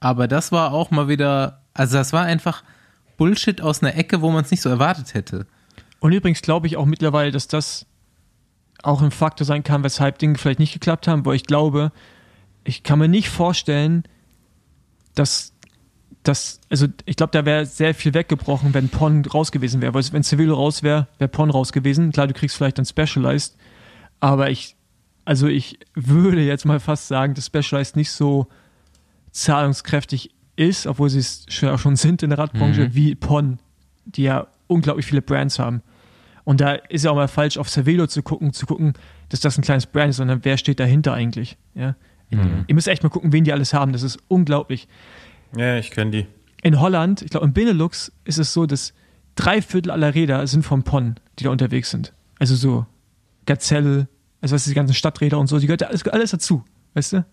aber 0.00 0.28
das 0.28 0.52
war 0.52 0.74
auch 0.74 0.90
mal 0.90 1.08
wieder, 1.08 1.62
also 1.72 1.96
das 1.96 2.12
war 2.12 2.24
einfach 2.24 2.62
Bullshit 3.16 3.62
aus 3.62 3.82
einer 3.82 3.96
Ecke, 3.96 4.20
wo 4.20 4.30
man 4.30 4.44
es 4.44 4.50
nicht 4.50 4.60
so 4.60 4.68
erwartet 4.68 5.14
hätte. 5.14 5.46
Und 6.00 6.12
übrigens 6.12 6.42
glaube 6.42 6.66
ich 6.66 6.76
auch 6.76 6.84
mittlerweile, 6.84 7.30
dass 7.30 7.48
das 7.48 7.86
auch 8.82 9.00
ein 9.00 9.12
Faktor 9.12 9.46
sein 9.46 9.62
kann, 9.62 9.82
weshalb 9.82 10.18
Dinge 10.18 10.36
vielleicht 10.36 10.58
nicht 10.58 10.74
geklappt 10.74 11.08
haben, 11.08 11.24
weil 11.24 11.36
ich 11.36 11.44
glaube, 11.44 11.90
ich 12.64 12.82
kann 12.82 12.98
mir 12.98 13.08
nicht 13.08 13.30
vorstellen, 13.30 14.04
dass 15.14 15.53
das, 16.24 16.60
also 16.70 16.86
ich 17.04 17.16
glaube, 17.16 17.30
da 17.32 17.44
wäre 17.44 17.64
sehr 17.66 17.94
viel 17.94 18.12
weggebrochen, 18.14 18.74
wenn 18.74 18.88
Pon 18.88 19.24
raus 19.24 19.52
gewesen 19.52 19.80
wäre. 19.80 19.94
Weil 19.94 20.02
wenn 20.12 20.22
Civillo 20.24 20.54
raus 20.54 20.82
wäre, 20.82 21.06
wäre 21.18 21.28
Pon 21.28 21.50
raus 21.50 21.72
gewesen. 21.72 22.10
Klar, 22.12 22.26
du 22.26 22.34
kriegst 22.34 22.56
vielleicht 22.56 22.78
dann 22.78 22.86
Specialized, 22.86 23.56
aber 24.20 24.50
ich, 24.50 24.74
also 25.24 25.46
ich 25.46 25.78
würde 25.94 26.42
jetzt 26.42 26.64
mal 26.64 26.80
fast 26.80 27.08
sagen, 27.08 27.34
dass 27.34 27.46
Specialized 27.46 27.94
nicht 27.96 28.10
so 28.10 28.46
zahlungskräftig 29.32 30.30
ist, 30.56 30.86
obwohl 30.86 31.10
sie 31.10 31.18
es 31.18 31.46
schon, 31.48 31.68
auch 31.68 31.78
schon 31.78 31.96
sind 31.96 32.22
in 32.22 32.30
der 32.30 32.38
Radbranche, 32.38 32.82
Mhm. 32.88 32.94
wie 32.94 33.14
Pon, 33.14 33.58
die 34.04 34.22
ja 34.24 34.46
unglaublich 34.66 35.06
viele 35.06 35.22
Brands 35.22 35.58
haben. 35.58 35.82
Und 36.44 36.60
da 36.60 36.72
ist 36.72 37.04
ja 37.04 37.10
auch 37.10 37.16
mal 37.16 37.28
falsch, 37.28 37.58
auf 37.58 37.68
Cervelo 37.68 38.06
zu 38.06 38.22
gucken, 38.22 38.52
zu 38.52 38.66
gucken, 38.66 38.92
dass 39.30 39.40
das 39.40 39.58
ein 39.58 39.62
kleines 39.62 39.86
Brand 39.86 40.10
ist, 40.10 40.16
sondern 40.18 40.44
wer 40.44 40.56
steht 40.58 40.78
dahinter 40.78 41.12
eigentlich? 41.14 41.56
Ja? 41.74 41.96
Ihr 42.66 42.74
müsst 42.74 42.88
echt 42.88 43.02
mal 43.02 43.08
gucken, 43.08 43.32
wen 43.32 43.44
die 43.44 43.52
alles 43.52 43.72
haben. 43.74 43.92
Das 43.92 44.02
ist 44.02 44.18
unglaublich. 44.28 44.88
Ja, 45.56 45.76
ich 45.76 45.90
kenne 45.90 46.10
die. 46.10 46.26
In 46.62 46.80
Holland, 46.80 47.22
ich 47.22 47.30
glaube, 47.30 47.46
im 47.46 47.52
Benelux 47.52 48.12
ist 48.24 48.38
es 48.38 48.52
so, 48.52 48.66
dass 48.66 48.94
drei 49.34 49.60
Viertel 49.62 49.90
aller 49.90 50.14
Räder 50.14 50.46
sind 50.46 50.62
vom 50.62 50.82
PON, 50.82 51.16
die 51.38 51.44
da 51.44 51.50
unterwegs 51.50 51.90
sind. 51.90 52.12
Also 52.38 52.54
so 52.56 52.86
Gazelle, 53.46 54.08
also 54.40 54.54
was 54.54 54.64
die 54.64 54.74
ganzen 54.74 54.94
Stadträder 54.94 55.38
und 55.38 55.46
so, 55.46 55.58
die 55.58 55.66
gehört 55.66 55.82
da 55.82 55.86
alles, 55.86 56.06
alles 56.06 56.30
dazu, 56.30 56.64
weißt 56.94 57.14
du? 57.14 57.26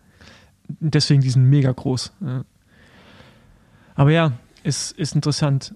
Deswegen 0.67 1.21
die 1.21 1.29
sind 1.29 1.49
mega 1.49 1.71
groß. 1.71 2.13
Ja. 2.21 2.43
Aber 3.95 4.11
ja, 4.11 4.33
ist, 4.63 4.91
ist 4.97 5.15
interessant. 5.15 5.75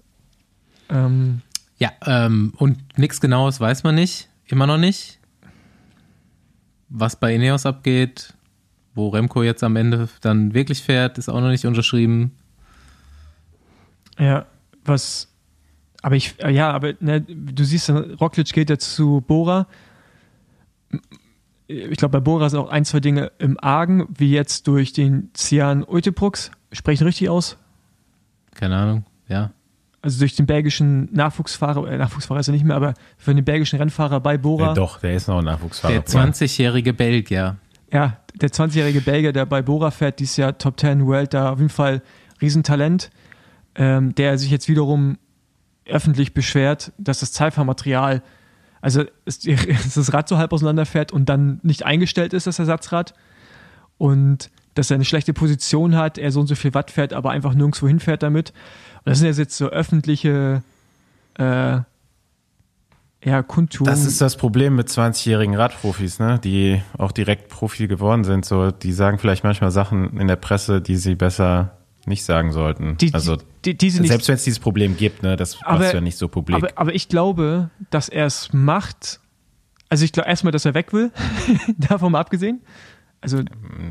Ähm, 0.88 1.42
Ja, 1.78 1.92
ähm, 2.04 2.52
und 2.56 2.78
nichts 2.98 3.20
Genaues 3.20 3.60
weiß 3.60 3.82
man 3.82 3.94
nicht, 3.94 4.28
immer 4.46 4.66
noch 4.66 4.78
nicht. 4.78 5.18
Was 6.88 7.16
bei 7.16 7.34
Ineos 7.34 7.66
abgeht, 7.66 8.34
wo 8.96 9.10
Remco 9.10 9.42
jetzt 9.42 9.62
am 9.62 9.76
Ende 9.76 10.08
dann 10.22 10.54
wirklich 10.54 10.82
fährt, 10.82 11.18
ist 11.18 11.28
auch 11.28 11.40
noch 11.40 11.50
nicht 11.50 11.66
unterschrieben. 11.66 12.32
Ja, 14.18 14.46
was. 14.84 15.28
Aber 16.02 16.16
ich, 16.16 16.36
ja, 16.38 16.70
aber 16.70 16.94
ne, 17.00 17.20
du 17.20 17.64
siehst, 17.64 17.88
dann, 17.88 18.14
Roglic 18.14 18.52
geht 18.52 18.70
ja 18.70 18.78
zu 18.78 19.22
Bora. 19.26 19.66
ich 21.66 21.98
glaube, 21.98 22.12
bei 22.12 22.20
Bora 22.20 22.48
sind 22.48 22.60
auch 22.60 22.70
ein, 22.70 22.84
zwei 22.84 23.00
Dinge 23.00 23.32
im 23.38 23.58
Argen, 23.60 24.06
wie 24.16 24.30
jetzt 24.30 24.66
durch 24.66 24.92
den 24.92 25.30
Cian 25.34 25.84
Uitebrooks. 25.84 26.50
Spreche 26.72 27.02
ich 27.02 27.06
richtig 27.06 27.28
aus? 27.28 27.58
Keine 28.54 28.76
Ahnung, 28.76 29.04
ja. 29.28 29.50
Also 30.00 30.20
durch 30.20 30.36
den 30.36 30.46
belgischen 30.46 31.12
Nachwuchsfahrer, 31.12 31.90
äh, 31.90 31.98
Nachwuchsfahrer 31.98 32.40
ist 32.40 32.48
er 32.48 32.52
nicht 32.52 32.64
mehr, 32.64 32.76
aber 32.76 32.94
für 33.18 33.34
den 33.34 33.44
belgischen 33.44 33.78
Rennfahrer 33.78 34.20
bei 34.20 34.38
Bora. 34.38 34.68
Ja, 34.68 34.74
doch, 34.74 35.00
der 35.00 35.14
ist 35.14 35.26
noch 35.26 35.38
ein 35.38 35.44
Nachwuchsfahrer. 35.44 35.92
Der 35.92 36.06
20-jährige 36.06 36.92
Belgier. 36.92 37.56
Ja, 37.96 38.18
der 38.34 38.50
20-jährige 38.50 39.00
Belgier, 39.00 39.32
der 39.32 39.46
bei 39.46 39.62
Bora 39.62 39.90
fährt, 39.90 40.18
dieses 40.18 40.36
Jahr 40.36 40.58
Top 40.58 40.78
10 40.78 41.06
World, 41.06 41.32
da 41.32 41.52
auf 41.52 41.58
jeden 41.60 41.70
Fall 41.70 42.02
Riesentalent, 42.42 43.10
ähm, 43.74 44.14
der 44.14 44.36
sich 44.36 44.50
jetzt 44.50 44.68
wiederum 44.68 45.16
öffentlich 45.86 46.34
beschwert, 46.34 46.92
dass 46.98 47.20
das 47.20 47.32
Zeitfahrmaterial, 47.32 48.22
also 48.82 49.04
das 49.24 50.12
Rad 50.12 50.28
so 50.28 50.36
halb 50.36 50.52
auseinanderfährt 50.52 51.10
und 51.10 51.30
dann 51.30 51.58
nicht 51.62 51.86
eingestellt 51.86 52.34
ist, 52.34 52.46
das 52.46 52.58
Ersatzrad. 52.58 53.14
Und 53.96 54.50
dass 54.74 54.90
er 54.90 54.96
eine 54.96 55.06
schlechte 55.06 55.32
Position 55.32 55.96
hat, 55.96 56.18
er 56.18 56.32
so 56.32 56.40
und 56.40 56.48
so 56.48 56.54
viel 56.54 56.74
Watt 56.74 56.90
fährt, 56.90 57.14
aber 57.14 57.30
einfach 57.30 57.54
nirgendwo 57.54 57.88
hinfährt 57.88 58.22
damit. 58.22 58.50
Und 59.06 59.06
das 59.06 59.20
sind 59.20 59.34
jetzt 59.38 59.56
so 59.56 59.70
öffentliche 59.70 60.62
äh, 61.38 61.78
ja, 63.26 63.42
Kundtun. 63.42 63.86
Das 63.86 64.04
ist 64.04 64.20
das 64.20 64.36
Problem 64.36 64.76
mit 64.76 64.88
20-jährigen 64.88 65.56
Radprofis, 65.56 66.20
ne? 66.20 66.38
die 66.38 66.80
auch 66.96 67.10
direkt 67.10 67.48
Profi 67.48 67.88
geworden 67.88 68.22
sind. 68.22 68.44
So, 68.44 68.70
die 68.70 68.92
sagen 68.92 69.18
vielleicht 69.18 69.42
manchmal 69.42 69.72
Sachen 69.72 70.20
in 70.20 70.28
der 70.28 70.36
Presse, 70.36 70.80
die 70.80 70.94
sie 70.94 71.16
besser 71.16 71.76
nicht 72.06 72.24
sagen 72.24 72.52
sollten. 72.52 72.96
Die, 72.98 73.12
also 73.12 73.36
die, 73.64 73.76
die, 73.76 73.90
selbst 73.90 74.28
wenn 74.28 74.36
es 74.36 74.44
dieses 74.44 74.60
Problem 74.60 74.96
gibt, 74.96 75.24
ne, 75.24 75.34
das 75.34 75.60
aber, 75.64 75.92
ja 75.92 76.00
nicht 76.00 76.16
so 76.16 76.28
publik. 76.28 76.56
Aber, 76.56 76.68
aber 76.76 76.94
ich 76.94 77.08
glaube, 77.08 77.70
dass 77.90 78.08
er 78.08 78.26
es 78.26 78.52
macht. 78.52 79.18
Also 79.88 80.04
ich 80.04 80.12
glaube 80.12 80.28
erstmal, 80.28 80.52
dass 80.52 80.64
er 80.64 80.74
weg 80.74 80.92
will, 80.92 81.10
davon 81.78 82.12
mal 82.12 82.20
abgesehen. 82.20 82.60
Also 83.20 83.42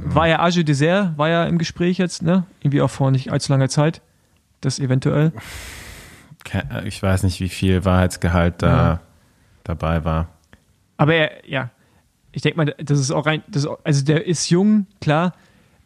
war 0.06 0.30
ja 0.30 0.40
Age 0.40 0.64
Dessert, 0.64 1.18
war 1.18 1.28
ja 1.28 1.44
im 1.44 1.58
Gespräch 1.58 1.98
jetzt, 1.98 2.22
ne? 2.22 2.46
Irgendwie 2.62 2.82
auch 2.82 2.90
vor 2.90 3.12
nicht 3.12 3.34
allzu 3.34 3.52
langer 3.52 3.68
Zeit. 3.68 4.02
Das 4.62 4.80
eventuell. 4.80 5.34
Ich 6.86 7.04
weiß 7.04 7.24
nicht, 7.24 7.42
wie 7.42 7.50
viel 7.50 7.84
Wahrheitsgehalt 7.84 8.62
da 8.62 8.68
ja. 8.68 9.00
Dabei 9.66 10.06
war. 10.06 10.30
Aber 10.98 11.14
er, 11.14 11.48
ja, 11.50 11.72
ich 12.32 12.42
denke 12.42 12.58
mal, 12.58 12.76
das 12.78 13.00
ist 13.00 13.12
auch 13.12 13.26
rein, 13.26 13.44
das, 13.48 13.68
also 13.84 14.06
der 14.06 14.26
ist 14.26 14.50
jung, 14.50 14.88
klar, 15.02 15.34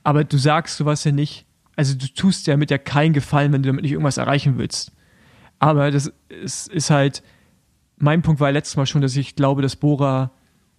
aber 0.04 0.24
du 0.24 0.38
sagst 0.38 0.78
sowas 0.78 1.04
ja 1.04 1.12
nicht, 1.12 1.46
also 1.76 1.96
du 1.96 2.08
tust 2.08 2.48
ja 2.48 2.58
mit 2.58 2.72
ja 2.72 2.78
keinen 2.78 3.14
Gefallen, 3.14 3.52
wenn 3.52 3.64
du 3.64 3.68
damit 3.68 3.84
nicht 3.84 3.92
irgendwas 3.92 4.18
erreichen 4.18 4.58
willst. 4.58 4.92
Aber 5.60 5.92
das 5.92 6.12
ist, 6.30 6.68
ist 6.68 6.90
halt, 6.90 7.24
mein 7.98 8.22
Punkt 8.22 8.40
war 8.40 8.52
letztes 8.52 8.78
Mal 8.78 8.86
schon, 8.86 9.02
dass 9.02 9.16
ich 9.16 9.36
glaube, 9.36 9.62
dass 9.62 9.76
Bora, 9.76 10.32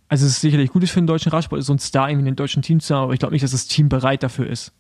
also 0.09 0.27
es 0.27 0.33
ist 0.33 0.41
sicherlich 0.41 0.71
gut 0.71 0.83
ist 0.83 0.91
für 0.91 1.01
den 1.01 1.07
deutschen 1.07 1.31
Radsport, 1.31 1.63
so 1.63 1.73
ein 1.73 1.79
Star 1.79 2.09
irgendwie 2.09 2.29
in 2.29 2.33
den 2.35 2.37
deutschen 2.37 2.63
Team 2.63 2.81
zu 2.81 2.95
haben, 2.95 3.05
aber 3.05 3.13
ich 3.13 3.19
glaube 3.19 3.33
nicht, 3.33 3.43
dass 3.43 3.53
das 3.53 3.67
Team 3.67 3.89
bereit 3.89 4.23
dafür 4.23 4.47
ist, 4.47 4.73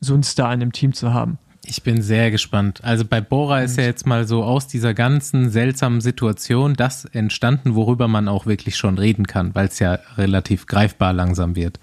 so 0.00 0.14
einen 0.14 0.22
Star 0.22 0.52
in 0.52 0.60
dem 0.60 0.72
Team 0.72 0.92
zu 0.92 1.12
haben. 1.12 1.38
Ich 1.68 1.82
bin 1.82 2.00
sehr 2.00 2.30
gespannt. 2.30 2.84
Also 2.84 3.04
bei 3.04 3.20
Bora 3.20 3.60
ist 3.60 3.76
ja 3.76 3.82
jetzt 3.82 4.06
mal 4.06 4.26
so 4.26 4.44
aus 4.44 4.68
dieser 4.68 4.94
ganzen 4.94 5.50
seltsamen 5.50 6.00
Situation 6.00 6.74
das 6.74 7.04
entstanden, 7.06 7.74
worüber 7.74 8.06
man 8.06 8.28
auch 8.28 8.46
wirklich 8.46 8.76
schon 8.76 8.98
reden 8.98 9.26
kann, 9.26 9.54
weil 9.54 9.66
es 9.66 9.80
ja 9.80 9.98
relativ 10.16 10.66
greifbar 10.66 11.12
langsam 11.12 11.56
wird. 11.56 11.80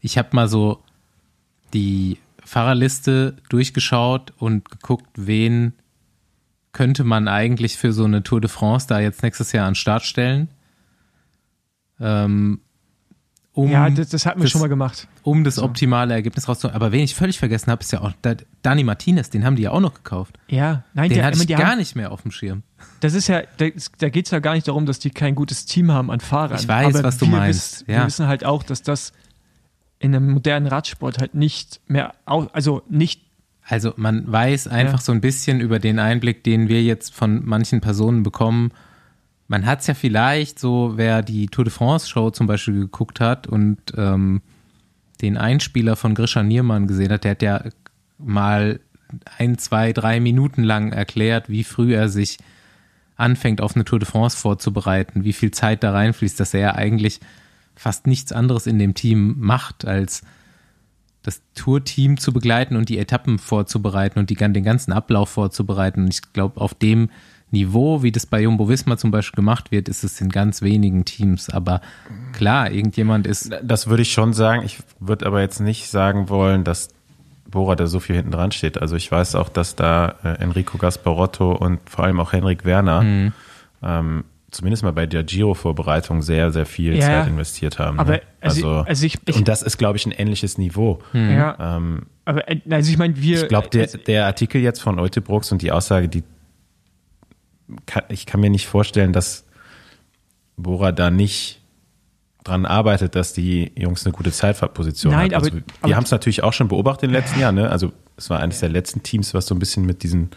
Ich 0.00 0.18
habe 0.18 0.28
mal 0.32 0.46
so 0.48 0.82
die 1.72 2.18
Fahrerliste 2.44 3.36
durchgeschaut 3.48 4.34
und 4.36 4.68
geguckt, 4.68 5.08
wen 5.16 5.72
könnte 6.72 7.04
man 7.04 7.28
eigentlich 7.28 7.78
für 7.78 7.92
so 7.92 8.04
eine 8.04 8.22
Tour 8.22 8.40
de 8.40 8.50
France 8.50 8.86
da 8.88 9.00
jetzt 9.00 9.22
nächstes 9.22 9.52
Jahr 9.52 9.66
an 9.66 9.72
den 9.72 9.76
Start 9.76 10.02
stellen. 10.02 10.48
Ähm, 11.98 12.60
um 13.54 13.70
ja, 13.70 13.90
das, 13.90 14.08
das 14.08 14.24
hatten 14.24 14.40
wir 14.40 14.44
das, 14.44 14.50
schon 14.50 14.62
mal 14.62 14.68
gemacht. 14.68 15.08
Um 15.22 15.44
das 15.44 15.58
optimale 15.58 16.14
Ergebnis 16.14 16.48
rauszuholen. 16.48 16.74
Aber 16.74 16.90
wen 16.90 17.00
ich 17.00 17.14
völlig 17.14 17.38
vergessen 17.38 17.70
habe, 17.70 17.82
ist 17.82 17.92
ja 17.92 18.00
auch 18.00 18.12
Dani 18.62 18.82
Martinez, 18.82 19.28
den 19.28 19.44
haben 19.44 19.56
die 19.56 19.62
ja 19.62 19.72
auch 19.72 19.80
noch 19.80 19.92
gekauft. 19.92 20.38
Ja, 20.48 20.84
nein, 20.94 21.10
den 21.10 21.18
die, 21.18 21.24
hatte 21.24 21.38
ich 21.38 21.46
die 21.46 21.54
gar 21.54 21.72
haben, 21.72 21.78
nicht 21.78 21.94
mehr 21.94 22.12
auf 22.12 22.22
dem 22.22 22.30
Schirm. 22.30 22.62
Das 23.00 23.12
ist 23.12 23.28
ja, 23.28 23.42
da, 23.58 23.66
da 23.98 24.08
geht 24.08 24.24
es 24.24 24.30
ja 24.30 24.38
gar 24.38 24.54
nicht 24.54 24.68
darum, 24.68 24.86
dass 24.86 24.98
die 25.00 25.10
kein 25.10 25.34
gutes 25.34 25.66
Team 25.66 25.92
haben 25.92 26.10
an 26.10 26.20
Fahrern. 26.20 26.58
Ich 26.58 26.66
weiß, 26.66 26.94
Aber 26.94 27.04
was 27.04 27.18
du 27.18 27.26
meinst. 27.26 27.82
Wissen, 27.82 27.90
ja. 27.90 27.98
Wir 27.98 28.06
wissen 28.06 28.26
halt 28.26 28.44
auch, 28.44 28.62
dass 28.62 28.82
das 28.82 29.12
in 29.98 30.14
einem 30.14 30.30
modernen 30.30 30.66
Radsport 30.66 31.18
halt 31.18 31.34
nicht 31.34 31.80
mehr, 31.86 32.14
also 32.24 32.82
nicht. 32.88 33.20
Also 33.64 33.92
man 33.96 34.30
weiß 34.32 34.66
einfach 34.66 34.98
ja. 34.98 35.04
so 35.04 35.12
ein 35.12 35.20
bisschen 35.20 35.60
über 35.60 35.78
den 35.78 35.98
Einblick, 35.98 36.42
den 36.42 36.68
wir 36.68 36.82
jetzt 36.82 37.14
von 37.14 37.44
manchen 37.44 37.80
Personen 37.82 38.22
bekommen. 38.22 38.72
Man 39.52 39.66
hat 39.66 39.80
es 39.80 39.86
ja 39.86 39.92
vielleicht 39.92 40.58
so, 40.58 40.94
wer 40.96 41.20
die 41.20 41.46
Tour 41.46 41.64
de 41.64 41.72
France 41.74 42.08
Show 42.08 42.30
zum 42.30 42.46
Beispiel 42.46 42.72
geguckt 42.72 43.20
hat 43.20 43.46
und 43.46 43.76
ähm, 43.98 44.40
den 45.20 45.36
Einspieler 45.36 45.94
von 45.94 46.14
Grisha 46.14 46.42
Niermann 46.42 46.86
gesehen 46.86 47.12
hat, 47.12 47.24
der 47.24 47.32
hat 47.32 47.42
ja 47.42 47.62
mal 48.16 48.80
ein, 49.36 49.58
zwei, 49.58 49.92
drei 49.92 50.20
Minuten 50.20 50.62
lang 50.62 50.92
erklärt, 50.92 51.50
wie 51.50 51.64
früh 51.64 51.94
er 51.94 52.08
sich 52.08 52.38
anfängt, 53.16 53.60
auf 53.60 53.74
eine 53.74 53.84
Tour 53.84 53.98
de 53.98 54.08
France 54.08 54.38
vorzubereiten, 54.38 55.22
wie 55.22 55.34
viel 55.34 55.50
Zeit 55.50 55.82
da 55.82 55.92
reinfließt, 55.92 56.40
dass 56.40 56.54
er 56.54 56.76
eigentlich 56.76 57.20
fast 57.76 58.06
nichts 58.06 58.32
anderes 58.32 58.66
in 58.66 58.78
dem 58.78 58.94
Team 58.94 59.34
macht, 59.38 59.84
als 59.84 60.22
das 61.22 61.42
Tourteam 61.54 62.16
zu 62.16 62.32
begleiten 62.32 62.74
und 62.74 62.88
die 62.88 62.96
Etappen 62.96 63.38
vorzubereiten 63.38 64.18
und 64.18 64.30
die, 64.30 64.34
den 64.34 64.64
ganzen 64.64 64.94
Ablauf 64.94 65.28
vorzubereiten. 65.28 66.04
Und 66.04 66.14
ich 66.14 66.32
glaube, 66.32 66.58
auf 66.58 66.72
dem 66.72 67.10
Niveau, 67.52 68.02
wie 68.02 68.12
das 68.12 68.26
bei 68.26 68.40
Jumbo 68.40 68.68
Visma 68.68 68.96
zum 68.96 69.10
Beispiel 69.10 69.36
gemacht 69.36 69.70
wird, 69.70 69.88
ist 69.88 70.04
es 70.04 70.20
in 70.20 70.30
ganz 70.30 70.62
wenigen 70.62 71.04
Teams. 71.04 71.50
Aber 71.50 71.80
klar, 72.32 72.70
irgendjemand 72.70 73.26
ist. 73.26 73.50
Das 73.62 73.86
würde 73.86 74.02
ich 74.02 74.12
schon 74.12 74.32
sagen. 74.32 74.62
Ich 74.64 74.78
würde 75.00 75.26
aber 75.26 75.40
jetzt 75.40 75.60
nicht 75.60 75.88
sagen 75.88 76.28
wollen, 76.28 76.64
dass 76.64 76.88
Bora 77.46 77.76
da 77.76 77.86
so 77.86 78.00
viel 78.00 78.16
hinten 78.16 78.30
dran 78.30 78.52
steht. 78.52 78.80
Also 78.80 78.96
ich 78.96 79.12
weiß 79.12 79.34
auch, 79.34 79.48
dass 79.48 79.76
da 79.76 80.16
äh, 80.24 80.42
Enrico 80.42 80.78
Gasparotto 80.78 81.52
und 81.52 81.78
vor 81.88 82.04
allem 82.04 82.18
auch 82.18 82.32
Henrik 82.32 82.64
Werner 82.64 83.02
mhm. 83.02 83.32
ähm, 83.82 84.24
zumindest 84.52 84.82
mal 84.82 84.92
bei 84.92 85.06
der 85.06 85.24
Giro-Vorbereitung 85.24 86.22
sehr, 86.22 86.52
sehr 86.52 86.66
viel 86.66 86.94
ja, 86.94 87.06
Zeit 87.06 87.28
investiert 87.28 87.78
haben. 87.78 87.98
Aber 87.98 88.12
ne? 88.12 88.22
also, 88.40 88.68
also, 88.68 88.88
also 88.88 89.06
ich, 89.06 89.18
ich, 89.26 89.36
und 89.36 89.48
das 89.48 89.62
ist, 89.62 89.78
glaube 89.78 89.96
ich, 89.96 90.06
ein 90.06 90.12
ähnliches 90.12 90.58
Niveau. 90.58 91.00
Hm. 91.12 91.30
Ja. 91.30 91.76
Ähm, 91.76 92.02
aber 92.24 92.48
äh, 92.48 92.60
also 92.70 92.90
ich 92.90 92.98
meine, 92.98 93.16
wir. 93.16 93.42
Ich 93.42 93.48
glaube, 93.48 93.68
der, 93.70 93.82
also, 93.82 93.98
der 93.98 94.26
Artikel 94.26 94.60
jetzt 94.60 94.80
von 94.80 94.98
Eutebrooks 94.98 95.50
und 95.52 95.62
die 95.62 95.72
Aussage, 95.72 96.08
die 96.08 96.22
kann, 97.86 98.04
ich 98.08 98.26
kann 98.26 98.40
mir 98.40 98.50
nicht 98.50 98.66
vorstellen, 98.66 99.12
dass 99.12 99.44
Bora 100.56 100.92
da 100.92 101.10
nicht 101.10 101.60
dran 102.44 102.66
arbeitet, 102.66 103.14
dass 103.14 103.32
die 103.32 103.72
Jungs 103.76 104.04
eine 104.04 104.12
gute 104.12 104.32
Zeitposition 104.32 105.14
haben. 105.14 105.34
Also, 105.34 105.50
aber, 105.50 105.88
wir 105.88 105.96
haben 105.96 106.04
es 106.04 106.10
natürlich 106.10 106.42
auch 106.42 106.52
schon 106.52 106.68
beobachtet 106.68 107.04
in 107.04 107.10
den 107.10 107.20
letzten 107.20 107.40
Jahren. 107.40 107.54
Ne? 107.54 107.70
Also 107.70 107.92
es 108.16 108.30
war 108.30 108.40
eines 108.40 108.60
der 108.60 108.68
letzten 108.68 109.02
Teams, 109.02 109.34
was 109.34 109.46
so 109.46 109.54
ein 109.54 109.58
bisschen 109.58 109.86
mit 109.86 110.02
diesen 110.02 110.30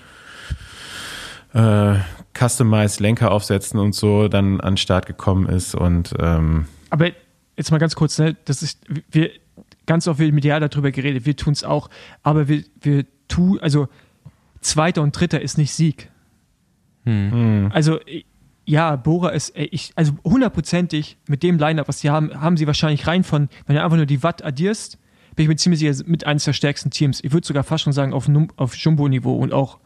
äh, 1.54 1.96
Customized 2.38 3.00
Lenker 3.00 3.32
aufsetzen 3.32 3.80
und 3.80 3.96
so 3.96 4.28
dann 4.28 4.60
an 4.62 4.74
den 4.74 4.78
Start 4.78 5.06
gekommen 5.06 5.48
ist 5.48 5.74
und 5.74 6.14
ähm 6.20 6.66
aber 6.90 7.12
jetzt 7.58 7.72
mal 7.72 7.78
ganz 7.78 7.96
kurz, 7.96 8.18
ne, 8.20 8.36
das 8.46 8.62
ist 8.62 8.80
wir 9.10 9.32
ganz 9.86 10.08
oft 10.08 10.20
wird 10.20 10.34
medial 10.34 10.60
darüber 10.60 10.92
geredet, 10.92 11.26
wir 11.26 11.36
tun 11.36 11.54
es 11.54 11.64
auch, 11.64 11.90
aber 12.24 12.48
wir 12.48 12.64
wir 12.82 13.06
tun 13.28 13.60
also 13.62 13.88
zweiter 14.62 15.02
und 15.02 15.12
dritter 15.18 15.42
ist 15.42 15.58
nicht 15.58 15.74
Sieg. 15.74 16.12
Hm. 17.06 17.70
Also 17.74 18.00
ja, 18.66 18.96
Bora 18.96 19.30
ist 19.30 19.54
ich 19.56 19.92
also 19.96 20.14
hundertprozentig 20.24 21.18
mit 21.28 21.44
dem 21.44 21.58
Lineup, 21.58 21.88
was 21.88 22.00
sie 22.00 22.10
haben, 22.10 22.42
haben 22.42 22.58
sie 22.58 22.68
wahrscheinlich 22.68 23.08
rein 23.08 23.24
von 23.24 23.50
wenn 23.68 23.76
du 23.76 23.84
einfach 23.84 23.98
nur 23.98 24.08
die 24.08 24.24
Watt 24.24 24.44
addierst, 24.44 24.98
bin 25.36 25.44
ich 25.44 25.50
mir 25.50 25.56
ziemlich 25.56 25.80
sicher 25.80 26.04
mit 26.08 26.26
eines 26.26 26.46
der 26.46 26.54
stärksten 26.54 26.90
Teams. 26.90 27.24
Ich 27.24 27.32
würde 27.32 27.46
sogar 27.46 27.64
fast 27.64 27.84
schon 27.84 27.94
sagen 27.94 28.14
auf, 28.14 28.28
auf 28.56 28.76
Jumbo-Niveau 28.76 29.36
und 29.36 29.54
auch 29.54 29.80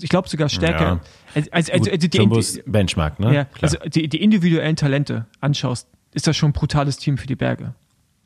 ich 0.00 0.08
glaube 0.08 0.28
sogar 0.28 0.48
stärker. 0.48 0.84
Ja. 0.84 1.00
Also, 1.34 1.50
also, 1.50 1.72
also, 1.72 1.90
die, 1.90 2.08
die, 2.08 2.62
Benchmark, 2.66 3.18
ne? 3.18 3.34
Ja, 3.34 3.46
also 3.60 3.78
die, 3.78 4.08
die 4.08 4.22
individuellen 4.22 4.76
Talente 4.76 5.26
anschaust, 5.40 5.88
ist 6.14 6.26
das 6.26 6.36
schon 6.36 6.50
ein 6.50 6.52
brutales 6.52 6.98
Team 6.98 7.18
für 7.18 7.26
die 7.26 7.36
Berge. 7.36 7.74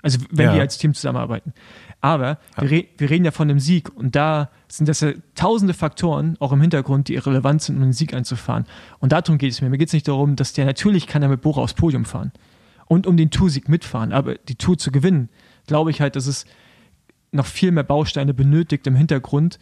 Also 0.02 0.18
wenn 0.30 0.46
ja. 0.46 0.54
die 0.54 0.60
als 0.60 0.78
Team 0.78 0.94
zusammenarbeiten. 0.94 1.54
Aber 2.02 2.38
ja. 2.56 2.62
wir, 2.62 2.70
re 2.70 2.84
wir, 2.98 3.10
reden 3.10 3.24
ja 3.24 3.30
von 3.30 3.48
einem 3.48 3.60
Sieg 3.60 3.88
und 3.94 4.14
da 4.14 4.50
sind 4.68 4.88
das 4.88 5.00
ja 5.00 5.12
tausende 5.34 5.72
Faktoren 5.72 6.36
auch 6.40 6.52
im 6.52 6.60
Hintergrund, 6.60 7.08
die 7.08 7.14
irrelevant 7.14 7.62
sind, 7.62 7.76
um 7.76 7.82
den 7.82 7.92
Sieg 7.92 8.12
einzufahren. 8.12 8.66
Und 8.98 9.12
darum 9.12 9.38
geht 9.38 9.52
es 9.52 9.62
mir. 9.62 9.70
Mir 9.70 9.78
geht 9.78 9.88
es 9.88 9.94
nicht 9.94 10.08
darum, 10.08 10.36
dass 10.36 10.52
der 10.52 10.66
natürlich 10.66 11.06
kann 11.06 11.22
er 11.22 11.28
mit 11.28 11.40
Bora 11.40 11.62
aufs 11.62 11.74
Podium 11.74 12.04
fahren 12.04 12.32
und 12.86 13.06
um 13.06 13.16
den 13.16 13.30
Tour-Sieg 13.30 13.68
mitfahren, 13.68 14.12
aber 14.12 14.34
die 14.34 14.56
Tour 14.56 14.76
zu 14.76 14.90
gewinnen, 14.90 15.28
glaube 15.66 15.90
ich 15.90 16.00
halt, 16.00 16.16
dass 16.16 16.26
es 16.26 16.44
noch 17.30 17.46
viel 17.46 17.70
mehr 17.70 17.84
Bausteine 17.84 18.34
benötigt 18.34 18.86
im 18.86 18.96
Hintergrund, 18.96 19.58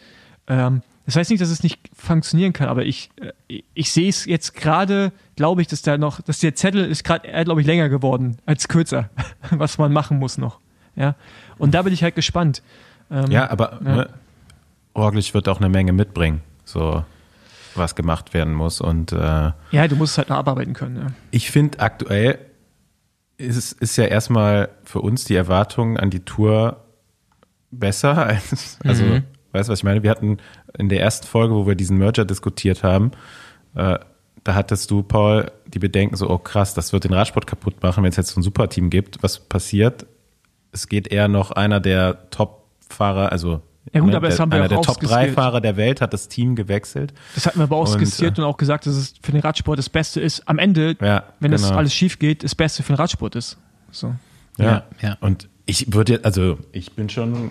ähm, 0.49 0.83
das 1.07 1.17
heißt 1.17 1.31
nicht, 1.31 1.41
dass 1.41 1.51
es 1.51 1.63
nicht 1.63 1.81
funktionieren 1.93 2.53
kann, 2.53 2.69
aber 2.69 2.85
ich, 2.85 3.11
äh, 3.49 3.63
ich 3.75 3.93
sehe 3.93 4.09
es 4.09 4.27
jetzt 4.27 4.55
gerade, 4.55 5.13
glaube 5.37 5.61
ich, 5.61 5.69
dass 5.69 5.83
da 5.83 5.99
noch, 5.99 6.21
dass 6.21 6.39
der 6.39 6.55
Zettel 6.55 6.85
ist 6.85 7.05
gerade, 7.05 7.29
glaube 7.45 7.61
ich, 7.61 7.67
länger 7.67 7.89
geworden 7.89 8.39
als 8.47 8.69
kürzer, 8.69 9.11
was 9.51 9.77
man 9.79 9.93
machen 9.93 10.19
muss 10.19 10.39
noch. 10.39 10.61
Ja. 10.97 11.15
Und 11.59 11.75
da 11.75 11.83
bin 11.83 11.93
ich 11.93 12.03
halt 12.03 12.15
gespannt. 12.15 12.63
Ähm, 13.11 13.31
ja, 13.31 13.51
aber 13.51 13.81
ja. 13.85 13.97
Ne, 13.97 14.11
Roglic 14.97 15.33
wird 15.35 15.49
auch 15.49 15.59
eine 15.59 15.69
Menge 15.69 15.93
mitbringen, 15.93 16.43
so 16.65 17.05
was 17.75 17.95
gemacht 17.95 18.35
werden 18.35 18.55
muss. 18.55 18.81
Und 18.81 19.13
äh, 19.13 19.53
ja, 19.71 19.89
du 19.89 19.97
musst 19.97 20.19
halt 20.19 20.29
noch 20.29 20.37
abarbeiten 20.37 20.75
können. 20.75 20.97
Ja. 20.97 21.07
Ich 21.31 21.51
finde 21.51 21.81
aktuell 21.81 22.39
ist, 23.37 23.73
ist 23.73 23.97
ja 23.97 24.05
erstmal 24.05 24.69
für 24.85 25.01
uns 25.01 25.25
die 25.25 25.35
Erwartung 25.35 25.97
an 25.97 26.11
die 26.11 26.21
Tour 26.21 26.85
besser 27.71 28.17
als, 28.27 28.79
also, 28.85 29.05
mhm. 29.05 29.25
weißt 29.53 29.69
du, 29.69 29.73
was 29.73 29.81
ich 29.81 29.85
meine? 29.85 30.03
Wir 30.03 30.11
hatten 30.11 30.39
in 30.77 30.89
der 30.89 31.01
ersten 31.01 31.27
Folge, 31.27 31.55
wo 31.55 31.67
wir 31.67 31.75
diesen 31.75 31.99
Merger 31.99 32.25
diskutiert 32.25 32.83
haben, 32.83 33.13
äh, 33.75 33.99
da 34.43 34.55
hattest 34.55 34.91
du, 34.91 35.03
Paul, 35.03 35.51
die 35.67 35.79
Bedenken 35.79 36.17
so, 36.17 36.31
oh 36.31 36.39
krass, 36.39 36.73
das 36.73 36.93
wird 36.95 37.05
den 37.05 37.13
Radsport 37.13 37.47
kaputt 37.47 37.83
machen, 37.83 38.03
wenn 38.03 38.11
es 38.11 38.17
jetzt 38.17 38.31
so 38.31 38.41
ein 38.41 38.43
Superteam 38.43 38.89
gibt. 38.89 39.23
Was 39.23 39.39
passiert? 39.39 40.07
Es 40.73 40.89
geht 40.89 41.09
eher 41.09 41.29
noch 41.29 41.51
einer 41.51 41.81
der 41.81 42.31
Top-Fahrer, 42.31 43.33
also 43.33 43.63
ja 43.93 44.01
gut, 44.01 44.15
aber 44.15 44.29
der, 44.29 44.39
haben 44.39 44.53
wir 44.53 44.59
einer 44.59 44.69
der 44.69 44.83
Top-3-Fahrer 44.83 45.61
der 45.61 45.77
Welt 45.77 46.01
hat 46.01 46.13
das 46.13 46.29
Team 46.29 46.55
gewechselt. 46.55 47.13
Das 47.35 47.47
hatten 47.47 47.59
wir 47.59 47.65
aber 47.65 47.77
auch 47.77 47.93
und, 47.93 48.01
skizziert 48.01 48.39
äh, 48.39 48.43
und 48.43 48.47
auch 48.47 48.57
gesagt, 48.57 48.87
dass 48.87 48.95
es 48.95 49.15
für 49.21 49.33
den 49.33 49.41
Radsport 49.41 49.79
das 49.79 49.89
Beste 49.89 50.21
ist. 50.21 50.47
Am 50.49 50.59
Ende, 50.59 50.97
ja, 51.01 51.25
wenn 51.41 51.51
genau. 51.51 51.63
das 51.63 51.73
alles 51.73 51.95
schief 51.95 52.19
geht, 52.19 52.45
das 52.45 52.55
Beste 52.55 52.83
für 52.83 52.93
den 52.93 52.97
Radsport 52.97 53.35
ist. 53.35 53.59
So. 53.91 54.15
Ja, 54.59 54.65
ja. 54.65 54.85
ja. 55.01 55.17
Und 55.21 55.49
ich 55.67 55.93
würde, 55.93 56.21
also 56.25 56.59
ich 56.73 56.93
bin 56.93 57.09
schon, 57.09 57.51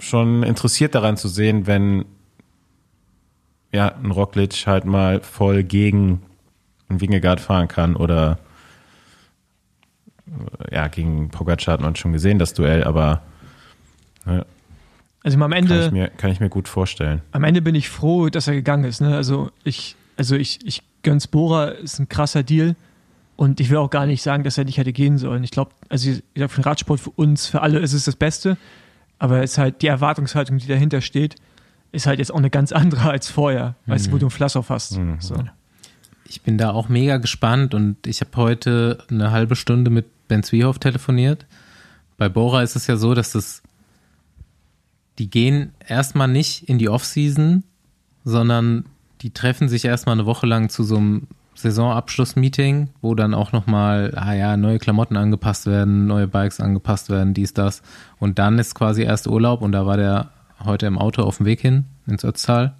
schon 0.00 0.42
interessiert 0.42 0.94
daran 0.94 1.16
zu 1.16 1.28
sehen, 1.28 1.66
wenn 1.66 2.04
ja, 3.72 3.94
ein 3.94 4.10
Roglic 4.10 4.66
halt 4.66 4.84
mal 4.84 5.20
voll 5.20 5.62
gegen 5.62 6.22
einen 6.88 7.00
Wingegaard 7.00 7.40
fahren 7.40 7.68
kann 7.68 7.94
oder 7.94 8.38
ja, 10.70 10.88
gegen 10.88 11.28
Pogacar 11.30 11.74
hat 11.74 11.80
man 11.80 11.96
schon 11.96 12.12
gesehen, 12.12 12.38
das 12.38 12.54
Duell, 12.54 12.84
aber 12.84 13.22
ja, 14.26 14.44
also 15.28 15.38
am 15.42 15.52
Ende. 15.52 15.74
Kann 15.74 15.86
ich, 15.86 15.92
mir, 15.92 16.08
kann 16.08 16.30
ich 16.30 16.40
mir 16.40 16.48
gut 16.48 16.68
vorstellen. 16.68 17.22
Am 17.32 17.44
Ende 17.44 17.60
bin 17.60 17.74
ich 17.74 17.88
froh, 17.88 18.28
dass 18.28 18.48
er 18.48 18.54
gegangen 18.54 18.84
ist. 18.84 19.00
Ne? 19.00 19.14
Also 19.14 19.50
ich, 19.64 19.96
also 20.16 20.36
ich, 20.36 20.60
ich 20.64 20.82
gönn's 21.02 21.26
Bora, 21.26 21.68
ist 21.68 21.98
ein 21.98 22.08
krasser 22.08 22.42
Deal. 22.42 22.76
Und 23.36 23.60
ich 23.60 23.70
will 23.70 23.76
auch 23.76 23.90
gar 23.90 24.06
nicht 24.06 24.22
sagen, 24.22 24.42
dass 24.42 24.58
er 24.58 24.64
nicht 24.64 24.78
hätte 24.78 24.92
gehen 24.92 25.18
sollen. 25.18 25.44
Ich 25.44 25.50
glaube, 25.50 25.70
also 25.88 26.10
ich 26.10 26.22
glaube, 26.34 26.48
für 26.48 26.60
den 26.60 26.64
Radsport, 26.64 26.98
für 26.98 27.10
uns, 27.10 27.46
für 27.46 27.62
alle 27.62 27.78
ist 27.78 27.92
es 27.92 28.04
das 28.04 28.16
Beste. 28.16 28.56
Aber 29.18 29.42
es 29.42 29.52
ist 29.52 29.58
halt 29.58 29.82
die 29.82 29.88
Erwartungshaltung, 29.88 30.58
die 30.58 30.66
dahinter 30.66 31.00
steht, 31.00 31.36
ist 31.92 32.06
halt 32.06 32.18
jetzt 32.18 32.32
auch 32.32 32.38
eine 32.38 32.50
ganz 32.50 32.72
andere 32.72 33.10
als 33.10 33.28
vorher, 33.28 33.74
mhm. 33.86 33.92
weißt 33.92 34.06
du, 34.06 34.12
wo 34.12 34.18
du 34.18 34.26
ein 34.26 34.30
Flassoff 34.30 34.70
hast. 34.70 34.98
Mhm. 34.98 35.20
So. 35.20 35.36
Ich 36.24 36.42
bin 36.42 36.58
da 36.58 36.70
auch 36.70 36.88
mega 36.88 37.18
gespannt 37.18 37.74
und 37.74 38.06
ich 38.06 38.20
habe 38.20 38.36
heute 38.36 38.98
eine 39.10 39.30
halbe 39.30 39.56
Stunde 39.56 39.90
mit 39.90 40.06
Ben 40.28 40.42
Zwiehoff 40.42 40.78
telefoniert. 40.78 41.46
Bei 42.16 42.28
Bora 42.28 42.62
ist 42.62 42.76
es 42.76 42.86
ja 42.86 42.96
so, 42.96 43.14
dass 43.14 43.32
das 43.32 43.62
die 45.18 45.30
gehen 45.30 45.72
erstmal 45.86 46.28
nicht 46.28 46.68
in 46.68 46.78
die 46.78 46.88
Offseason, 46.88 47.64
sondern 48.24 48.84
die 49.20 49.30
treffen 49.30 49.68
sich 49.68 49.84
erstmal 49.84 50.14
eine 50.14 50.26
Woche 50.26 50.46
lang 50.46 50.68
zu 50.68 50.84
so 50.84 50.96
einem 50.96 51.26
Saisonabschlussmeeting, 51.54 52.90
wo 53.00 53.16
dann 53.16 53.34
auch 53.34 53.50
nochmal, 53.50 54.12
ah 54.14 54.32
ja, 54.32 54.56
neue 54.56 54.78
Klamotten 54.78 55.16
angepasst 55.16 55.66
werden, 55.66 56.06
neue 56.06 56.28
Bikes 56.28 56.60
angepasst 56.60 57.10
werden, 57.10 57.34
dies, 57.34 57.52
das. 57.52 57.82
Und 58.20 58.38
dann 58.38 58.60
ist 58.60 58.76
quasi 58.76 59.02
erst 59.02 59.26
Urlaub 59.26 59.60
und 59.60 59.72
da 59.72 59.84
war 59.84 59.96
der 59.96 60.30
heute 60.64 60.86
im 60.86 60.98
Auto 60.98 61.22
auf 61.22 61.38
dem 61.38 61.46
Weg 61.46 61.60
hin 61.60 61.86
ins 62.06 62.24
Ötztal. 62.24 62.76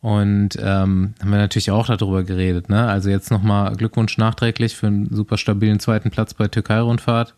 Und 0.00 0.56
ähm, 0.60 1.14
haben 1.20 1.30
wir 1.30 1.38
natürlich 1.38 1.70
auch 1.70 1.86
darüber 1.86 2.22
geredet. 2.22 2.68
Ne? 2.68 2.86
Also 2.86 3.10
jetzt 3.10 3.30
nochmal 3.30 3.74
Glückwunsch 3.74 4.18
nachträglich 4.18 4.76
für 4.76 4.86
einen 4.86 5.14
super 5.14 5.36
stabilen 5.36 5.80
zweiten 5.80 6.10
Platz 6.10 6.34
bei 6.34 6.48
Türkei-Rundfahrt. 6.48 7.34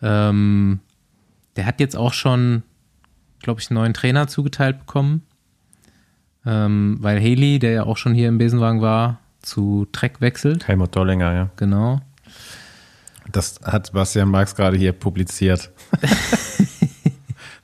Ähm, 0.00 0.80
der 1.56 1.66
hat 1.66 1.80
jetzt 1.80 1.96
auch 1.96 2.12
schon 2.12 2.62
glaube 3.44 3.60
ich, 3.60 3.70
einen 3.70 3.78
neuen 3.78 3.94
Trainer 3.94 4.26
zugeteilt 4.26 4.80
bekommen. 4.80 5.22
Ähm, 6.44 6.98
weil 7.00 7.20
Haley, 7.20 7.58
der 7.58 7.70
ja 7.70 7.82
auch 7.84 7.96
schon 7.96 8.12
hier 8.14 8.28
im 8.28 8.38
Besenwagen 8.38 8.82
war, 8.82 9.20
zu 9.40 9.86
Trek 9.92 10.20
wechselt. 10.20 10.66
Helmut 10.66 10.96
Dollinger, 10.96 11.32
ja. 11.32 11.50
Genau. 11.56 12.00
Das 13.30 13.60
hat 13.64 13.92
Bastian 13.92 14.28
Marx 14.28 14.54
gerade 14.54 14.76
hier 14.76 14.92
publiziert. 14.92 15.70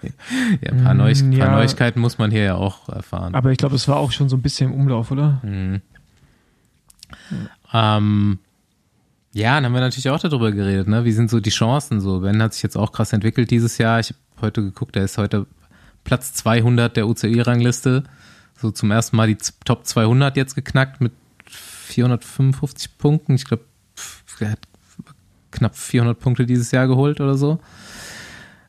ja, 0.03 0.73
ein 0.73 0.85
paar, 0.85 0.95
Neu 0.95 1.13
mm, 1.13 1.33
ja. 1.33 1.47
paar, 1.47 1.57
Neuigkeiten 1.57 2.01
muss 2.01 2.19
man 2.19 2.31
hier 2.31 2.43
ja 2.43 2.55
auch 2.55 2.89
erfahren. 2.89 3.35
Aber 3.35 3.51
ich 3.51 3.59
glaube, 3.59 3.77
es 3.77 3.89
war 3.89 3.97
auch 3.97 4.13
schon 4.13 4.29
so 4.29 4.37
ein 4.37 4.43
bisschen 4.43 4.73
im 4.73 4.81
Umlauf, 4.81 5.11
oder? 5.11 5.41
Mhm. 5.43 5.83
Ähm, 7.73 8.39
ja, 9.33 9.55
dann 9.55 9.67
haben 9.67 9.75
wir 9.75 9.81
natürlich 9.81 10.11
auch 10.11 10.19
darüber 10.19 10.53
geredet, 10.53 10.89
ne? 10.89 11.05
Wie 11.05 11.13
sind 11.13 11.31
so 11.31 11.41
die 11.41 11.51
Chancen 11.51 12.01
so? 12.01 12.21
Ben 12.21 12.43
hat 12.43 12.55
sich 12.55 12.63
jetzt 12.63 12.77
auch 12.77 12.93
krass 12.93 13.13
entwickelt 13.13 13.51
dieses 13.51 13.79
Jahr. 13.79 14.01
Ich 14.01 14.09
habe 14.09 14.19
heute 14.41 14.63
geguckt, 14.63 14.97
er 14.97 15.05
ist 15.05 15.19
heute 15.19 15.47
Platz 16.05 16.35
200 16.35 16.97
der 16.97 17.07
UCI-Rangliste. 17.07 18.05
So 18.57 18.71
zum 18.71 18.91
ersten 18.91 19.17
Mal 19.17 19.29
die 19.29 19.39
Top 19.65 19.87
200 19.87 20.37
jetzt 20.37 20.55
geknackt 20.55 21.01
mit 21.01 21.13
455 21.47 22.99
Punkten. 22.99 23.35
Ich 23.35 23.45
glaube, 23.45 23.65
er 24.41 24.53
hat 24.53 24.61
knapp 25.51 25.77
400 25.77 26.19
Punkte 26.19 26.47
dieses 26.47 26.71
Jahr 26.71 26.87
geholt 26.87 27.21
oder 27.21 27.37
so. 27.37 27.61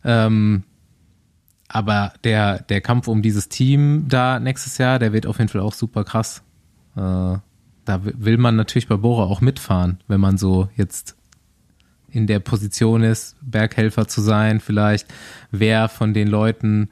Ähm, 0.04 0.64
aber 1.74 2.14
der, 2.26 2.64
der 2.64 2.82
Kampf 2.82 3.08
um 3.08 3.22
dieses 3.22 3.48
Team 3.48 4.06
da 4.10 4.40
nächstes 4.40 4.78
Jahr, 4.78 5.00
der 5.00 5.14
wird 5.14 5.26
auf 5.26 5.38
jeden 5.38 5.48
Fall 5.48 5.62
auch 5.62 5.74
super 5.74 6.04
krass. 6.04 6.44
Äh, 6.96 7.00
da 7.86 8.00
will 8.04 8.38
man 8.38 8.58
natürlich 8.58 8.90
bei 8.90 8.98
Bora 8.98 9.24
auch 9.24 9.40
mitfahren, 9.40 10.00
wenn 10.08 10.20
man 10.20 10.38
so 10.38 10.68
jetzt 10.76 11.16
in 12.10 12.28
der 12.28 12.40
Position 12.40 13.04
ist, 13.04 13.38
Berghelfer 13.42 14.08
zu 14.08 14.20
sein, 14.20 14.60
vielleicht. 14.60 15.08
Wer 15.50 15.88
von 15.88 16.14
den 16.14 16.28
Leuten 16.28 16.90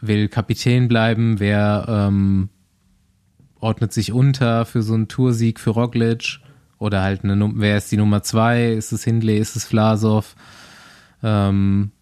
will 0.00 0.28
Kapitän 0.28 0.88
bleiben, 0.88 1.38
wer 1.38 1.86
ähm, 1.88 2.48
ordnet 3.60 3.92
sich 3.92 4.12
unter 4.12 4.66
für 4.66 4.82
so 4.82 4.94
einen 4.94 5.06
Toursieg 5.06 5.60
für 5.60 5.70
Roglic 5.70 6.40
oder 6.78 7.02
halt 7.02 7.22
eine, 7.22 7.52
wer 7.54 7.76
ist 7.76 7.92
die 7.92 7.96
Nummer 7.96 8.24
zwei? 8.24 8.72
Ist 8.72 8.90
es 8.90 9.04
Hindley, 9.04 9.38
ist 9.38 9.54
es 9.54 9.64
Vlasov? 9.64 10.34
Ähm, 11.22 11.92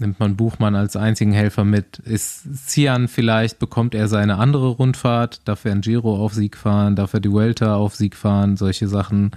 nimmt 0.00 0.20
man 0.20 0.36
Buchmann 0.36 0.74
als 0.74 0.96
einzigen 0.96 1.32
Helfer 1.32 1.64
mit? 1.64 1.98
Ist 1.98 2.68
Cian 2.68 3.08
vielleicht, 3.08 3.58
bekommt 3.58 3.94
er 3.94 4.08
seine 4.08 4.36
andere 4.36 4.68
Rundfahrt? 4.68 5.46
Darf 5.46 5.64
er 5.64 5.72
ein 5.72 5.80
Giro 5.80 6.16
auf 6.16 6.34
Sieg 6.34 6.56
fahren? 6.56 6.96
Darf 6.96 7.14
er 7.14 7.20
die 7.20 7.32
Welter 7.32 7.76
auf 7.76 7.94
Sieg 7.94 8.16
fahren? 8.16 8.56
Solche 8.56 8.88
Sachen. 8.88 9.32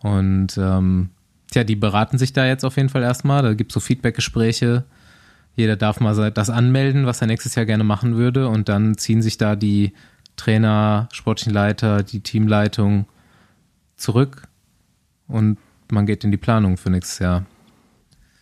Und 0.00 0.56
ähm, 0.58 1.10
tja, 1.50 1.64
die 1.64 1.76
beraten 1.76 2.18
sich 2.18 2.32
da 2.32 2.46
jetzt 2.46 2.64
auf 2.64 2.76
jeden 2.76 2.88
Fall 2.88 3.02
erstmal. 3.02 3.42
Da 3.42 3.54
gibt 3.54 3.72
es 3.72 3.74
so 3.74 3.80
Feedbackgespräche. 3.80 4.84
Jeder 5.56 5.76
darf 5.76 6.00
mal 6.00 6.30
das 6.30 6.50
anmelden, 6.50 7.06
was 7.06 7.20
er 7.20 7.26
nächstes 7.26 7.54
Jahr 7.54 7.66
gerne 7.66 7.84
machen 7.84 8.16
würde. 8.16 8.48
Und 8.48 8.68
dann 8.68 8.96
ziehen 8.96 9.22
sich 9.22 9.38
da 9.38 9.56
die 9.56 9.92
Trainer, 10.36 11.08
sportlichen 11.12 11.52
Leiter, 11.52 12.02
die 12.02 12.20
Teamleitung 12.20 13.06
zurück 13.96 14.48
und 15.26 15.58
man 15.90 16.06
geht 16.06 16.24
in 16.24 16.30
die 16.30 16.36
Planung 16.38 16.76
für 16.76 16.90
nächstes 16.90 17.18
Jahr. 17.18 17.44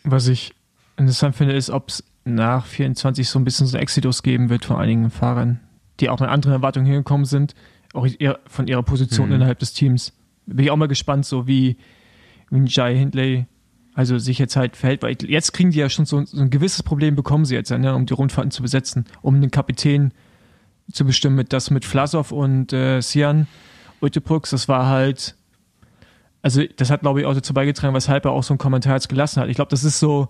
Was 0.04 0.28
ich 0.28 0.54
interessant 0.96 1.36
finde, 1.36 1.54
ist, 1.54 1.70
ob 1.70 1.88
es 1.88 2.04
nach 2.24 2.66
24 2.66 3.28
so 3.28 3.38
ein 3.38 3.44
bisschen 3.44 3.66
so 3.66 3.76
ein 3.76 3.82
Exodus 3.82 4.22
geben 4.22 4.48
wird 4.48 4.64
von 4.64 4.76
einigen 4.76 5.10
Fahrern, 5.10 5.60
die 6.00 6.08
auch 6.08 6.20
mit 6.20 6.28
anderen 6.28 6.54
Erwartungen 6.54 6.86
hingekommen 6.86 7.24
sind, 7.24 7.54
auch 7.94 8.06
von 8.46 8.66
ihrer 8.66 8.82
Position 8.82 9.28
mhm. 9.28 9.36
innerhalb 9.36 9.58
des 9.58 9.72
Teams. 9.72 10.12
Bin 10.46 10.64
ich 10.64 10.70
auch 10.70 10.76
mal 10.76 10.88
gespannt, 10.88 11.24
so 11.26 11.46
wie, 11.46 11.76
wie 12.50 12.64
Jai 12.66 12.96
Hindley 12.96 13.46
also 13.96 14.18
sich 14.18 14.38
jetzt 14.38 14.56
halt 14.56 14.76
verhält, 14.76 15.02
weil 15.02 15.16
jetzt 15.26 15.54
kriegen 15.54 15.70
die 15.70 15.78
ja 15.78 15.88
schon 15.88 16.04
so, 16.04 16.22
so 16.22 16.42
ein 16.42 16.50
gewisses 16.50 16.82
Problem 16.82 17.16
bekommen 17.16 17.46
sie 17.46 17.54
jetzt, 17.54 17.70
ja, 17.70 17.94
um 17.94 18.04
die 18.04 18.12
Rundfahrten 18.12 18.50
zu 18.50 18.60
besetzen, 18.60 19.06
um 19.22 19.40
den 19.40 19.50
Kapitän 19.50 20.12
zu 20.92 21.06
bestimmen. 21.06 21.34
Mit 21.34 21.54
das 21.54 21.70
mit 21.70 21.86
Vlasov 21.86 22.30
und 22.30 22.74
äh, 22.74 23.00
Sian 23.00 23.46
Utepux, 24.02 24.50
das 24.50 24.68
war 24.68 24.86
halt, 24.86 25.34
also 26.42 26.62
das 26.76 26.90
hat 26.90 27.00
glaube 27.00 27.20
ich 27.20 27.26
auch 27.26 27.32
dazu 27.32 27.54
beigetragen, 27.54 27.94
weshalb 27.94 28.26
er 28.26 28.32
auch 28.32 28.42
so 28.42 28.52
einen 28.52 28.58
Kommentar 28.58 28.92
jetzt 28.92 29.08
gelassen 29.08 29.40
hat. 29.40 29.48
Ich 29.48 29.56
glaube, 29.56 29.70
das 29.70 29.82
ist 29.82 29.98
so 29.98 30.28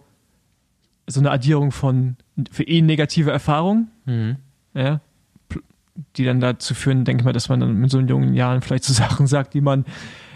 so 1.06 1.20
eine 1.20 1.30
Addierung 1.30 1.72
von 1.72 2.16
für 2.50 2.64
ihn 2.64 2.86
negative 2.86 3.30
Erfahrungen, 3.30 3.90
mhm. 4.04 4.36
ja, 4.74 5.00
die 6.16 6.24
dann 6.24 6.40
dazu 6.40 6.74
führen, 6.74 7.04
denke 7.04 7.22
ich 7.22 7.24
mal, 7.24 7.32
dass 7.32 7.48
man 7.48 7.60
dann 7.60 7.82
in 7.82 7.88
so 7.88 8.00
jungen 8.00 8.34
Jahren 8.34 8.62
vielleicht 8.62 8.84
so 8.84 8.92
Sachen 8.94 9.26
sagt, 9.26 9.54
die 9.54 9.60
man 9.60 9.84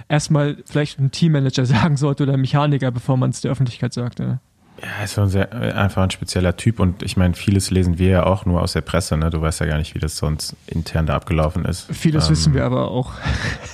erstmal 0.08 0.56
vielleicht 0.64 0.98
einem 0.98 1.10
Teammanager 1.10 1.66
sagen 1.66 1.96
sollte 1.96 2.24
oder 2.24 2.32
einem 2.32 2.42
Mechaniker, 2.42 2.90
bevor 2.90 3.16
man 3.16 3.30
es 3.30 3.40
der 3.40 3.50
Öffentlichkeit 3.50 3.92
sagt. 3.92 4.20
Ja. 4.20 4.40
Ja, 4.82 5.04
ist 5.04 5.14
schon 5.14 5.28
sehr, 5.28 5.52
einfach 5.76 6.02
ein 6.02 6.10
spezieller 6.10 6.56
Typ 6.56 6.80
und 6.80 7.02
ich 7.02 7.16
meine, 7.16 7.34
vieles 7.34 7.70
lesen 7.70 7.98
wir 7.98 8.08
ja 8.08 8.22
auch 8.24 8.46
nur 8.46 8.62
aus 8.62 8.72
der 8.72 8.80
Presse, 8.80 9.18
ne? 9.18 9.28
Du 9.28 9.42
weißt 9.42 9.60
ja 9.60 9.66
gar 9.66 9.76
nicht, 9.76 9.94
wie 9.94 9.98
das 9.98 10.16
sonst 10.16 10.56
intern 10.66 11.04
da 11.04 11.16
abgelaufen 11.16 11.66
ist. 11.66 11.86
Vieles 11.92 12.26
ähm, 12.26 12.30
wissen 12.30 12.54
wir 12.54 12.64
aber 12.64 12.90
auch. 12.90 13.12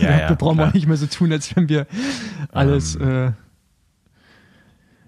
Ja, 0.00 0.10
ja, 0.18 0.28
wir 0.30 0.36
brauchen 0.36 0.56
klar. 0.56 0.68
auch 0.68 0.74
nicht 0.74 0.88
mehr 0.88 0.96
so 0.96 1.06
tun, 1.06 1.30
als 1.30 1.54
wenn 1.54 1.68
wir 1.68 1.86
alles. 2.52 2.96
Ähm, 2.96 3.28
äh, 3.28 3.32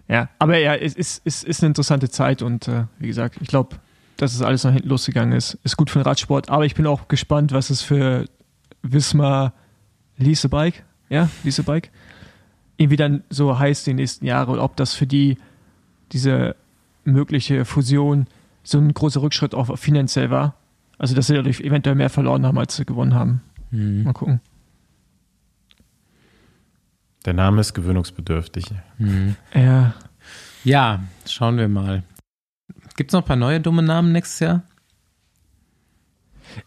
ja, 0.09 0.29
aber 0.39 0.59
ja, 0.59 0.75
es 0.75 0.95
ist, 0.95 1.25
ist, 1.27 1.45
ist 1.45 1.63
eine 1.63 1.69
interessante 1.69 2.09
Zeit 2.11 2.43
und 2.43 2.69
äh, 2.69 2.85
wie 2.99 3.09
gesagt, 3.09 3.37
ich 3.41 3.49
glaube, 3.49 3.77
dass 4.17 4.35
es 4.35 4.43
alles 4.43 4.65
nach 4.65 4.73
hinten 4.73 4.89
losgegangen 4.89 5.33
ist, 5.33 5.59
ist 5.63 5.77
gut 5.77 5.91
für 5.91 6.01
den 6.01 6.07
Radsport, 6.07 6.49
aber 6.49 6.67
ich 6.67 6.75
bin 6.75 6.87
auch 6.87 7.09
gespannt, 7.09 7.53
was 7.53 7.71
es 7.71 7.83
für 7.83 8.25
Wismar 8.83 9.53
Lease 10.17 10.49
Bike 10.49 10.85
ja, 11.09 11.29
diese 11.45 11.63
Bike, 11.63 11.91
irgendwie 12.77 12.97
dann 12.97 13.23
so 13.31 13.59
heißt 13.59 13.87
die 13.87 13.95
nächsten 13.95 14.27
Jahre 14.27 14.53
und 14.53 14.59
ob 14.59 14.77
das 14.77 14.95
für 14.95 15.07
die 15.07 15.39
diese 16.13 16.57
mögliche 17.05 17.65
Fusion 17.65 18.27
so 18.63 18.79
ein 18.79 18.93
großer 18.93 19.23
Rückschritt 19.23 19.55
auch 19.55 19.79
finanziell 19.79 20.31
war. 20.31 20.55
Also, 20.99 21.15
dass 21.15 21.29
sie 21.29 21.35
dadurch 21.35 21.61
eventuell 21.61 21.95
mehr 21.95 22.11
verloren 22.11 22.45
haben, 22.45 22.59
als 22.59 22.77
sie 22.77 22.85
gewonnen 22.85 23.15
haben. 23.15 23.41
Mhm. 23.71 24.05
Mal 24.05 24.13
gucken. 24.13 24.41
Der 27.25 27.35
Name 27.35 27.61
ist 27.61 27.75
gewöhnungsbedürftig. 27.75 28.67
Ja. 29.55 29.95
Ja, 30.65 31.01
schauen 31.27 31.57
wir 31.59 31.69
mal. 31.69 32.03
Gibt 32.97 33.11
es 33.11 33.13
noch 33.13 33.23
ein 33.23 33.27
paar 33.27 33.37
neue 33.37 33.61
dumme 33.61 33.83
Namen 33.83 34.13
nächstes 34.13 34.41
Jahr? 34.41 34.63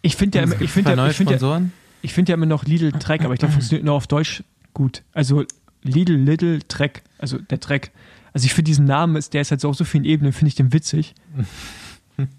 Ich 0.01 0.15
finde 0.15 0.37
ja, 0.39 0.43
immer- 0.45 0.61
ich 0.61 0.71
finde 0.71 0.91
ja, 0.95 1.07
ich 1.07 1.15
finde 1.17 1.35
ja, 1.37 1.61
ich 2.01 2.13
finde 2.13 2.31
ja 2.31 2.33
immer 2.35 2.45
noch 2.45 2.63
Lidl 2.65 2.91
Track, 2.93 3.23
aber 3.23 3.33
ich 3.33 3.39
glaube, 3.39 3.53
funktioniert 3.53 3.83
nur 3.85 3.95
auf 3.95 4.07
Deutsch 4.07 4.43
gut. 4.73 5.03
Also 5.13 5.43
Lidl, 5.83 6.13
Little, 6.15 6.59
Track, 6.67 7.01
also 7.17 7.37
der 7.39 7.59
Track. 7.59 7.91
Also 8.33 8.45
ich 8.45 8.53
finde 8.53 8.69
diesen 8.69 8.85
Namen, 8.85 9.15
ist, 9.17 9.33
der 9.33 9.41
ist 9.41 9.51
halt 9.51 9.59
so 9.61 9.69
auf 9.69 9.75
so 9.75 9.83
vielen 9.83 10.05
Ebenen, 10.05 10.31
finde 10.33 10.49
ich 10.49 10.55
den 10.55 10.73
witzig. 10.73 11.13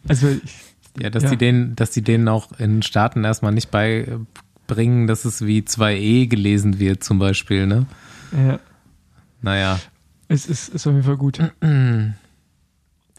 Also 0.06 0.28
ich, 0.28 0.54
Ja, 1.00 1.10
dass 1.10 1.24
Ja. 1.24 1.30
die 1.30 1.36
denen, 1.38 1.74
dass 1.74 1.90
die 1.90 2.02
denen 2.02 2.28
auch 2.28 2.52
in 2.58 2.76
den 2.76 2.82
Staaten 2.82 3.24
erstmal 3.24 3.50
nicht 3.52 3.70
beibringen, 4.74 5.06
dass 5.06 5.24
es 5.24 5.44
wie 5.46 5.60
2e 5.62 6.26
gelesen 6.28 6.78
wird, 6.78 7.04
zum 7.04 7.18
Beispiel, 7.18 7.66
ne? 7.66 7.86
ja, 8.36 8.58
Naja. 9.40 9.80
es 10.28 10.46
ist, 10.46 10.68
ist 10.68 10.86
auf 10.86 10.92
jeden 10.92 11.04
Fall 11.04 11.16
gut. 11.16 11.38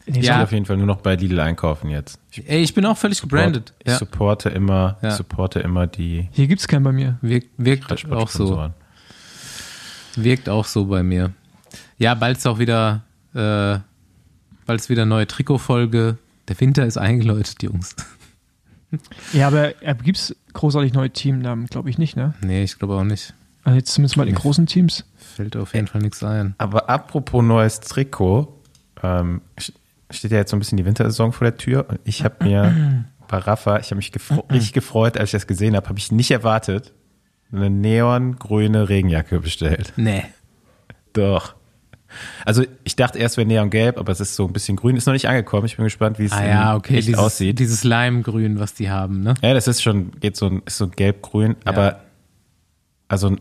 Ich 0.06 0.16
Ja. 0.16 0.36
will 0.36 0.44
auf 0.44 0.52
jeden 0.52 0.66
Fall 0.66 0.76
nur 0.76 0.84
noch 0.86 0.98
bei 1.00 1.14
Lidl 1.14 1.40
einkaufen 1.40 1.88
jetzt. 1.88 2.18
Ich 2.30 2.46
Ey, 2.46 2.62
ich 2.62 2.74
bin 2.74 2.84
auch 2.84 2.98
völlig 2.98 3.22
gebrandet. 3.22 3.72
Ich 3.78 3.90
Ja. 3.90 3.96
supporte 3.98 4.50
immer, 4.50 4.98
Ja. 5.00 5.12
supporte 5.12 5.60
immer 5.60 5.86
die 5.86 6.28
Hier 6.32 6.46
gibt 6.46 6.60
es 6.60 6.68
keinen 6.68 6.82
bei 6.82 6.92
mir. 6.92 7.16
Wirkt, 7.22 7.48
wirkt 7.56 8.12
auch 8.12 8.28
so. 8.28 8.70
Wirkt 10.16 10.50
auch 10.50 10.66
so 10.66 10.84
bei 10.84 11.02
mir. 11.02 11.32
Ja, 11.96 12.12
bald 12.14 12.36
ist 12.36 12.46
auch 12.46 12.58
wieder, 12.58 13.02
äh, 13.32 13.78
bald 14.66 14.80
ist 14.80 14.90
wieder 14.90 15.06
neue 15.06 15.26
Trikotfolge. 15.26 16.18
Der 16.48 16.60
Winter 16.60 16.84
ist 16.84 16.98
eingeläutet, 16.98 17.62
Jungs. 17.62 17.96
Ja, 19.32 19.46
aber 19.48 19.82
äh, 19.82 19.94
gibt 20.02 20.18
es 20.18 20.36
großartig 20.52 20.92
neue 20.92 21.10
Teamnamen? 21.10 21.66
Glaube 21.66 21.90
ich 21.90 21.98
nicht, 21.98 22.16
ne? 22.16 22.34
Nee, 22.42 22.62
ich 22.62 22.78
glaube 22.78 22.94
auch 22.94 23.04
nicht. 23.04 23.34
Also 23.64 23.76
jetzt 23.78 23.92
zumindest 23.92 24.16
mal 24.16 24.26
die 24.26 24.32
großen 24.32 24.66
Teams. 24.66 25.04
Fällt 25.16 25.56
auf 25.56 25.74
jeden 25.74 25.86
Fall 25.86 26.02
nichts 26.02 26.22
ein. 26.22 26.54
Aber 26.58 26.88
apropos 26.90 27.42
neues 27.42 27.80
Trikot, 27.80 28.60
ähm, 29.02 29.40
steht 30.10 30.30
ja 30.30 30.38
jetzt 30.38 30.50
so 30.50 30.56
ein 30.56 30.60
bisschen 30.60 30.76
die 30.76 30.84
Wintersaison 30.84 31.32
vor 31.32 31.46
der 31.46 31.56
Tür 31.56 31.86
und 31.88 32.00
ich 32.04 32.24
habe 32.24 32.44
mir 32.44 33.04
bei 33.28 33.38
Rafa, 33.38 33.78
ich 33.78 33.86
habe 33.86 33.96
mich 33.96 34.12
gefro 34.12 34.44
richtig 34.50 34.72
gefreut, 34.72 35.16
als 35.16 35.30
ich 35.30 35.32
das 35.32 35.46
gesehen 35.46 35.76
habe, 35.76 35.88
habe 35.88 35.98
ich 35.98 36.12
nicht 36.12 36.30
erwartet, 36.30 36.92
eine 37.52 37.70
neongrüne 37.70 38.88
Regenjacke 38.88 39.40
bestellt. 39.40 39.92
Nee. 39.96 40.24
Doch. 41.14 41.54
Also 42.44 42.64
ich 42.84 42.96
dachte 42.96 43.18
erst 43.18 43.36
wäre 43.36 43.46
neongelb, 43.46 43.98
aber 43.98 44.12
es 44.12 44.20
ist 44.20 44.34
so 44.36 44.46
ein 44.46 44.52
bisschen 44.52 44.76
grün, 44.76 44.96
ist 44.96 45.06
noch 45.06 45.12
nicht 45.12 45.28
angekommen. 45.28 45.66
Ich 45.66 45.76
bin 45.76 45.84
gespannt, 45.84 46.18
wie 46.18 46.24
es 46.26 46.32
Ah 46.32 46.46
ja, 46.46 46.76
okay. 46.76 46.96
Dieses, 46.96 47.14
aussieht. 47.18 47.58
dieses 47.58 47.84
Leimgrün, 47.84 48.58
was 48.58 48.74
die 48.74 48.90
haben, 48.90 49.22
ne? 49.22 49.34
Ja, 49.42 49.54
das 49.54 49.68
ist 49.68 49.82
schon, 49.82 50.12
geht 50.20 50.36
so, 50.36 50.46
ein- 50.46 50.62
ist 50.66 50.76
so 50.78 50.88
gelb-grün, 50.88 51.56
aber 51.64 52.00
also 53.08 53.36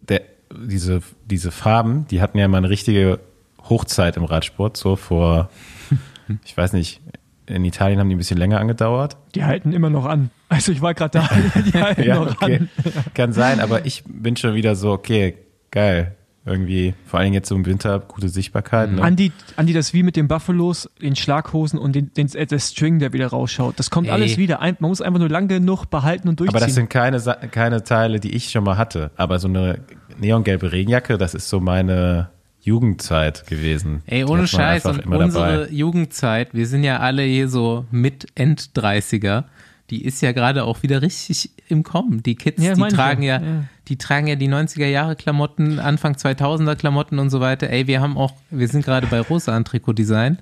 der, 0.00 0.22
diese, 0.66 1.02
diese 1.26 1.50
Farben, 1.50 2.06
die 2.10 2.20
hatten 2.20 2.38
ja 2.38 2.48
mal 2.48 2.58
eine 2.58 2.70
richtige 2.70 3.20
Hochzeit 3.68 4.16
im 4.16 4.24
Radsport, 4.24 4.76
so 4.76 4.96
vor, 4.96 5.50
ich 6.44 6.56
weiß 6.56 6.72
nicht, 6.72 7.00
in 7.46 7.64
Italien 7.64 7.98
haben 7.98 8.08
die 8.08 8.14
ein 8.14 8.18
bisschen 8.18 8.38
länger 8.38 8.60
angedauert. 8.60 9.16
Die 9.34 9.44
halten 9.44 9.72
immer 9.72 9.90
noch 9.90 10.06
an. 10.06 10.30
Also 10.48 10.70
ich 10.72 10.82
war 10.82 10.94
gerade 10.94 11.18
da, 11.18 11.28
die 11.60 11.72
halten 11.72 12.06
noch 12.08 12.40
an. 12.40 12.68
Kann 13.14 13.32
sein, 13.32 13.58
aber 13.60 13.86
ich 13.86 14.04
bin 14.06 14.36
schon 14.36 14.54
wieder 14.54 14.76
so, 14.76 14.92
okay, 14.92 15.36
geil. 15.72 16.16
Irgendwie, 16.46 16.94
vor 17.04 17.20
allem 17.20 17.34
jetzt 17.34 17.50
so 17.50 17.54
im 17.54 17.66
Winter, 17.66 17.98
gute 18.00 18.30
Sichtbarkeit. 18.30 18.90
Ne? 18.92 19.02
Andi, 19.02 19.30
Andi, 19.56 19.74
das 19.74 19.92
wie 19.92 20.02
mit 20.02 20.16
den 20.16 20.26
Buffalos, 20.26 20.88
den 21.00 21.14
Schlaghosen 21.14 21.78
und 21.78 21.94
den, 21.94 22.14
den, 22.14 22.32
äh, 22.34 22.46
der 22.46 22.58
String, 22.58 22.98
der 22.98 23.12
wieder 23.12 23.26
rausschaut. 23.26 23.78
Das 23.78 23.90
kommt 23.90 24.06
Ey. 24.06 24.14
alles 24.14 24.38
wieder. 24.38 24.60
Ein, 24.60 24.76
man 24.80 24.88
muss 24.88 25.02
einfach 25.02 25.20
nur 25.20 25.28
lang 25.28 25.48
genug 25.48 25.86
behalten 25.86 26.28
und 26.28 26.40
durchziehen. 26.40 26.56
Aber 26.56 26.64
das 26.64 26.74
sind 26.74 26.88
keine, 26.88 27.20
keine 27.50 27.84
Teile, 27.84 28.20
die 28.20 28.34
ich 28.34 28.50
schon 28.50 28.64
mal 28.64 28.78
hatte. 28.78 29.10
Aber 29.16 29.38
so 29.38 29.48
eine 29.48 29.80
neongelbe 30.18 30.72
Regenjacke, 30.72 31.18
das 31.18 31.34
ist 31.34 31.50
so 31.50 31.60
meine 31.60 32.30
Jugendzeit 32.60 33.46
gewesen. 33.46 34.02
Ey, 34.06 34.24
ohne 34.24 34.46
Scheiß. 34.46 34.86
Und 34.86 35.06
unsere 35.06 35.60
dabei. 35.60 35.72
Jugendzeit, 35.72 36.54
wir 36.54 36.66
sind 36.66 36.84
ja 36.84 37.00
alle 37.00 37.22
hier 37.22 37.48
so 37.48 37.84
mit 37.90 38.26
End-30er, 38.34 39.44
die 39.90 40.04
ist 40.04 40.20
ja 40.22 40.32
gerade 40.32 40.64
auch 40.64 40.82
wieder 40.82 41.02
richtig 41.02 41.50
im 41.68 41.82
Kommen. 41.82 42.22
Die 42.22 42.36
Kids, 42.36 42.62
Ja, 42.62 42.74
die 42.74 42.80
ich 42.82 42.88
tragen 42.94 43.22
ja. 43.22 43.40
ja, 43.42 43.64
die 43.88 43.96
tragen 43.96 44.26
ja 44.28 44.36
die 44.36 44.48
90er 44.48 44.86
Jahre 44.86 45.16
Klamotten, 45.16 45.78
Anfang 45.80 46.14
2000er 46.14 46.76
Klamotten 46.76 47.18
und 47.18 47.30
so 47.30 47.40
weiter. 47.40 47.68
Ey, 47.70 47.86
wir 47.86 48.00
haben 48.00 48.16
auch, 48.16 48.32
wir 48.50 48.68
sind 48.68 48.84
gerade 48.84 49.06
bei 49.08 49.20
Rosa 49.20 49.54
an 49.56 49.64
Trikotdesign 49.64 50.38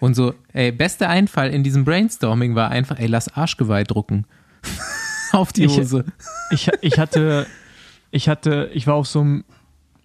und 0.00 0.14
so, 0.14 0.32
ey, 0.54 0.72
bester 0.72 1.08
Einfall 1.10 1.50
in 1.50 1.62
diesem 1.62 1.84
Brainstorming 1.84 2.54
war 2.54 2.70
einfach, 2.70 2.98
ey, 2.98 3.06
lass 3.06 3.28
Arschgeweih 3.34 3.84
drucken. 3.84 4.24
Auf 5.32 5.52
die 5.52 5.64
Ich- 5.64 5.76
Hose. 5.76 6.04
ich, 6.50 6.70
ich 6.80 6.98
hatte, 6.98 7.46
ich 8.10 8.28
hatte, 8.28 8.70
ich 8.72 8.86
war 8.86 8.94
auf 8.94 9.06
so 9.08 9.20
einem 9.20 9.44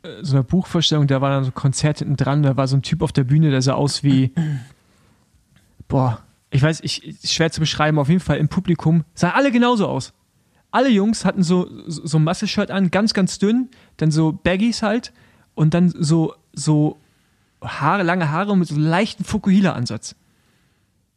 äh, 0.04 0.10
so 0.24 0.34
einer 0.36 0.44
Buchvorstellung, 0.44 1.08
da 1.08 1.22
war 1.22 1.30
dann 1.30 1.44
so 1.46 1.52
ein 1.52 1.56
Konzert 1.56 2.00
hinten 2.00 2.18
dran, 2.18 2.44
da 2.44 2.58
war 2.58 2.68
so 2.68 2.76
ein 2.76 2.82
Typ 2.82 3.02
auf 3.04 3.12
der 3.14 3.24
Bühne, 3.24 3.52
der 3.52 3.62
sah 3.62 3.74
aus 3.74 4.04
wie, 4.04 4.34
boah, 5.88 6.20
ich 6.52 6.62
weiß, 6.62 6.82
ich, 6.84 7.04
ist 7.06 7.34
schwer 7.34 7.52
zu 7.52 7.60
beschreiben, 7.60 7.97
auf 7.99 8.10
jeden 8.10 8.20
Fall 8.20 8.38
im 8.38 8.49
Publikum 8.49 9.04
sahen 9.14 9.32
alle 9.34 9.52
genauso 9.52 9.88
aus. 9.88 10.14
Alle 10.70 10.89
Jungs 10.89 11.26
hatten 11.26 11.43
so, 11.43 11.68
so 11.88 12.18
ein 12.18 12.24
Muscle-Shirt 12.24 12.72
an, 12.72 12.91
ganz, 12.91 13.14
ganz 13.14 13.39
dünn, 13.39 13.70
dann 13.97 14.12
so 14.12 14.32
Baggies 14.32 14.82
halt 14.84 15.12
und 15.54 15.74
dann 15.74 15.89
so, 15.89 16.34
so 16.54 16.97
Haare, 17.62 18.04
lange 18.04 18.32
Haare 18.32 18.56
mit 18.58 18.68
so 18.68 18.76
leichten 18.78 19.24
Fukuhila-Ansatz. 19.26 20.16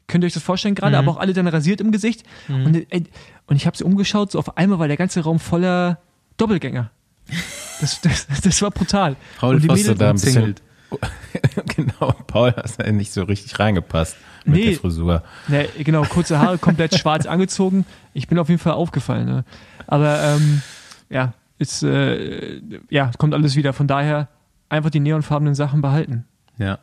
Könnt 0.06 0.22
ihr 0.24 0.26
euch 0.26 0.34
das 0.34 0.42
vorstellen 0.42 0.74
gerade, 0.74 0.96
aber 0.98 1.12
auch 1.12 1.16
alle 1.18 1.32
dann 1.32 1.46
rasiert 1.46 1.80
im 1.80 1.90
Gesicht. 1.92 2.24
Und, 2.48 2.74
äh, 2.92 3.04
und 3.46 3.56
ich 3.56 3.66
habe 3.66 3.76
sie 3.76 3.84
umgeschaut, 3.84 4.32
so 4.32 4.38
auf 4.38 4.56
einmal 4.58 4.78
war 4.78 4.88
der 4.88 4.96
ganze 4.96 5.20
Raum 5.20 5.38
voller 5.38 5.98
Doppelgänger. 6.36 6.90
Das, 7.80 8.00
das, 8.02 8.28
das 8.42 8.62
war 8.62 8.70
brutal. 8.70 9.16
Paul 9.36 9.56
und 9.56 9.62
die 9.62 9.66
Foster 9.66 9.94
Mädels 9.94 9.98
da 9.98 10.10
ein 10.10 10.14
bisschen- 10.14 10.54
genau, 11.76 12.12
Paul 12.28 12.52
hat 12.54 12.78
ja 12.78 12.92
nicht 12.92 13.12
so 13.12 13.24
richtig 13.24 13.58
reingepasst 13.58 14.16
mit 14.44 14.54
Nee. 14.56 14.70
der 14.70 14.78
Frisur. 14.80 15.22
Ne, 15.48 15.68
genau, 15.78 16.02
kurze 16.02 16.38
Haare, 16.38 16.58
komplett 16.58 16.94
schwarz 16.98 17.26
angezogen. 17.26 17.84
Ich 18.12 18.28
bin 18.28 18.38
auf 18.38 18.48
jeden 18.48 18.60
Fall 18.60 18.74
aufgefallen. 18.74 19.26
Ne? 19.26 19.44
Aber 19.86 20.20
ähm, 20.22 20.62
ja, 21.10 21.32
ist, 21.58 21.82
äh, 21.82 22.60
ja, 22.90 23.10
kommt 23.18 23.34
alles 23.34 23.56
wieder. 23.56 23.72
Von 23.72 23.86
daher 23.86 24.28
einfach 24.68 24.90
die 24.90 25.00
neonfarbenen 25.00 25.54
Sachen 25.54 25.80
behalten. 25.80 26.24
Ja. 26.58 26.78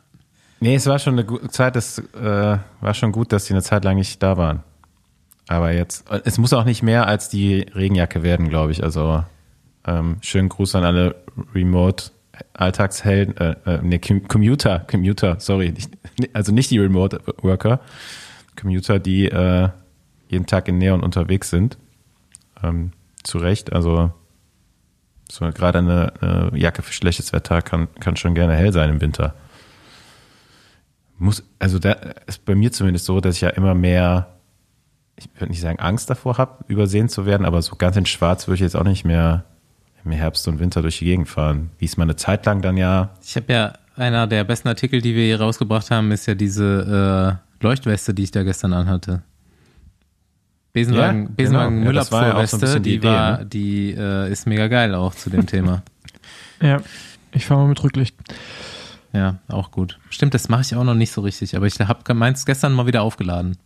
Nee, 0.60 0.76
es 0.76 0.86
war 0.86 0.98
schon 0.98 1.14
eine 1.14 1.24
gute 1.24 1.48
Zeit, 1.48 1.74
es 1.76 1.98
äh, 1.98 2.58
war 2.80 2.94
schon 2.94 3.10
gut, 3.12 3.32
dass 3.32 3.46
die 3.46 3.52
eine 3.52 3.62
Zeit 3.62 3.84
lang 3.84 3.96
nicht 3.96 4.22
da 4.22 4.36
waren. 4.36 4.62
Aber 5.48 5.72
jetzt, 5.72 6.08
es 6.24 6.38
muss 6.38 6.52
auch 6.52 6.64
nicht 6.64 6.82
mehr 6.82 7.06
als 7.08 7.28
die 7.28 7.66
Regenjacke 7.74 8.22
werden, 8.22 8.48
glaube 8.48 8.70
ich. 8.70 8.82
Also 8.84 9.24
ähm, 9.84 10.18
schönen 10.20 10.48
Gruß 10.48 10.76
an 10.76 10.84
alle 10.84 11.16
Remote-Alltagshelden, 12.32 13.36
äh, 13.36 13.56
äh, 13.66 13.80
nee, 13.82 13.98
Com- 13.98 14.26
Commuter, 14.26 14.80
Commuter, 14.80 15.38
sorry, 15.38 15.72
nicht, 15.72 15.90
also 16.32 16.52
nicht 16.52 16.70
die 16.70 16.78
Remote-Worker, 16.78 17.80
Commuter, 18.60 18.98
die 18.98 19.26
äh, 19.26 19.68
jeden 20.28 20.46
Tag 20.46 20.68
in 20.68 20.78
Neon 20.78 21.02
unterwegs 21.02 21.50
sind. 21.50 21.78
Ähm, 22.62 22.92
zu 23.22 23.38
Recht, 23.38 23.72
also 23.72 24.12
so 25.30 25.48
gerade 25.50 25.78
eine, 25.78 26.12
eine 26.20 26.58
Jacke 26.58 26.82
für 26.82 26.92
schlechtes 26.92 27.32
Wetter 27.32 27.62
kann, 27.62 27.88
kann 28.00 28.16
schon 28.16 28.34
gerne 28.34 28.54
hell 28.54 28.72
sein 28.72 28.90
im 28.90 29.00
Winter 29.00 29.34
muss, 31.22 31.44
also 31.58 31.78
da 31.78 31.92
ist 32.26 32.44
bei 32.44 32.54
mir 32.54 32.72
zumindest 32.72 33.06
so, 33.06 33.20
dass 33.20 33.36
ich 33.36 33.42
ja 33.42 33.50
immer 33.50 33.74
mehr, 33.74 34.34
ich 35.16 35.28
würde 35.34 35.52
nicht 35.52 35.60
sagen 35.60 35.78
Angst 35.78 36.10
davor 36.10 36.36
habe, 36.36 36.64
übersehen 36.66 37.08
zu 37.08 37.24
werden, 37.26 37.46
aber 37.46 37.62
so 37.62 37.76
ganz 37.76 37.96
in 37.96 38.06
Schwarz 38.06 38.48
würde 38.48 38.56
ich 38.56 38.60
jetzt 38.60 38.76
auch 38.76 38.84
nicht 38.84 39.04
mehr 39.04 39.44
im 40.04 40.12
Herbst 40.12 40.46
und 40.48 40.58
Winter 40.58 40.82
durch 40.82 40.98
die 40.98 41.04
Gegend 41.04 41.28
fahren. 41.28 41.70
Wie 41.78 41.84
es 41.84 41.96
mal 41.96 42.04
eine 42.04 42.16
Zeit 42.16 42.46
lang 42.46 42.62
dann 42.62 42.76
ja. 42.76 43.10
Ich 43.24 43.36
habe 43.36 43.52
ja, 43.52 43.72
einer 43.96 44.26
der 44.26 44.44
besten 44.44 44.68
Artikel, 44.68 45.00
die 45.00 45.14
wir 45.14 45.24
hier 45.24 45.40
rausgebracht 45.40 45.90
haben, 45.90 46.10
ist 46.12 46.26
ja 46.26 46.34
diese 46.34 47.38
äh, 47.60 47.62
Leuchtweste, 47.64 48.14
die 48.14 48.24
ich 48.24 48.30
da 48.30 48.42
gestern 48.42 48.72
anhatte. 48.72 49.22
Besenwagen, 50.72 51.24
Ja, 51.24 51.30
Besenwagen 51.36 51.78
genau. 51.80 51.90
Ja, 51.90 51.92
das 51.92 52.12
war 52.12 52.22
ja 52.22 52.46
so 52.46 52.56
Müllabfuhrweste, 52.56 52.80
die 52.80 52.90
die, 52.90 52.96
Idee, 52.96 53.08
war, 53.08 53.38
ne? 53.38 53.46
die 53.46 53.90
äh, 53.92 54.32
ist 54.32 54.46
mega 54.46 54.68
geil 54.68 54.94
auch 54.94 55.14
zu 55.14 55.30
dem 55.30 55.46
Thema. 55.46 55.82
Ja, 56.60 56.80
ich 57.32 57.44
fahre 57.44 57.62
mal 57.62 57.66
mit 57.70 57.82
Rücklicht. 57.82 58.14
Ja, 59.12 59.38
auch 59.48 59.72
gut. 59.72 59.98
Stimmt, 60.10 60.32
das 60.32 60.48
mache 60.48 60.60
ich 60.62 60.76
auch 60.76 60.84
noch 60.84 60.94
nicht 60.94 61.10
so 61.10 61.20
richtig, 61.20 61.56
aber 61.56 61.66
ich 61.66 61.80
habe 61.80 62.14
meins 62.14 62.46
gestern 62.46 62.72
mal 62.72 62.86
wieder 62.86 63.02
aufgeladen. 63.02 63.56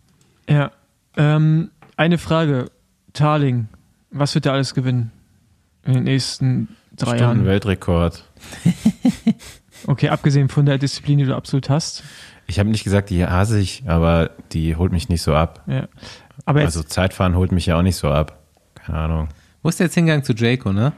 Ja, 0.48 0.70
ähm, 1.18 1.70
eine 1.98 2.16
Frage. 2.16 2.70
Tarling, 3.12 3.68
was 4.10 4.34
wird 4.34 4.46
er 4.46 4.54
alles 4.54 4.72
gewinnen 4.72 5.12
in 5.86 5.94
den 5.94 6.04
nächsten 6.04 6.68
drei 6.96 7.16
Stunden 7.16 7.22
Jahren? 7.22 7.44
Weltrekord. 7.46 8.24
Okay, 9.88 10.08
abgesehen 10.08 10.48
von 10.48 10.66
der 10.66 10.78
Disziplin, 10.78 11.18
die 11.18 11.24
du 11.26 11.36
absolut 11.36 11.68
hast. 11.70 12.02
Ich 12.46 12.58
habe 12.58 12.70
nicht 12.70 12.82
gesagt, 12.82 13.10
die 13.10 13.24
hasse 13.24 13.60
ich, 13.60 13.84
aber 13.86 14.30
die 14.52 14.74
holt 14.74 14.90
mich 14.90 15.08
nicht 15.08 15.22
so 15.22 15.34
ab. 15.34 15.62
Ja. 15.68 15.86
Aber 16.44 16.60
Also 16.62 16.82
Zeitfahren 16.82 17.36
holt 17.36 17.52
mich 17.52 17.66
ja 17.66 17.78
auch 17.78 17.82
nicht 17.82 17.94
so 17.96 18.08
ab. 18.08 18.42
Keine 18.74 18.98
Ahnung. 18.98 19.28
Wo 19.62 19.68
ist 19.68 19.78
der 19.78 19.86
jetzt 19.86 19.94
hingegangen 19.94 20.24
zu 20.24 20.32
Jayco, 20.32 20.72
ne? 20.72 20.92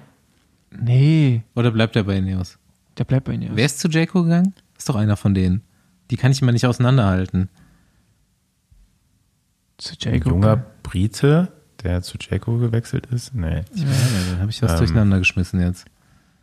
nee, 0.70 1.42
Oder 1.54 1.70
bleibt 1.72 1.96
er 1.96 2.04
bei 2.04 2.16
Ineos? 2.16 2.56
der 2.96 3.04
bleibt 3.04 3.26
bei 3.26 3.32
Ihnen. 3.32 3.50
Wer 3.54 3.66
ist 3.66 3.78
zu 3.80 3.88
Jayco 3.88 4.22
gegangen? 4.22 4.54
Ist 4.78 4.88
doch 4.88 4.96
einer 4.96 5.16
von 5.16 5.34
denen. 5.34 5.62
Die 6.10 6.16
kann 6.16 6.30
ich 6.32 6.40
immer 6.40 6.52
nicht 6.52 6.66
auseinanderhalten. 6.66 7.48
Zu 9.76 9.92
Ein 10.06 10.14
Jacob. 10.14 10.32
junger 10.32 10.56
Brite, 10.82 11.52
der 11.82 12.02
zu 12.02 12.18
Jacko 12.20 12.58
gewechselt 12.58 13.06
ist? 13.06 13.34
Nee. 13.34 13.62
Ja, 13.74 13.84
dann 14.30 14.40
habe 14.40 14.50
ich 14.50 14.60
was 14.62 14.72
Ähm. 14.72 14.78
durcheinander 14.78 15.18
geschmissen 15.18 15.60
jetzt. 15.60 15.86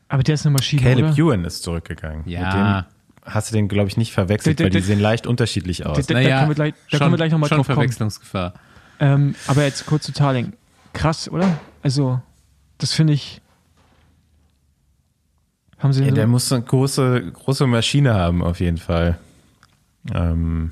Aber 0.08 0.24
der 0.24 0.36
ist 0.36 0.46
eine 0.46 0.54
Maschine, 0.54 0.82
Caleb 0.82 1.06
oder? 1.06 1.18
Ewan 1.18 1.46
ist 1.46 1.64
zurückgegangen. 1.64 2.20
Mit 2.26 2.28
Ja. 2.34 2.82
dem 2.82 2.86
hast 3.32 3.50
du 3.52 3.56
den, 3.56 3.68
glaube 3.68 3.88
ich, 3.90 3.98
nicht 3.98 4.14
verwechselt, 4.14 4.60
weil 4.60 4.70
die 4.70 4.82
sehen 4.82 5.00
leicht 5.00 5.26
unterschiedlich 5.26 5.86
aus. 5.86 5.98
Da 6.06 6.14
kommen 6.14 6.50
wir 6.50 6.56
gleich- 6.56 6.74
da 6.92 6.98
schon, 6.98 7.16
gleich 7.16 7.32
noch 7.32 7.40
mal 7.40 7.48
schon 7.48 7.58
drauf 7.58 7.68
kommen. 7.68 7.76
Verwechslungsgefahr. 7.78 8.54
Ähm, 9.00 9.34
aber 9.48 9.64
jetzt 9.64 9.86
kurz 9.88 10.06
zu 10.06 10.14
Tarling. 10.14 10.54
Krass, 10.94 11.28
oder? 11.30 11.60
Also, 11.82 12.22
das 12.78 12.94
finde 12.94 13.14
ich. 13.14 13.42
Haben 15.80 15.92
sie 15.94 16.04
Ja, 16.04 16.10
so, 16.10 16.16
der 16.16 16.28
muss 16.28 16.52
eine 16.52 16.64
große, 16.64 17.32
große 17.34 17.68
Maschine 17.68 18.14
haben, 18.14 18.42
auf 18.44 18.60
jeden 18.60 18.78
Fall. 18.78 19.18
Ähm, 20.14 20.72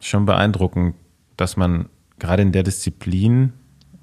schon 0.00 0.26
beeindruckend, 0.26 0.96
dass 1.36 1.56
man 1.56 1.88
gerade 2.18 2.42
in 2.42 2.52
der 2.52 2.62
Disziplin 2.64 3.52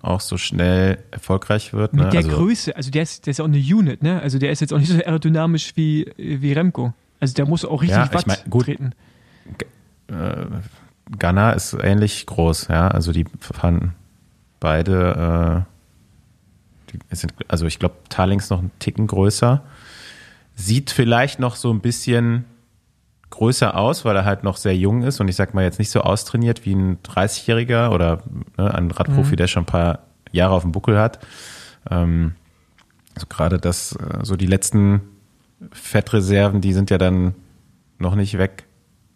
auch 0.02 0.22
so 0.22 0.38
schnell 0.38 1.00
erfolgreich 1.12 1.74
wird. 1.74 1.94
mit 1.94 2.06
Ne? 2.06 2.10
der 2.10 2.20
also, 2.20 2.30
Größe, 2.32 2.76
also 2.76 2.90
der 2.92 3.04
ist, 3.04 3.26
der 3.26 3.32
ist 3.32 3.40
auch 3.42 3.46
eine 3.46 3.58
Unit, 3.58 4.02
ne? 4.04 4.22
Also 4.22 4.40
der 4.40 4.52
ist 4.52 4.62
jetzt 4.62 4.74
auch 4.74 4.78
nicht 4.78 4.90
so 4.90 4.96
aerodynamisch 4.96 5.74
wie, 5.76 6.12
wie 6.18 6.54
Remco. 6.54 6.94
Also 7.20 7.34
der 7.34 7.46
muss 7.46 7.66
auch 7.66 7.82
richtig 7.82 7.98
Ja, 7.98 8.06
ich 8.06 8.14
Watt 8.14 8.28
mein, 8.28 8.38
gut. 8.50 8.66
treten. 8.66 8.94
Ghana 11.18 11.52
ist 11.52 11.76
ähnlich 11.82 12.26
groß, 12.26 12.68
ja. 12.70 12.88
Also 12.88 13.12
die 13.12 13.26
fahren 13.40 13.94
beide, 14.60 15.66
äh, 16.88 16.92
die 16.92 17.16
sind, 17.16 17.34
also 17.48 17.66
ich 17.66 17.80
glaube, 17.80 17.96
Tarling 18.10 18.40
ist 18.40 18.50
noch 18.50 18.60
einen 18.60 18.72
Ticken 18.80 19.08
größer. 19.08 19.64
Sieht 20.56 20.92
vielleicht 20.92 21.40
noch 21.40 21.56
so 21.56 21.72
ein 21.72 21.80
bisschen 21.82 22.46
größer 23.30 23.78
aus, 23.78 24.06
weil 24.06 24.16
er 24.16 24.26
halt 24.26 24.44
noch 24.44 24.58
sehr 24.58 24.76
jung 24.76 25.04
ist 25.04 25.20
und 25.20 25.28
ich 25.28 25.36
sag 25.36 25.54
mal 25.54 25.64
jetzt 25.64 25.80
nicht 25.80 25.92
so 25.92 26.02
austrainiert 26.02 26.66
wie 26.66 26.74
ein 26.74 26.98
30-Jähriger 27.04 27.92
oder 27.92 28.24
ne, 28.58 28.74
ein 28.74 28.92
Radprofi, 28.92 29.36
der 29.36 29.48
schon 29.48 29.64
ein 29.64 29.68
paar 29.68 30.00
Jahre 30.32 30.54
auf 30.54 30.64
dem 30.64 30.72
Buckel 30.72 30.98
hat. 30.98 31.20
Ähm, 31.90 32.34
also 33.16 33.28
gerade 33.28 33.60
das, 33.60 33.94
äh, 33.94 34.24
so 34.24 34.36
die 34.36 34.48
letzten 34.48 35.02
Fettreserven, 35.72 36.62
die 36.62 36.74
sind 36.74 36.90
ja 36.90 36.98
dann 36.98 37.36
noch 37.98 38.16
nicht 38.16 38.38
weg. 38.38 38.66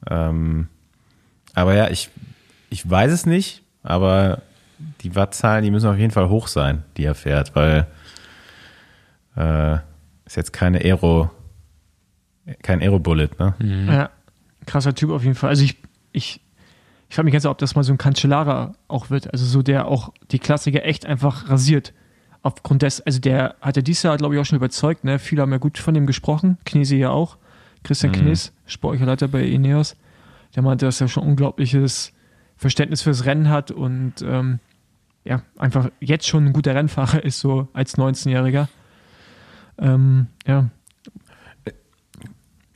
Ähm, 0.10 0.68
aber 1.54 1.74
ja, 1.74 1.90
ich, 1.90 2.10
ich 2.70 2.90
weiß 2.90 3.12
es 3.12 3.26
nicht, 3.26 3.64
aber 3.84 4.42
die 5.02 5.16
Wattzahlen, 5.16 5.64
die 5.64 5.72
müssen 5.72 5.90
auf 5.90 5.98
jeden 5.98 6.12
Fall 6.12 6.30
hoch 6.30 6.48
sein, 6.48 6.84
die 6.98 7.06
er 7.06 7.16
fährt, 7.16 7.56
weil 7.56 7.88
äh, 9.36 9.78
ist 10.26 10.36
jetzt 10.36 10.54
keine 10.54 10.80
Aero, 10.80 11.32
kein 12.62 12.82
Aero-Bullet, 12.82 13.30
ne? 13.40 13.56
Ja, 13.88 14.10
krasser 14.66 14.94
Typ 14.96 15.12
auf 15.12 15.24
jeden 15.24 15.36
Fall. 15.36 15.50
Also 15.50 15.64
ich, 15.64 15.78
ich, 16.12 16.42
ich 17.10 17.16
frage 17.16 17.26
mich 17.26 17.34
ganz, 17.34 17.46
ob 17.46 17.58
das 17.58 17.76
mal 17.76 17.84
so 17.84 17.94
ein 17.94 17.98
Cancellara 17.98 18.74
auch 18.88 19.10
wird. 19.10 19.32
Also 19.32 19.46
so 19.46 19.62
der 19.62 19.88
auch 19.88 20.14
die 20.32 20.40
Klassiker 20.40 20.84
echt 20.84 21.06
einfach 21.06 21.50
rasiert. 21.50 21.94
Aufgrund 22.42 22.82
des, 22.82 23.02
also 23.02 23.20
der 23.20 23.56
hat 23.62 23.78
ja 23.78 23.82
dieses 23.82 24.04
Jahr, 24.04 24.18
glaube 24.18 24.36
ich, 24.36 24.42
auch 24.42 24.46
schon 24.46 24.58
überzeugt, 24.58 25.06
ne? 25.06 25.20
Viele 25.20 25.42
haben 25.42 25.52
ja 25.52 25.60
gut 25.60 25.78
von 25.78 25.96
ihm 25.96 26.06
gesprochen, 26.06 26.58
Knesi 26.66 26.98
ja 26.98 27.10
auch. 27.10 27.38
Christian 27.84 28.14
Knies, 28.14 28.54
Sportleiter 28.66 29.28
bei 29.28 29.44
Ineos, 29.44 29.98
der 30.56 30.64
meinte, 30.64 30.86
dass 30.86 31.02
er 31.02 31.10
schon 31.10 31.24
unglaubliches 31.24 32.14
Verständnis 32.56 33.02
fürs 33.02 33.26
Rennen 33.26 33.50
hat 33.50 33.72
und 33.72 34.22
ähm, 34.22 34.60
ja, 35.26 35.44
einfach 35.58 35.90
jetzt 36.00 36.28
schon 36.28 36.46
ein 36.46 36.54
guter 36.54 36.76
Rennfahrer 36.76 37.24
ist, 37.24 37.40
so 37.40 37.68
als 37.74 37.98
19-Jähriger. 37.98 38.68
Ähm, 39.78 40.28
ja, 40.48 40.70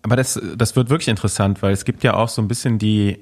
Aber 0.08 0.16
das, 0.16 0.40
das 0.56 0.78
wird 0.78 0.90
wirklich 0.90 1.10
interessant, 1.10 1.62
weil 1.62 1.74
es 1.74 1.84
gibt 1.84 2.02
ja 2.02 2.14
auch 2.14 2.30
so 2.30 2.42
ein 2.42 2.48
bisschen 2.48 2.80
die 2.80 3.20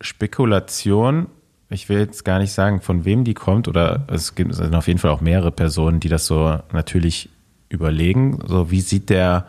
Spekulation, 0.00 1.26
ich 1.68 1.88
will 1.88 1.98
jetzt 1.98 2.24
gar 2.24 2.38
nicht 2.38 2.52
sagen, 2.52 2.80
von 2.80 3.04
wem 3.04 3.24
die 3.24 3.34
kommt, 3.34 3.66
oder 3.66 4.04
es 4.06 4.36
gibt 4.36 4.54
sind 4.54 4.72
auf 4.76 4.86
jeden 4.86 5.00
Fall 5.00 5.10
auch 5.10 5.20
mehrere 5.20 5.50
Personen, 5.50 5.98
die 5.98 6.08
das 6.08 6.26
so 6.26 6.60
natürlich 6.72 7.28
überlegen. 7.70 8.38
So, 8.46 8.70
wie 8.70 8.82
sieht 8.82 9.10
der, 9.10 9.48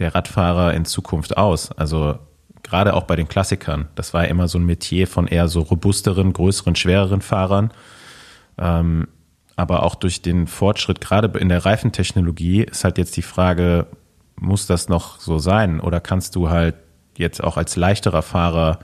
der 0.00 0.12
Radfahrer 0.12 0.74
in 0.74 0.86
Zukunft 0.86 1.36
aus? 1.36 1.70
Also 1.70 2.18
gerade 2.64 2.94
auch 2.94 3.04
bei 3.04 3.14
den 3.14 3.28
Klassikern. 3.28 3.86
Das 3.94 4.12
war 4.12 4.24
ja 4.24 4.28
immer 4.30 4.48
so 4.48 4.58
ein 4.58 4.66
Metier 4.66 5.06
von 5.06 5.28
eher 5.28 5.46
so 5.46 5.60
robusteren, 5.60 6.32
größeren, 6.32 6.74
schwereren 6.74 7.20
Fahrern. 7.20 7.70
Ähm, 8.58 9.06
aber 9.54 9.84
auch 9.84 9.94
durch 9.94 10.20
den 10.20 10.48
Fortschritt, 10.48 11.00
gerade 11.00 11.38
in 11.38 11.48
der 11.48 11.64
Reifentechnologie, 11.64 12.64
ist 12.64 12.82
halt 12.82 12.98
jetzt 12.98 13.16
die 13.16 13.22
Frage, 13.22 13.86
muss 14.40 14.66
das 14.66 14.88
noch 14.88 15.20
so 15.20 15.38
sein? 15.38 15.80
Oder 15.80 16.00
kannst 16.00 16.34
du 16.34 16.48
halt 16.50 16.74
jetzt 17.16 17.42
auch 17.44 17.56
als 17.56 17.76
leichterer 17.76 18.22
Fahrer 18.22 18.78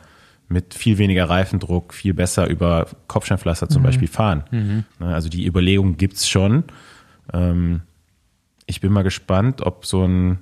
mit 0.49 0.75
viel 0.75 0.99
weniger 0.99 1.29
Reifendruck 1.29 1.93
viel 1.93 2.15
besser 2.15 2.47
über 2.49 2.87
Kopfsteinpflaster 3.09 3.69
zum 3.69 3.83
Beispiel 3.83 4.09
fahren? 4.09 4.45
Ne, 5.01 5.15
Also 5.15 5.29
die 5.29 5.47
Überlegung 5.47 5.97
gibt's 5.97 6.29
schon. 6.29 6.65
Ähm, 7.33 7.83
ich 8.67 8.81
bin 8.81 8.93
mal 8.93 9.03
gespannt, 9.03 9.63
ob 9.63 9.87
so 9.87 10.05
ein 10.05 10.39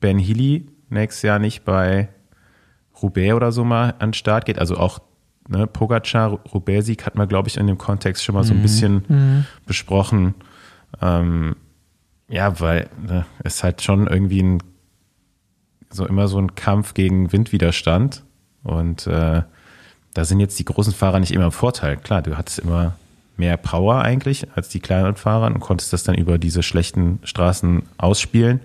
Ben 0.00 0.18
Healy 0.18 0.66
nächstes 0.88 1.22
Jahr 1.22 1.38
nicht 1.38 1.64
bei 1.64 2.08
Roubaix 3.02 3.34
oder 3.34 3.52
so 3.52 3.64
mal 3.64 3.94
an 3.98 4.08
den 4.10 4.14
Start 4.14 4.44
geht. 4.46 4.58
Also 4.58 4.76
auch 4.76 5.00
ne, 5.48 5.66
Pogacar, 5.66 6.30
Roubaix-Sieg 6.52 7.04
hat 7.06 7.14
man, 7.16 7.28
glaube 7.28 7.48
ich, 7.48 7.56
in 7.56 7.66
dem 7.66 7.78
Kontext 7.78 8.24
schon 8.24 8.34
mal 8.34 8.44
so 8.44 8.54
ein 8.54 8.62
bisschen 8.62 9.44
besprochen. 9.66 10.34
Ähm, 11.02 11.56
ja, 12.28 12.58
weil 12.60 12.88
ne, 13.00 13.26
es 13.42 13.62
halt 13.62 13.82
schon 13.82 14.06
irgendwie 14.06 14.42
ein, 14.42 14.62
so 15.90 16.06
immer 16.06 16.28
so 16.28 16.38
ein 16.38 16.54
Kampf 16.54 16.94
gegen 16.94 17.32
Windwiderstand. 17.32 18.22
Und 18.62 19.06
äh, 19.06 19.42
da 20.14 20.24
sind 20.24 20.40
jetzt 20.40 20.58
die 20.58 20.64
großen 20.64 20.92
Fahrer 20.92 21.20
nicht 21.20 21.32
immer 21.32 21.46
im 21.46 21.52
Vorteil. 21.52 21.96
Klar, 21.96 22.22
du 22.22 22.36
hattest 22.36 22.60
immer 22.60 22.96
mehr 23.36 23.56
Power 23.56 24.00
eigentlich 24.00 24.46
als 24.54 24.68
die 24.68 24.80
kleineren 24.80 25.16
Fahrer 25.16 25.46
und 25.46 25.60
konntest 25.60 25.92
das 25.92 26.04
dann 26.04 26.14
über 26.14 26.38
diese 26.38 26.62
schlechten 26.62 27.18
Straßen 27.24 27.82
ausspielen. 27.98 28.60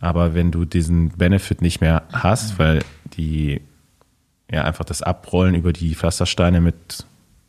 Aber 0.00 0.34
wenn 0.34 0.50
du 0.50 0.64
diesen 0.64 1.10
Benefit 1.10 1.62
nicht 1.62 1.80
mehr 1.80 2.02
hast, 2.12 2.58
weil 2.58 2.82
die 3.16 3.60
ja 4.50 4.64
einfach 4.64 4.84
das 4.84 5.02
Abrollen 5.02 5.54
über 5.54 5.72
die 5.72 5.94
Pflastersteine 5.94 6.60
mit 6.60 7.06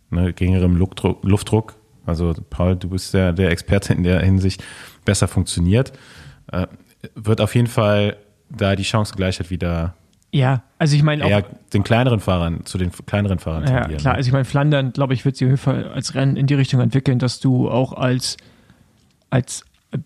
ne, 0.09 0.33
geringerem 0.33 0.75
Luftdruck, 0.75 1.23
Luftdruck, 1.23 1.75
also 2.05 2.33
Paul, 2.49 2.75
du 2.75 2.89
bist 2.89 3.13
der, 3.13 3.33
der 3.33 3.51
Experte 3.51 3.93
in 3.93 4.03
der 4.03 4.19
Hinsicht, 4.21 4.63
besser 5.05 5.27
funktioniert, 5.27 5.93
äh, 6.51 6.67
wird 7.15 7.41
auf 7.41 7.55
jeden 7.55 7.67
Fall 7.67 8.17
da 8.49 8.75
die 8.75 8.85
Chancengleichheit 8.85 9.49
wieder 9.49 9.95
ja, 10.33 10.63
also 10.79 10.95
ich 10.95 11.03
meine 11.03 11.23
auch, 11.23 11.29
eher 11.29 11.45
den 11.73 11.83
kleineren 11.83 12.19
Fahrern, 12.19 12.65
zu 12.65 12.79
den 12.79 12.91
kleineren 12.91 13.37
Fahrern 13.37 13.67
Ja, 13.67 13.87
klar. 13.87 14.15
Also 14.15 14.27
ich 14.27 14.33
meine, 14.33 14.45
Flandern, 14.45 14.91
glaube 14.91 15.13
ich, 15.13 15.25
wird 15.25 15.37
sich 15.37 15.45
auf 15.45 15.51
jeden 15.51 15.61
Fall 15.61 15.87
als 15.89 16.15
Rennen 16.15 16.37
in 16.37 16.47
die 16.47 16.55
Richtung 16.55 16.81
entwickeln, 16.81 17.19
dass 17.19 17.39
du 17.39 17.69
auch 17.69 17.93
als, 17.93 18.37
als 19.29 19.63
äh, 19.91 19.99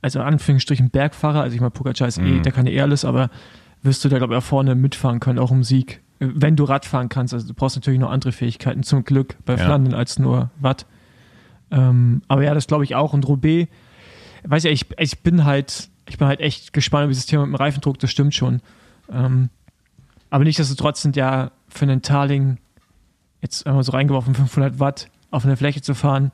also 0.00 0.20
Anführungsstrichen 0.20 0.88
Bergfahrer, 0.88 1.42
also 1.42 1.54
ich 1.54 1.60
meine, 1.60 1.72
Pogacar 1.72 2.08
ist 2.08 2.16
eh, 2.16 2.40
der 2.40 2.52
kann 2.52 2.66
eh 2.66 2.80
alles, 2.80 3.04
aber 3.04 3.28
wirst 3.82 4.02
du 4.02 4.08
da, 4.08 4.16
glaube 4.16 4.32
ich, 4.32 4.38
auch 4.38 4.44
vorne 4.44 4.74
mitfahren 4.74 5.20
können, 5.20 5.38
auch 5.38 5.50
um 5.50 5.62
Sieg. 5.62 6.00
Äh, 6.20 6.28
Wenn 6.34 6.56
du 6.56 6.64
Rad 6.64 6.86
fahren 6.86 7.10
kannst, 7.10 7.34
also 7.34 7.46
du 7.46 7.52
brauchst 7.52 7.76
natürlich 7.76 8.00
noch 8.00 8.10
andere 8.10 8.32
Fähigkeiten, 8.32 8.82
zum 8.82 9.04
Glück 9.04 9.36
bei 9.44 9.56
Ja. 9.56 9.64
Flandern 9.66 9.92
als 9.92 10.18
nur 10.18 10.50
Watt. 10.58 10.86
Ähm, 11.70 12.22
aber 12.28 12.42
ja, 12.44 12.54
das 12.54 12.66
glaube 12.66 12.84
ich 12.84 12.94
auch. 12.94 13.12
Und 13.12 13.26
Roubaix, 13.26 13.68
weiß 14.44 14.64
ja, 14.64 14.70
ich, 14.70 14.86
ich 14.98 15.20
bin 15.20 15.44
halt, 15.44 15.88
ich 16.08 16.18
bin 16.18 16.28
halt 16.28 16.40
echt 16.40 16.72
gespannt 16.72 17.04
über 17.04 17.12
dieses 17.12 17.26
Thema 17.26 17.44
mit 17.46 17.54
dem 17.54 17.56
Reifendruck, 17.56 17.98
das 17.98 18.10
stimmt 18.10 18.34
schon. 18.34 18.60
Ähm, 19.12 19.50
aber 20.30 20.44
nichtsdestotrotz 20.44 21.02
sind 21.02 21.16
ja 21.16 21.50
für 21.68 21.84
einen 21.84 22.02
Tarling 22.02 22.58
jetzt 23.42 23.66
einmal 23.66 23.82
so 23.82 23.92
reingeworfen, 23.92 24.34
500 24.34 24.80
Watt 24.80 25.08
auf 25.30 25.44
einer 25.44 25.56
Fläche 25.56 25.82
zu 25.82 25.94
fahren, 25.94 26.32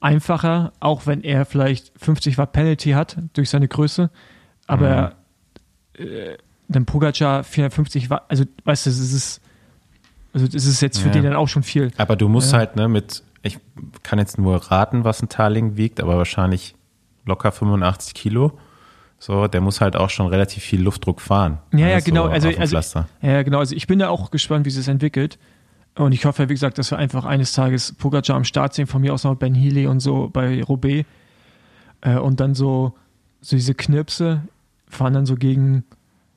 einfacher, 0.00 0.72
auch 0.80 1.06
wenn 1.06 1.22
er 1.22 1.44
vielleicht 1.44 1.92
50 1.98 2.38
Watt 2.38 2.52
Penalty 2.52 2.90
hat 2.92 3.16
durch 3.34 3.50
seine 3.50 3.68
Größe. 3.68 4.10
Aber 4.66 5.14
äh, 5.94 6.36
dann 6.68 6.84
Pogacar 6.86 7.44
450 7.44 8.10
Watt, 8.10 8.24
also 8.28 8.44
weißt 8.64 8.86
du, 8.86 8.90
das 8.90 8.98
ist, 8.98 9.40
also 10.32 10.46
das 10.46 10.66
ist 10.66 10.80
jetzt 10.80 10.98
für 10.98 11.08
Ja. 11.08 11.12
den 11.14 11.24
dann 11.24 11.34
auch 11.34 11.48
schon 11.48 11.62
viel. 11.62 11.92
Aber 11.96 12.16
du 12.16 12.28
musst 12.28 12.52
Ja. 12.52 12.58
halt 12.58 12.76
ne, 12.76 12.88
mit, 12.88 13.22
ich 13.46 13.58
kann 14.02 14.18
jetzt 14.18 14.38
nur 14.38 14.56
raten, 14.56 15.04
was 15.04 15.22
ein 15.22 15.28
Tarling 15.28 15.76
wiegt, 15.76 16.00
aber 16.00 16.16
wahrscheinlich 16.16 16.74
locker 17.24 17.52
85 17.52 18.14
Kilo. 18.14 18.58
So, 19.18 19.46
der 19.46 19.60
muss 19.60 19.80
halt 19.80 19.96
auch 19.96 20.10
schon 20.10 20.26
relativ 20.26 20.62
viel 20.62 20.82
Luftdruck 20.82 21.20
fahren. 21.20 21.58
Ja, 21.72 21.88
ja, 21.88 22.00
so 22.00 22.04
genau. 22.04 22.26
Also, 22.26 22.50
dem 22.50 22.60
also, 22.60 22.70
Pflaster. 22.70 23.08
ja, 23.22 23.42
genau. 23.42 23.58
Also 23.58 23.74
ich 23.74 23.86
bin 23.86 23.98
da 23.98 24.08
auch 24.08 24.30
gespannt, 24.30 24.66
wie 24.66 24.68
es 24.68 24.74
sich 24.74 24.88
entwickelt. 24.88 25.38
Und 25.94 26.12
ich 26.12 26.26
hoffe, 26.26 26.48
wie 26.50 26.54
gesagt, 26.54 26.76
dass 26.76 26.90
wir 26.90 26.98
einfach 26.98 27.24
eines 27.24 27.52
Tages 27.52 27.94
Pogacar 27.94 28.36
am 28.36 28.44
Start 28.44 28.74
sehen, 28.74 28.86
von 28.86 29.00
mir 29.00 29.14
aus 29.14 29.24
noch 29.24 29.34
Ben 29.34 29.54
Healy 29.54 29.86
und 29.86 30.00
so 30.00 30.28
bei 30.30 30.62
Roubaix. 30.62 31.08
Äh, 32.02 32.18
und 32.18 32.40
dann 32.40 32.54
so, 32.54 32.92
so 33.40 33.56
diese 33.56 33.74
Knirpse 33.74 34.42
fahren 34.88 35.14
dann 35.14 35.24
so 35.24 35.36
gegen, 35.36 35.84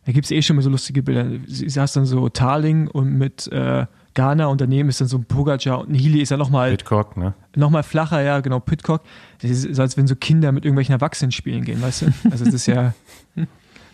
da 0.06 0.14
gibt 0.14 0.26
es 0.26 0.32
eh 0.32 0.42
schon 0.42 0.56
mal 0.56 0.62
so 0.62 0.70
lustige 0.70 1.04
Bilder. 1.04 1.28
Sie 1.46 1.80
hast 1.80 1.98
dann 1.98 2.06
so 2.06 2.30
Tarling 2.30 2.88
und 2.88 3.18
mit 3.18 3.48
äh, 3.52 3.86
Ghana 4.20 4.48
und 4.48 4.60
daneben 4.60 4.90
ist 4.90 5.00
dann 5.00 5.08
so 5.08 5.18
ein 5.18 5.24
Pogacar 5.24 5.80
und 5.80 5.92
ein 5.92 5.96
Healy 5.96 6.20
ist 6.20 6.30
ja 6.30 6.36
nochmal 6.36 6.72
Pitcock, 6.72 7.16
ne? 7.16 7.36
noch 7.56 7.70
mal 7.70 7.84
flacher, 7.84 8.22
ja, 8.22 8.42
genau, 8.42 8.60
Pitcock. 8.60 9.02
Das 9.42 9.50
ist 9.50 9.74
so, 9.74 9.82
als 9.82 9.96
wenn 9.96 10.08
so 10.08 10.16
Kinder 10.18 10.52
mit 10.52 10.66
irgendwelchen 10.66 10.92
Erwachsenen 10.92 11.32
spielen 11.32 11.64
gehen, 11.64 11.82
weißt 11.82 12.02
du? 12.02 12.14
Also 12.30 12.44
das 12.44 12.54
ist 12.54 12.66
ja, 12.66 12.94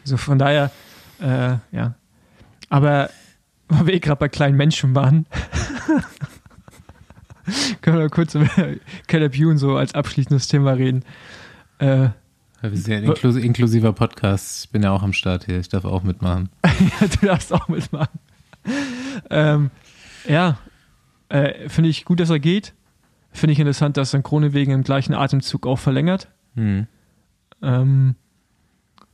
so 0.04 0.18
von 0.18 0.40
daher, 0.40 0.72
äh, 1.22 1.58
ja. 1.72 1.94
Aber, 2.72 3.12
weil 3.68 3.86
wir 3.86 3.94
eh 3.94 4.00
gerade 4.00 4.18
bei 4.18 4.28
kleinen 4.28 4.58
Menschen 4.58 4.96
waren, 4.96 5.28
können 7.84 8.00
wir 8.00 8.10
kurz 8.10 8.34
über 8.34 8.50
Caleb 9.06 9.38
Ewan 9.38 9.60
so 9.60 9.78
als 9.78 9.94
abschließendes 9.94 10.48
Thema 10.48 10.72
reden. 10.72 11.04
Äh, 11.78 12.08
Wir 12.64 12.72
sind 12.72 12.88
ja 12.88 12.98
ein 12.98 13.04
inklus 13.04 13.36
inklusiver 13.36 13.94
Podcast. 13.94 14.66
Ich 14.66 14.72
bin 14.72 14.82
ja 14.82 14.90
auch 14.90 15.04
am 15.04 15.14
Start 15.14 15.46
hier. 15.46 15.60
Ich 15.60 15.70
darf 15.70 15.86
auch 15.86 16.02
mitmachen. 16.02 16.50
ja, 16.64 17.08
du 17.08 17.28
darfst 17.28 17.54
auch 17.54 17.68
mitmachen. 17.68 18.20
Ähm, 19.30 19.70
ja, 20.28 20.58
äh, 21.30 21.70
finde 21.70 21.90
ich 21.90 22.06
gut, 22.06 22.20
dass 22.20 22.30
er 22.30 22.40
geht. 22.40 22.74
Finde 23.32 23.54
ich 23.54 23.60
interessant, 23.60 23.98
dass 23.98 24.12
Synchrone 24.12 24.54
wegen 24.54 24.72
im 24.72 24.84
gleichen 24.84 25.14
Atemzug 25.14 25.68
auch 25.68 25.80
verlängert. 25.80 26.30
Hm. 26.56 26.88
Ähm, 27.62 28.16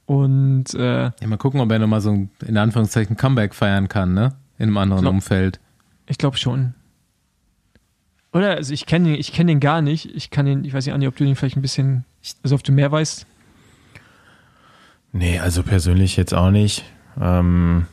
und 0.05 0.73
äh, 0.73 1.03
Ja, 1.05 1.27
mal 1.27 1.37
gucken, 1.37 1.59
ob 1.61 1.71
er 1.71 1.79
nochmal 1.79 2.01
so 2.01 2.11
ein, 2.11 2.29
in 2.45 2.57
Anführungszeichen, 2.57 3.17
Comeback 3.17 3.55
feiern 3.55 3.87
kann, 3.87 4.13
ne? 4.13 4.33
In 4.57 4.65
einem 4.67 4.77
anderen 4.77 5.01
Glaub- 5.01 5.13
Umfeld. 5.13 5.59
ich 6.07 6.17
glaube 6.17 6.37
schon. 6.37 6.73
Oder, 8.33 8.51
also 8.57 8.73
ich 8.73 8.85
kenne 8.85 9.09
den, 9.09 9.19
ich 9.19 9.33
kenn 9.33 9.47
den 9.47 9.59
gar 9.59 9.81
nicht. 9.81 10.05
Ich 10.15 10.29
kann 10.29 10.45
den, 10.45 10.63
ich 10.63 10.73
weiß 10.73 10.85
nicht, 10.85 10.93
Andi, 10.93 11.07
ob 11.07 11.15
du 11.15 11.23
den 11.25 11.35
vielleicht 11.35 11.57
ein 11.57 11.61
bisschen, 11.61 12.05
also 12.43 12.55
ob 12.55 12.63
du 12.63 12.71
mehr 12.71 12.91
weißt. 12.91 13.25
Nee, 15.13 15.39
also 15.39 15.63
persönlich 15.63 16.15
jetzt 16.15 16.33
auch 16.33 16.51
nicht. 16.51 16.85
Ähm, 17.19 17.87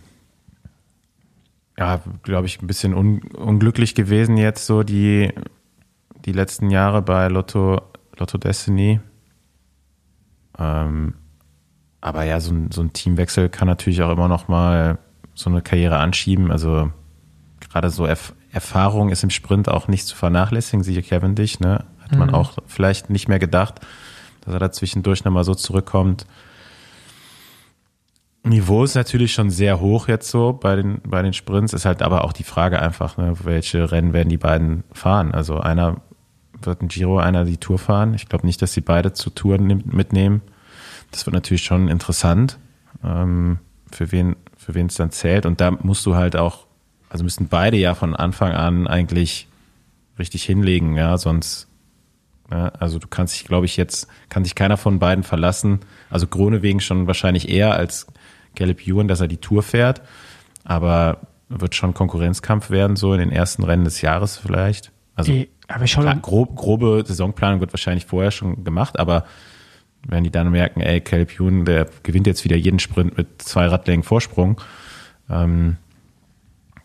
ja, 1.79 2.01
glaube 2.25 2.47
ich, 2.47 2.61
ein 2.61 2.67
bisschen 2.67 2.93
un 2.93 3.23
unglücklich 3.37 3.95
gewesen 3.95 4.37
jetzt 4.37 4.67
so 4.67 4.83
die, 4.83 5.33
die 6.25 6.33
letzten 6.33 6.71
Jahre 6.71 7.03
bei 7.03 7.29
Lotto, 7.29 7.81
Lotto 8.19 8.37
Destiny. 8.37 9.01
Ähm, 10.59 11.15
aber 12.01 12.25
ja, 12.25 12.41
so 12.41 12.53
ein, 12.53 12.71
so 12.73 12.81
ein 12.83 12.93
Teamwechsel 12.93 13.49
kann 13.49 13.69
natürlich 13.69 14.03
auch 14.03 14.11
immer 14.11 14.29
noch 14.29 14.49
mal 14.49 14.99
so 15.35 15.51
eine 15.51 15.63
Karriere 15.63 15.99
anschieben. 15.99 16.51
Also 16.51 16.91
gerade 17.71 17.91
so 17.91 18.07
Erf 18.07 18.35
Erfahrung 18.51 19.11
ist 19.11 19.23
im 19.23 19.29
Sprint 19.31 19.69
auch 19.69 19.89
nicht 19.89 20.07
zu 20.07 20.17
vernachlässigen, 20.17 20.83
siehe 20.83 21.03
Cavendish, 21.03 21.61
ne? 21.61 21.85
Hat 22.01 22.13
man 22.19 22.29
Mhm. 22.29 22.35
auch 22.35 22.57
vielleicht 22.67 23.11
nicht 23.11 23.29
mehr 23.29 23.39
gedacht, 23.39 23.81
dass 24.41 24.55
er 24.55 24.59
da 24.59 24.73
zwischendurch 24.73 25.23
nochmal 25.23 25.45
so 25.45 25.55
zurückkommt. 25.55 26.27
Niveau 28.45 28.85
ist 28.85 28.95
natürlich 28.95 29.33
schon 29.33 29.51
sehr 29.51 29.81
hoch 29.81 30.09
jetzt 30.09 30.31
so 30.31 30.53
bei 30.53 30.77
den, 30.77 31.01
bei 31.07 31.23
den 31.23 31.33
Sprints, 31.33 31.73
ist 31.73 31.85
halt 31.85 32.03
aber 32.03 32.25
auch 32.25 32.33
die 32.33 32.45
Frage 32.45 32.81
einfach, 32.81 33.17
ne, 33.17 33.35
welche 33.43 33.91
Rennen 33.91 34.13
werden 34.13 34.29
die 34.29 34.39
beiden 34.39 34.85
fahren? 34.93 35.33
Also 35.33 35.59
einer 35.59 36.01
wird 36.63 36.83
ein 36.83 36.89
Giro, 36.89 37.19
einer 37.19 37.45
die 37.45 37.59
Tour 37.59 37.79
fahren. 37.79 38.15
Ich 38.15 38.29
glaube 38.29 38.47
nicht, 38.47 38.63
dass 38.63 38.73
sie 38.73 38.81
beide 38.81 39.13
zu 39.13 39.31
Touren 39.31 39.67
mitnehmen. 39.87 40.43
Das 41.11 41.27
wird 41.27 41.35
natürlich 41.35 41.63
schon 41.63 41.89
interessant, 41.89 42.59
ähm, 43.05 43.59
für 43.91 44.13
wen 44.13 44.37
für 44.69 44.75
wen 44.75 44.87
es 44.89 44.97
dann 44.97 45.11
zählt. 45.11 45.47
Und 45.47 45.63
da 45.63 45.71
musst 45.71 46.05
du 46.05 46.15
halt 46.15 46.37
auch, 46.37 46.67
also 47.09 47.25
müssten 47.25 47.49
beide 47.49 47.79
ja 47.79 47.95
von 47.95 48.15
Anfang 48.15 48.53
an 48.53 48.87
eigentlich 48.87 49.49
richtig 50.19 50.45
hinlegen, 50.45 50.95
ja, 50.95 51.17
sonst, 51.17 51.69
ja, 52.51 52.69
also 52.79 52.99
du 52.99 53.09
kannst 53.09 53.35
dich, 53.35 53.47
glaube 53.47 53.65
ich, 53.65 53.79
jetzt, 53.79 54.09
kann 54.29 54.45
sich 54.45 54.55
keiner 54.55 54.77
von 54.77 54.99
beiden 54.99 55.25
verlassen. 55.25 55.81
Also 56.11 56.27
Krone 56.27 56.61
wegen 56.61 56.81
schon 56.81 57.07
wahrscheinlich 57.07 57.49
eher 57.49 57.75
als 57.77 58.09
Caleb 58.59 58.87
Ewan, 58.87 59.09
dass 59.09 59.21
er 59.21 59.29
die 59.29 59.37
Tour 59.37 59.63
fährt. 59.63 60.03
Aber 60.65 61.19
wird 61.49 61.75
schon 61.75 61.95
Konkurrenzkampf 61.95 62.71
werden, 62.71 62.97
so 62.97 63.13
in 63.15 63.21
den 63.21 63.33
ersten 63.33 63.65
Rennen 63.65 63.85
des 63.85 64.03
Jahres 64.03 64.37
vielleicht. 64.37 64.93
Also 65.15 65.33
Ey, 65.33 65.49
aber 65.67 65.87
schau 65.87 66.03
klar, 66.03 66.17
grob, 66.17 66.57
grobe 66.57 67.03
Saisonplanung 67.07 67.61
wird 67.61 67.73
wahrscheinlich 67.73 68.07
vorher 68.07 68.31
schon 68.31 68.65
gemacht, 68.65 68.99
aber 68.99 69.25
wenn 70.07 70.25
die 70.25 70.31
dann 70.31 70.51
merken, 70.51 70.81
ey, 70.81 71.01
Caleb 71.01 71.33
Ewan, 71.41 71.65
der 71.65 71.89
gewinnt 72.03 72.27
jetzt 72.27 72.45
wieder 72.45 72.57
jeden 72.57 72.79
Sprint 72.79 73.17
mit 73.17 73.43
zwei 73.43 73.67
Radlängen 73.67 74.05
Vorsprung, 74.05 74.61
ähm, 75.29 75.77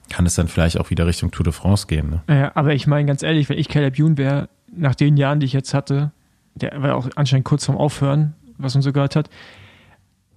kann 0.09 0.26
es 0.26 0.36
dann 0.36 0.47
vielleicht 0.47 0.80
auch 0.80 0.89
wieder 0.89 1.05
Richtung 1.05 1.32
Tour 1.32 1.43
de 1.43 1.53
France 1.53 1.88
gehen. 1.88 2.09
Ne? 2.09 2.21
Ja, 2.28 2.51
aber 2.55 2.74
ich 2.74 2.88
meine 2.88 3.05
ganz 3.05 3.24
ehrlich, 3.24 3.49
wenn 3.49 3.57
ich 3.57 3.67
Caleb 3.67 3.99
Youn 3.99 4.17
wäre, 4.17 4.49
nach 4.76 4.95
den 4.95 5.17
Jahren, 5.17 5.39
die 5.39 5.45
ich 5.45 5.53
jetzt 5.53 5.74
hatte, 5.74 6.11
der 6.55 6.82
war 6.82 6.95
auch 6.95 7.09
anscheinend 7.15 7.45
kurz 7.45 7.65
vorm 7.65 7.78
Aufhören, 7.78 8.34
was 8.57 8.74
man 8.74 8.82
so 8.82 8.93
gehört 8.93 9.15
hat, 9.15 9.30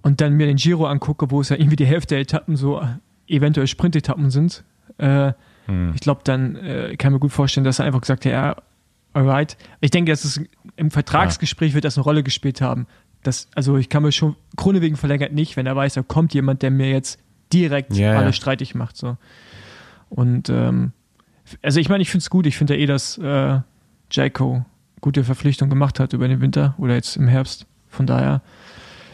und 0.07 0.21
dann 0.21 0.33
mir 0.33 0.47
den 0.47 0.55
Giro 0.55 0.85
angucke, 0.87 1.29
wo 1.31 1.41
es 1.41 1.49
ja 1.49 1.57
irgendwie 1.57 1.75
die 1.75 1.85
Hälfte 1.85 2.15
der 2.15 2.21
Etappen 2.21 2.55
so 2.55 2.81
eventuell 3.27 3.67
Sprintetappen 3.67 4.31
sind, 4.31 4.63
äh, 4.97 5.33
Hm. 5.65 5.91
ich 5.93 5.99
glaube, 5.99 6.21
dann 6.23 6.55
äh, 6.55 6.95
kann 6.97 7.11
ich 7.11 7.15
mir 7.15 7.19
gut 7.19 7.33
vorstellen, 7.33 7.65
dass 7.65 7.79
er 7.79 7.85
einfach 7.85 7.99
gesagt 7.99 8.25
hat, 8.25 8.31
ja, 8.31 8.55
alright. 9.11 9.57
Ich 9.81 9.91
denke, 9.91 10.13
dass 10.13 10.23
es 10.23 10.39
im 10.77 10.91
Vertragsgespräch 10.91 11.73
wird 11.73 11.83
das 11.83 11.97
eine 11.97 12.05
Rolle 12.05 12.23
gespielt 12.23 12.61
haben. 12.61 12.87
Das, 13.21 13.49
also 13.53 13.75
ich 13.75 13.89
kann 13.89 14.01
mir 14.03 14.13
schon, 14.13 14.37
Krone 14.55 14.79
wegen 14.81 14.95
verlängert 14.95 15.33
nicht, 15.33 15.57
wenn 15.57 15.65
er 15.65 15.75
weiß, 15.75 15.95
da 15.95 16.03
kommt 16.03 16.33
jemand, 16.33 16.61
der 16.61 16.71
mir 16.71 16.89
jetzt 16.89 17.19
direkt 17.51 17.97
Ja, 17.97 18.13
ja. 18.13 18.19
alles 18.19 18.37
streitig 18.37 18.75
macht. 18.75 18.95
So. 18.95 19.17
Und 20.09 20.47
ähm, 20.49 20.93
also 21.61 21.81
ich 21.81 21.89
meine, 21.89 22.01
ich 22.01 22.09
finde 22.09 22.21
es 22.21 22.29
gut. 22.29 22.45
Ich 22.45 22.57
finde 22.57 22.75
ja 22.75 22.79
eh, 22.81 22.85
dass 22.85 23.17
äh, 23.17 23.59
Jaco 24.09 24.65
gute 25.01 25.25
Verpflichtung 25.25 25.69
gemacht 25.69 25.99
hat 25.99 26.13
über 26.13 26.29
den 26.29 26.39
Winter 26.39 26.75
oder 26.77 26.93
jetzt 26.95 27.17
im 27.17 27.27
Herbst. 27.27 27.65
Von 27.89 28.07
daher 28.07 28.41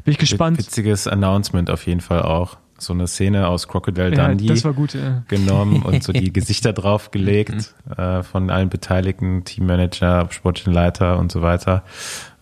bin 0.03 0.11
ich 0.11 0.17
gespannt. 0.17 0.57
Witziges 0.57 1.07
Announcement 1.07 1.69
auf 1.69 1.85
jeden 1.85 2.01
Fall 2.01 2.21
auch. 2.21 2.57
So 2.77 2.91
eine 2.93 3.07
Szene 3.07 3.47
aus 3.47 3.67
Crocodile 3.67 4.15
Ja, 4.15 4.27
Dundee 4.27 4.47
das 4.47 4.63
war 4.65 4.73
gut. 4.73 4.93
Ja. 4.93 5.23
genommen 5.27 5.83
und 5.83 6.03
so 6.03 6.11
die 6.11 6.33
Gesichter 6.33 6.73
draufgelegt 6.73 7.75
äh, 7.95 8.23
von 8.23 8.49
allen 8.49 8.69
Beteiligten, 8.69 9.45
Teammanager, 9.45 10.27
Sportleiter 10.31 11.17
und 11.19 11.31
so 11.31 11.41
weiter. 11.41 11.83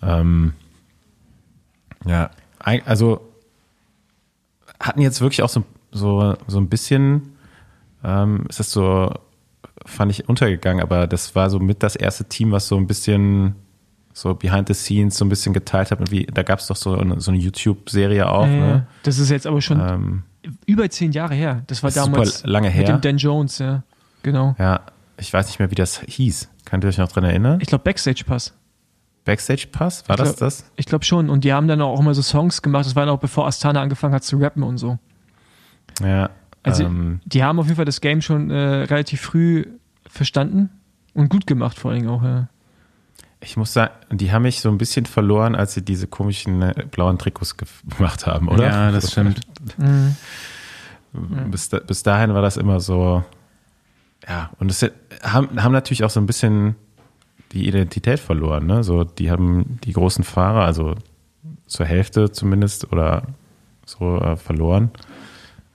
Ähm, 0.01 0.53
ja, 2.05 2.31
also 2.59 3.21
hatten 4.79 5.01
jetzt 5.01 5.21
wirklich 5.21 5.43
auch 5.43 5.49
so, 5.49 5.63
so, 5.91 6.35
so 6.47 6.59
ein 6.59 6.69
bisschen, 6.69 7.33
ähm, 8.03 8.45
ist 8.49 8.59
das 8.59 8.71
so, 8.71 9.13
fand 9.85 10.11
ich 10.11 10.27
untergegangen, 10.27 10.81
aber 10.81 11.07
das 11.07 11.35
war 11.35 11.49
so 11.49 11.59
mit 11.59 11.83
das 11.83 11.95
erste 11.95 12.25
Team, 12.25 12.51
was 12.51 12.67
so 12.67 12.77
ein 12.77 12.87
bisschen 12.87 13.55
so 14.13 14.33
behind 14.35 14.67
the 14.67 14.73
scenes 14.73 15.17
so 15.17 15.25
ein 15.25 15.29
bisschen 15.29 15.53
geteilt 15.53 15.91
hat. 15.91 15.99
Und 15.99 16.11
wie, 16.11 16.25
da 16.25 16.43
gab 16.43 16.59
es 16.59 16.67
doch 16.67 16.75
so 16.75 16.95
eine, 16.97 17.19
so 17.19 17.31
eine 17.31 17.39
YouTube-Serie 17.39 18.29
auch. 18.29 18.45
Äh, 18.45 18.49
Ne? 18.59 18.87
Das 19.03 19.17
ist 19.19 19.29
jetzt 19.29 19.47
aber 19.47 19.61
schon 19.61 19.79
Ähm, 19.79 20.23
über 20.65 20.89
zehn 20.89 21.11
Jahre 21.11 21.33
her. 21.35 21.63
Das 21.67 21.83
war 21.83 21.91
damals 21.91 22.39
super 22.39 22.49
lange 22.49 22.67
mit 22.67 22.75
her. 22.75 22.83
dem 22.85 23.01
Dan 23.01 23.17
Jones, 23.17 23.59
ja. 23.59 23.83
Genau. 24.23 24.55
Ja, 24.59 24.81
ich 25.17 25.31
weiß 25.31 25.47
nicht 25.47 25.59
mehr, 25.59 25.71
wie 25.71 25.75
das 25.75 26.01
hieß. 26.07 26.49
Könnt 26.65 26.83
ihr 26.83 26.87
euch 26.89 26.97
noch 26.97 27.11
dran 27.11 27.23
erinnern? 27.23 27.59
Ich 27.61 27.67
glaube 27.67 27.83
Backstage 27.83 28.23
Pass. 28.25 28.53
Backstage 29.25 29.67
Pass? 29.71 30.07
War 30.09 30.15
Ich 30.15 30.19
das 30.21 30.29
glaub- 30.29 30.39
das? 30.39 30.65
Ich 30.75 30.85
glaube 30.87 31.05
schon. 31.05 31.29
Und 31.29 31.43
die 31.43 31.53
haben 31.53 31.67
dann 31.67 31.81
auch 31.81 31.99
immer 31.99 32.13
so 32.13 32.21
Songs 32.21 32.61
gemacht. 32.61 32.85
Das 32.85 32.95
war 32.95 33.07
auch 33.09 33.19
bevor 33.19 33.45
Astana 33.47 33.81
angefangen 33.81 34.13
hat 34.15 34.23
zu 34.23 34.37
rappen 34.37 34.63
und 34.63 34.77
so. 34.77 34.97
Ja. 36.03 36.29
Also 36.63 36.83
ähm, 36.83 37.19
die 37.25 37.43
haben 37.43 37.59
auf 37.59 37.65
jeden 37.65 37.75
Fall 37.75 37.85
das 37.85 38.01
Game 38.01 38.21
schon 38.21 38.49
äh, 38.51 38.55
relativ 38.55 39.21
früh 39.21 39.65
verstanden 40.07 40.69
und 41.13 41.29
gut 41.29 41.47
gemacht 41.47 41.77
vor 41.77 41.91
allen 41.91 42.01
Dingen 42.01 42.11
auch. 42.13 42.23
Ja. 42.23 42.47
Ich 43.41 43.57
muss 43.57 43.73
sagen, 43.73 43.91
die 44.11 44.31
haben 44.31 44.43
mich 44.43 44.61
so 44.61 44.69
ein 44.69 44.77
bisschen 44.77 45.05
verloren, 45.05 45.55
als 45.55 45.73
sie 45.73 45.83
diese 45.83 46.07
komischen 46.07 46.61
äh, 46.61 46.85
blauen 46.89 47.17
Trikots 47.17 47.57
ge- 47.57 47.67
gemacht 47.97 48.25
haben, 48.27 48.47
oder? 48.47 48.67
Ja, 48.67 48.91
das 48.91 49.11
stimmt. 49.11 49.41
Mhm. 49.77 50.15
Bis, 51.51 51.69
da, 51.69 51.79
bis 51.79 52.03
dahin 52.03 52.33
war 52.33 52.41
das 52.41 52.55
immer 52.55 52.79
so, 52.79 53.23
ja, 54.27 54.51
und 54.59 54.71
es 54.71 54.85
haben, 55.23 55.61
haben 55.61 55.73
natürlich 55.73 56.03
auch 56.05 56.09
so 56.09 56.19
ein 56.21 56.25
bisschen 56.25 56.75
die 57.51 57.67
Identität 57.67 58.19
verloren, 58.19 58.65
ne? 58.65 58.81
So, 58.83 59.03
die 59.03 59.29
haben 59.29 59.79
die 59.83 59.91
großen 59.91 60.23
Fahrer, 60.23 60.63
also 60.63 60.95
zur 61.67 61.85
Hälfte 61.85 62.31
zumindest 62.31 62.93
oder 62.93 63.23
so 63.85 64.19
äh, 64.21 64.37
verloren. 64.37 64.91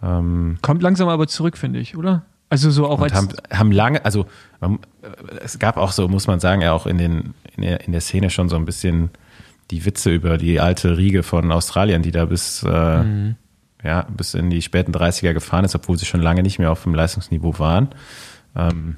Ähm, 0.02 0.56
Kommt 0.62 0.82
langsam 0.82 1.08
aber 1.08 1.26
zurück, 1.26 1.58
finde 1.58 1.80
ich, 1.80 1.96
oder? 1.98 2.22
Also 2.48 2.70
so 2.70 2.86
auch 2.86 2.98
und 2.98 3.04
als 3.04 3.14
haben, 3.14 3.28
haben 3.50 3.72
lange, 3.72 4.04
also 4.04 4.26
äh, 4.60 4.68
es 5.42 5.58
gab 5.58 5.76
auch 5.76 5.92
so, 5.92 6.06
muss 6.08 6.26
man 6.26 6.38
sagen, 6.38 6.62
ja 6.62 6.72
auch 6.72 6.86
in, 6.86 6.98
den, 6.98 7.34
in, 7.56 7.62
der, 7.62 7.80
in 7.84 7.92
der 7.92 8.00
Szene 8.00 8.30
schon 8.30 8.48
so 8.48 8.56
ein 8.56 8.64
bisschen 8.64 9.10
die 9.70 9.84
Witze 9.84 10.12
über 10.12 10.38
die 10.38 10.60
alte 10.60 10.96
Riege 10.96 11.22
von 11.24 11.50
Australien, 11.50 12.02
die 12.02 12.12
da 12.12 12.24
bis, 12.26 12.62
äh, 12.62 13.04
ja, 13.82 14.02
bis 14.16 14.34
in 14.34 14.50
die 14.50 14.62
späten 14.62 14.92
30er 14.92 15.32
gefahren 15.32 15.64
ist, 15.64 15.74
obwohl 15.74 15.98
sie 15.98 16.06
schon 16.06 16.22
lange 16.22 16.42
nicht 16.42 16.58
mehr 16.58 16.70
auf 16.70 16.84
dem 16.84 16.94
Leistungsniveau 16.94 17.58
waren. 17.58 17.88
Ähm, 18.54 18.96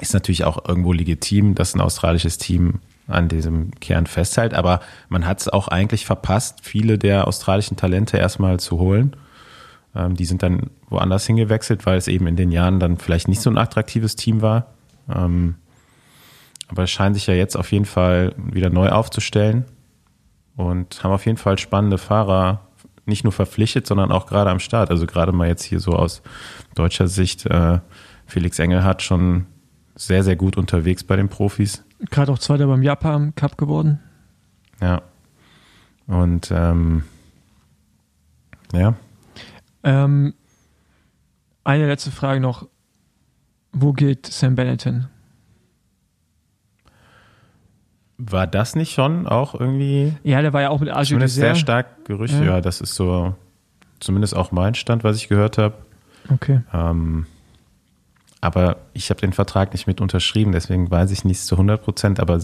ist 0.00 0.14
natürlich 0.14 0.44
auch 0.44 0.68
irgendwo 0.68 0.92
legitim, 0.92 1.54
dass 1.54 1.74
ein 1.74 1.80
australisches 1.80 2.38
Team 2.38 2.80
an 3.06 3.28
diesem 3.28 3.70
Kern 3.80 4.06
festhält, 4.06 4.52
aber 4.52 4.80
man 5.08 5.26
hat 5.26 5.40
es 5.40 5.48
auch 5.48 5.68
eigentlich 5.68 6.06
verpasst, 6.06 6.60
viele 6.62 6.98
der 6.98 7.26
australischen 7.26 7.76
Talente 7.76 8.18
erstmal 8.18 8.60
zu 8.60 8.78
holen. 8.78 9.16
Ähm, 9.94 10.14
die 10.14 10.24
sind 10.24 10.42
dann 10.42 10.70
woanders 10.88 11.26
hingewechselt, 11.26 11.86
weil 11.86 11.98
es 11.98 12.08
eben 12.08 12.26
in 12.26 12.36
den 12.36 12.52
Jahren 12.52 12.80
dann 12.80 12.98
vielleicht 12.98 13.28
nicht 13.28 13.40
so 13.40 13.50
ein 13.50 13.58
attraktives 13.58 14.16
Team 14.16 14.42
war. 14.42 14.74
Ähm, 15.12 15.56
aber 16.68 16.84
es 16.84 16.90
scheint 16.90 17.16
sich 17.16 17.26
ja 17.26 17.34
jetzt 17.34 17.56
auf 17.56 17.72
jeden 17.72 17.86
Fall 17.86 18.34
wieder 18.36 18.70
neu 18.70 18.90
aufzustellen 18.90 19.64
und 20.56 21.02
haben 21.02 21.12
auf 21.12 21.24
jeden 21.24 21.38
Fall 21.38 21.58
spannende 21.58 21.98
Fahrer 21.98 22.60
nicht 23.06 23.24
nur 23.24 23.32
verpflichtet, 23.32 23.86
sondern 23.86 24.12
auch 24.12 24.26
gerade 24.26 24.50
am 24.50 24.60
Start. 24.60 24.90
Also 24.90 25.06
gerade 25.06 25.32
mal 25.32 25.48
jetzt 25.48 25.62
hier 25.62 25.80
so 25.80 25.92
aus 25.92 26.22
deutscher 26.74 27.08
Sicht, 27.08 27.46
äh, 27.46 27.80
Felix 28.26 28.58
Engelhardt 28.58 29.02
schon 29.02 29.46
sehr, 29.94 30.22
sehr 30.22 30.36
gut 30.36 30.56
unterwegs 30.56 31.02
bei 31.02 31.16
den 31.16 31.28
Profis. 31.28 31.84
gerade 32.10 32.30
auch 32.30 32.38
Zweiter 32.38 32.66
beim 32.66 32.82
Japan 32.82 33.34
Cup 33.34 33.56
geworden. 33.56 34.00
Ja. 34.80 35.02
Und 36.06 36.50
ähm, 36.52 37.02
ja, 38.72 38.94
Ähm, 39.88 40.34
eine 41.64 41.86
letzte 41.86 42.10
Frage 42.10 42.40
noch. 42.40 42.68
Wo 43.72 43.92
geht 43.92 44.26
Sam 44.26 44.54
Bennett 44.54 44.82
hin? 44.82 45.06
War 48.18 48.46
das 48.46 48.74
nicht 48.74 48.92
schon 48.92 49.26
auch 49.26 49.54
irgendwie 49.54 50.14
Ja, 50.24 50.42
der 50.42 50.52
war 50.52 50.62
ja 50.62 50.70
auch 50.70 50.80
mit 50.80 50.88
Arjo 50.90 51.04
zumindest 51.04 51.36
sehr 51.36 51.54
stark 51.54 52.04
Gerüchte? 52.04 52.38
Ja. 52.44 52.44
Ja. 52.56 52.60
das 52.60 52.80
ist 52.80 52.94
so 52.94 53.34
zumindest 54.00 54.34
auch 54.36 54.50
mein 54.50 54.74
Stand, 54.74 55.04
was 55.04 55.16
ich 55.16 55.28
gehört 55.28 55.58
habe. 55.58 55.74
Okay. 56.28 56.60
Ähm, 56.72 57.26
aber 58.40 58.76
ich 58.92 59.10
habe 59.10 59.20
den 59.20 59.32
Vertrag 59.32 59.72
nicht 59.72 59.86
mit 59.86 60.00
unterschrieben, 60.00 60.52
deswegen 60.52 60.90
weiß 60.90 61.10
ich 61.12 61.24
nicht 61.24 61.40
zu 61.42 61.54
100 61.56 61.82
Prozent. 61.82 62.20
Aber 62.20 62.40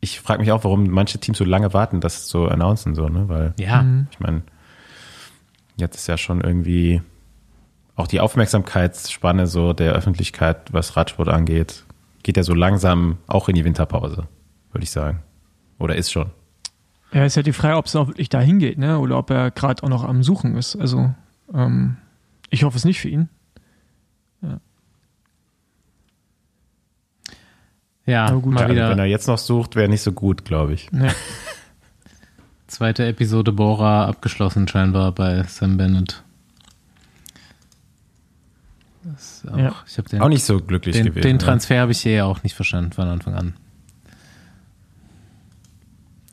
ich 0.00 0.20
frage 0.20 0.40
mich 0.40 0.50
auch, 0.52 0.64
warum 0.64 0.88
manche 0.88 1.18
Teams 1.18 1.38
so 1.38 1.44
lange 1.44 1.72
warten, 1.72 2.00
das 2.00 2.26
zu 2.26 2.48
announcen, 2.48 2.94
so, 2.94 3.08
ne? 3.08 3.28
Weil 3.28 3.54
Ja, 3.58 3.82
Mhm. 3.82 4.06
ich 4.10 4.20
meine, 4.20 4.42
jetzt 5.76 5.96
ist 5.96 6.06
ja 6.06 6.16
schon 6.16 6.40
irgendwie 6.40 7.02
auch 7.96 8.06
die 8.06 8.20
Aufmerksamkeitsspanne 8.20 9.46
so 9.46 9.72
der 9.72 9.92
Öffentlichkeit, 9.92 10.72
was 10.72 10.96
Radsport 10.96 11.28
angeht, 11.28 11.84
geht 12.22 12.36
ja 12.36 12.42
so 12.42 12.54
langsam 12.54 13.18
auch 13.26 13.48
in 13.48 13.54
die 13.54 13.64
Winterpause, 13.64 14.28
würde 14.72 14.84
ich 14.84 14.90
sagen. 14.90 15.22
Oder 15.78 15.96
ist 15.96 16.10
schon. 16.10 16.30
Ja, 17.12 17.24
ist 17.24 17.36
halt 17.36 17.46
die 17.46 17.52
Frage, 17.52 17.76
ob 17.76 17.86
es 17.86 17.96
auch 17.96 18.08
wirklich 18.08 18.28
dahin 18.28 18.58
geht, 18.58 18.78
ne? 18.78 18.98
Oder 18.98 19.18
ob 19.18 19.30
er 19.30 19.50
gerade 19.50 19.82
auch 19.82 19.88
noch 19.88 20.04
am 20.04 20.22
Suchen 20.22 20.56
ist. 20.56 20.76
Also, 20.76 21.12
ähm, 21.52 21.96
ich 22.50 22.62
hoffe 22.62 22.76
es 22.76 22.84
nicht 22.84 23.00
für 23.00 23.08
ihn. 23.08 23.28
ja, 28.06 28.26
Aber 28.26 28.40
gut, 28.40 28.54
mal 28.54 28.62
Ja, 28.62 28.68
wieder 28.70 28.90
Wenn 28.90 28.98
er 28.98 29.04
jetzt 29.04 29.28
noch 29.28 29.38
sucht, 29.38 29.76
wäre 29.76 29.88
nicht 29.88 30.02
so 30.02 30.12
gut, 30.12 30.44
glaube 30.44 30.74
ich. 30.74 30.88
Ja. 30.92 31.08
zweite 32.70 33.06
Episode 33.06 33.52
Bora 33.52 34.06
abgeschlossen 34.06 34.68
scheinbar 34.68 35.12
bei 35.12 35.42
Sam 35.44 35.76
Bennett. 35.76 36.22
Das 39.02 39.42
ist 39.44 39.48
auch, 39.50 39.56
Ja. 39.58 39.74
Ich 39.86 39.98
habe 39.98 40.08
den, 40.08 40.20
Auch 40.20 40.28
nicht 40.28 40.44
so 40.44 40.60
glücklich 40.60 40.94
den, 40.96 41.06
gewesen. 41.06 41.22
den 41.22 41.36
ne? 41.36 41.42
Transfer 41.42 41.80
habe 41.80 41.92
ich 41.92 42.00
hier 42.00 42.26
auch 42.26 42.42
nicht 42.42 42.54
verstanden 42.54 42.92
von 42.92 43.08
Anfang 43.08 43.34
an. 43.34 43.54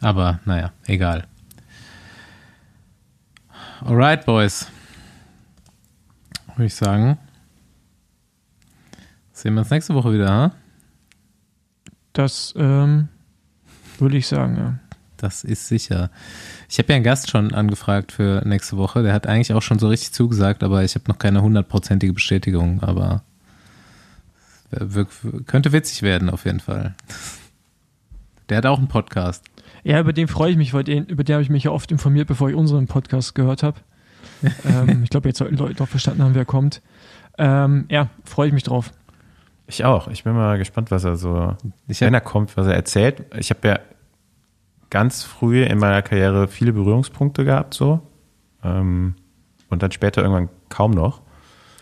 Aber 0.02 0.40
naja, 0.46 0.72
egal. 0.86 1.26
Alright, 3.82 4.26
Boys. 4.26 4.68
Würde 6.56 6.66
ich 6.66 6.76
sagen. 6.76 7.18
Sehen 9.32 9.54
wir 9.54 9.62
uns 9.62 9.70
nächste 9.70 9.94
Woche 9.94 10.14
wieder, 10.14 10.30
ha? 10.30 10.52
Das 12.14 12.54
ähm, 12.58 13.10
würde 14.00 14.18
ich 14.18 14.28
sagen, 14.28 14.58
ja. 14.58 14.80
Das 15.18 15.44
ist 15.44 15.68
sicher. 15.68 16.12
Ich 16.70 16.78
habe 16.78 16.90
ja 16.90 16.96
einen 16.96 17.04
Gast 17.04 17.30
schon 17.30 17.54
angefragt 17.54 18.12
für 18.12 18.44
nächste 18.46 18.78
Woche. 18.78 19.04
Der 19.04 19.14
hat 19.14 19.28
eigentlich 19.28 19.54
auch 19.54 19.62
schon 19.62 19.80
so 19.80 19.88
richtig 19.88 20.14
zugesagt, 20.14 20.64
aber 20.64 20.84
ich 20.84 20.96
habe 20.96 21.06
noch 21.08 21.18
keine 21.18 21.42
hundertprozentige 21.42 22.14
Bestätigung. 22.14 22.84
Aber 22.84 23.24
könnte 25.46 25.72
witzig 25.72 26.02
werden 26.02 26.30
auf 26.30 26.46
jeden 26.46 26.60
Fall. 26.60 26.96
Der 28.50 28.58
hat 28.58 28.66
auch 28.66 28.78
einen 28.78 28.88
Podcast. 28.88 29.44
Ja, 29.84 30.00
über 30.00 30.14
den 30.14 30.28
freue 30.28 30.52
ich 30.52 30.58
mich, 30.58 30.74
weil 30.74 30.84
den, 30.84 31.06
über 31.06 31.24
den 31.24 31.34
habe 31.36 31.44
ich 31.44 31.50
mich 31.50 31.64
ja 31.64 31.72
oft 31.72 31.92
informiert, 31.92 32.28
bevor 32.28 32.50
ich 32.50 32.56
unseren 32.56 32.88
Podcast 32.88 33.36
gehört 33.36 33.64
habe. 33.64 33.80
ähm, 34.66 35.04
ich 35.04 35.10
glaube, 35.10 35.30
jetzt 35.30 35.40
sollten 35.40 35.58
Leute 35.58 35.76
doch 35.76 35.88
verstanden 35.88 36.24
haben, 36.24 36.36
wer 36.36 36.46
kommt. 36.46 36.82
Ähm, 37.38 37.86
ja, 37.90 38.10
freue 38.24 38.48
ich 38.48 38.54
mich 38.54 38.64
drauf. 38.64 38.92
Ich 39.68 39.84
auch. 39.84 40.08
Ich 40.08 40.24
bin 40.24 40.34
mal 40.34 40.58
gespannt, 40.58 40.92
was 40.92 41.04
er 41.04 41.18
so, 41.18 41.56
Ich 41.88 42.02
wenn 42.02 42.16
hab, 42.16 42.24
er 42.24 42.30
kommt, 42.30 42.56
was 42.56 42.68
er 42.68 42.74
erzählt. 42.74 43.26
Ich 43.38 43.50
habe 43.50 43.68
ja 43.68 43.80
ganz 44.90 45.24
früh 45.24 45.64
in 45.64 45.78
meiner 45.80 46.02
Karriere 46.02 46.48
viele 46.48 46.74
Berührungspunkte 46.74 47.44
gehabt, 47.46 47.74
so. 47.74 48.00
Ähm, 48.64 49.16
und 49.70 49.84
dann 49.84 49.92
später 49.92 50.22
irgendwann 50.22 50.50
kaum 50.70 50.92
noch. 50.92 51.22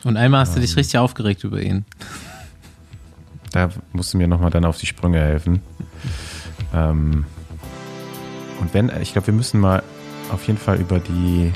und 0.04 0.18
einmal 0.18 0.42
hast 0.42 0.56
du 0.56 0.60
dich 0.60 0.76
richtig 0.76 0.98
aufgeregt 1.00 1.44
über 1.44 1.62
ihn. 1.62 1.86
Da 3.52 3.70
musst 3.94 4.14
du 4.14 4.18
mir 4.18 4.28
nochmal 4.28 4.50
dann 4.52 4.66
auf 4.66 4.78
die 4.78 4.86
Sprünge 4.86 5.20
helfen. 5.20 5.62
Ähm, 6.74 7.26
und 8.60 8.74
wenn, 8.74 8.92
ich 9.02 9.14
glaube, 9.14 9.28
wir 9.28 9.34
müssen 9.34 9.60
mal 9.60 9.84
auf 10.32 10.46
jeden 10.48 10.60
Fall 10.60 10.78
über 10.78 11.00
die 11.00 11.52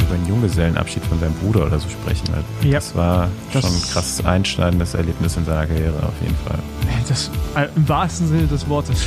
über 0.00 0.16
den 0.16 0.26
Junggesellenabschied 0.28 1.04
von 1.04 1.18
seinem 1.20 1.34
Bruder 1.34 1.66
oder 1.66 1.78
so 1.78 1.88
sprechen. 1.88 2.28
Weil 2.32 2.70
Ja. 2.70 2.76
Das 2.78 2.94
war 2.94 3.28
Das- 3.52 3.62
schon 3.64 3.74
ein 3.74 3.82
krasses 3.92 4.24
einschneidendes 4.24 4.94
Erlebnis 4.94 5.36
in 5.36 5.44
seiner 5.44 5.66
Karriere 5.66 6.02
auf 6.02 6.14
jeden 6.22 6.36
Fall. 6.36 6.58
Das, 7.08 7.30
äh, 7.56 7.68
Im 7.76 7.88
wahrsten 7.88 8.28
Sinne 8.28 8.46
des 8.46 8.68
Wortes. 8.68 9.06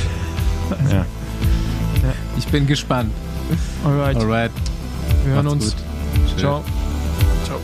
Ja. 0.90 1.04
Ich 2.36 2.46
bin 2.46 2.66
gespannt. 2.66 3.12
Alright. 3.84 4.16
Alright. 4.16 4.50
Wir 5.24 5.34
hören 5.34 5.46
Macht's 5.46 5.64
uns. 5.64 5.76
Gut. 5.76 6.38
Ciao. 6.38 6.64
Ciao. 7.44 7.60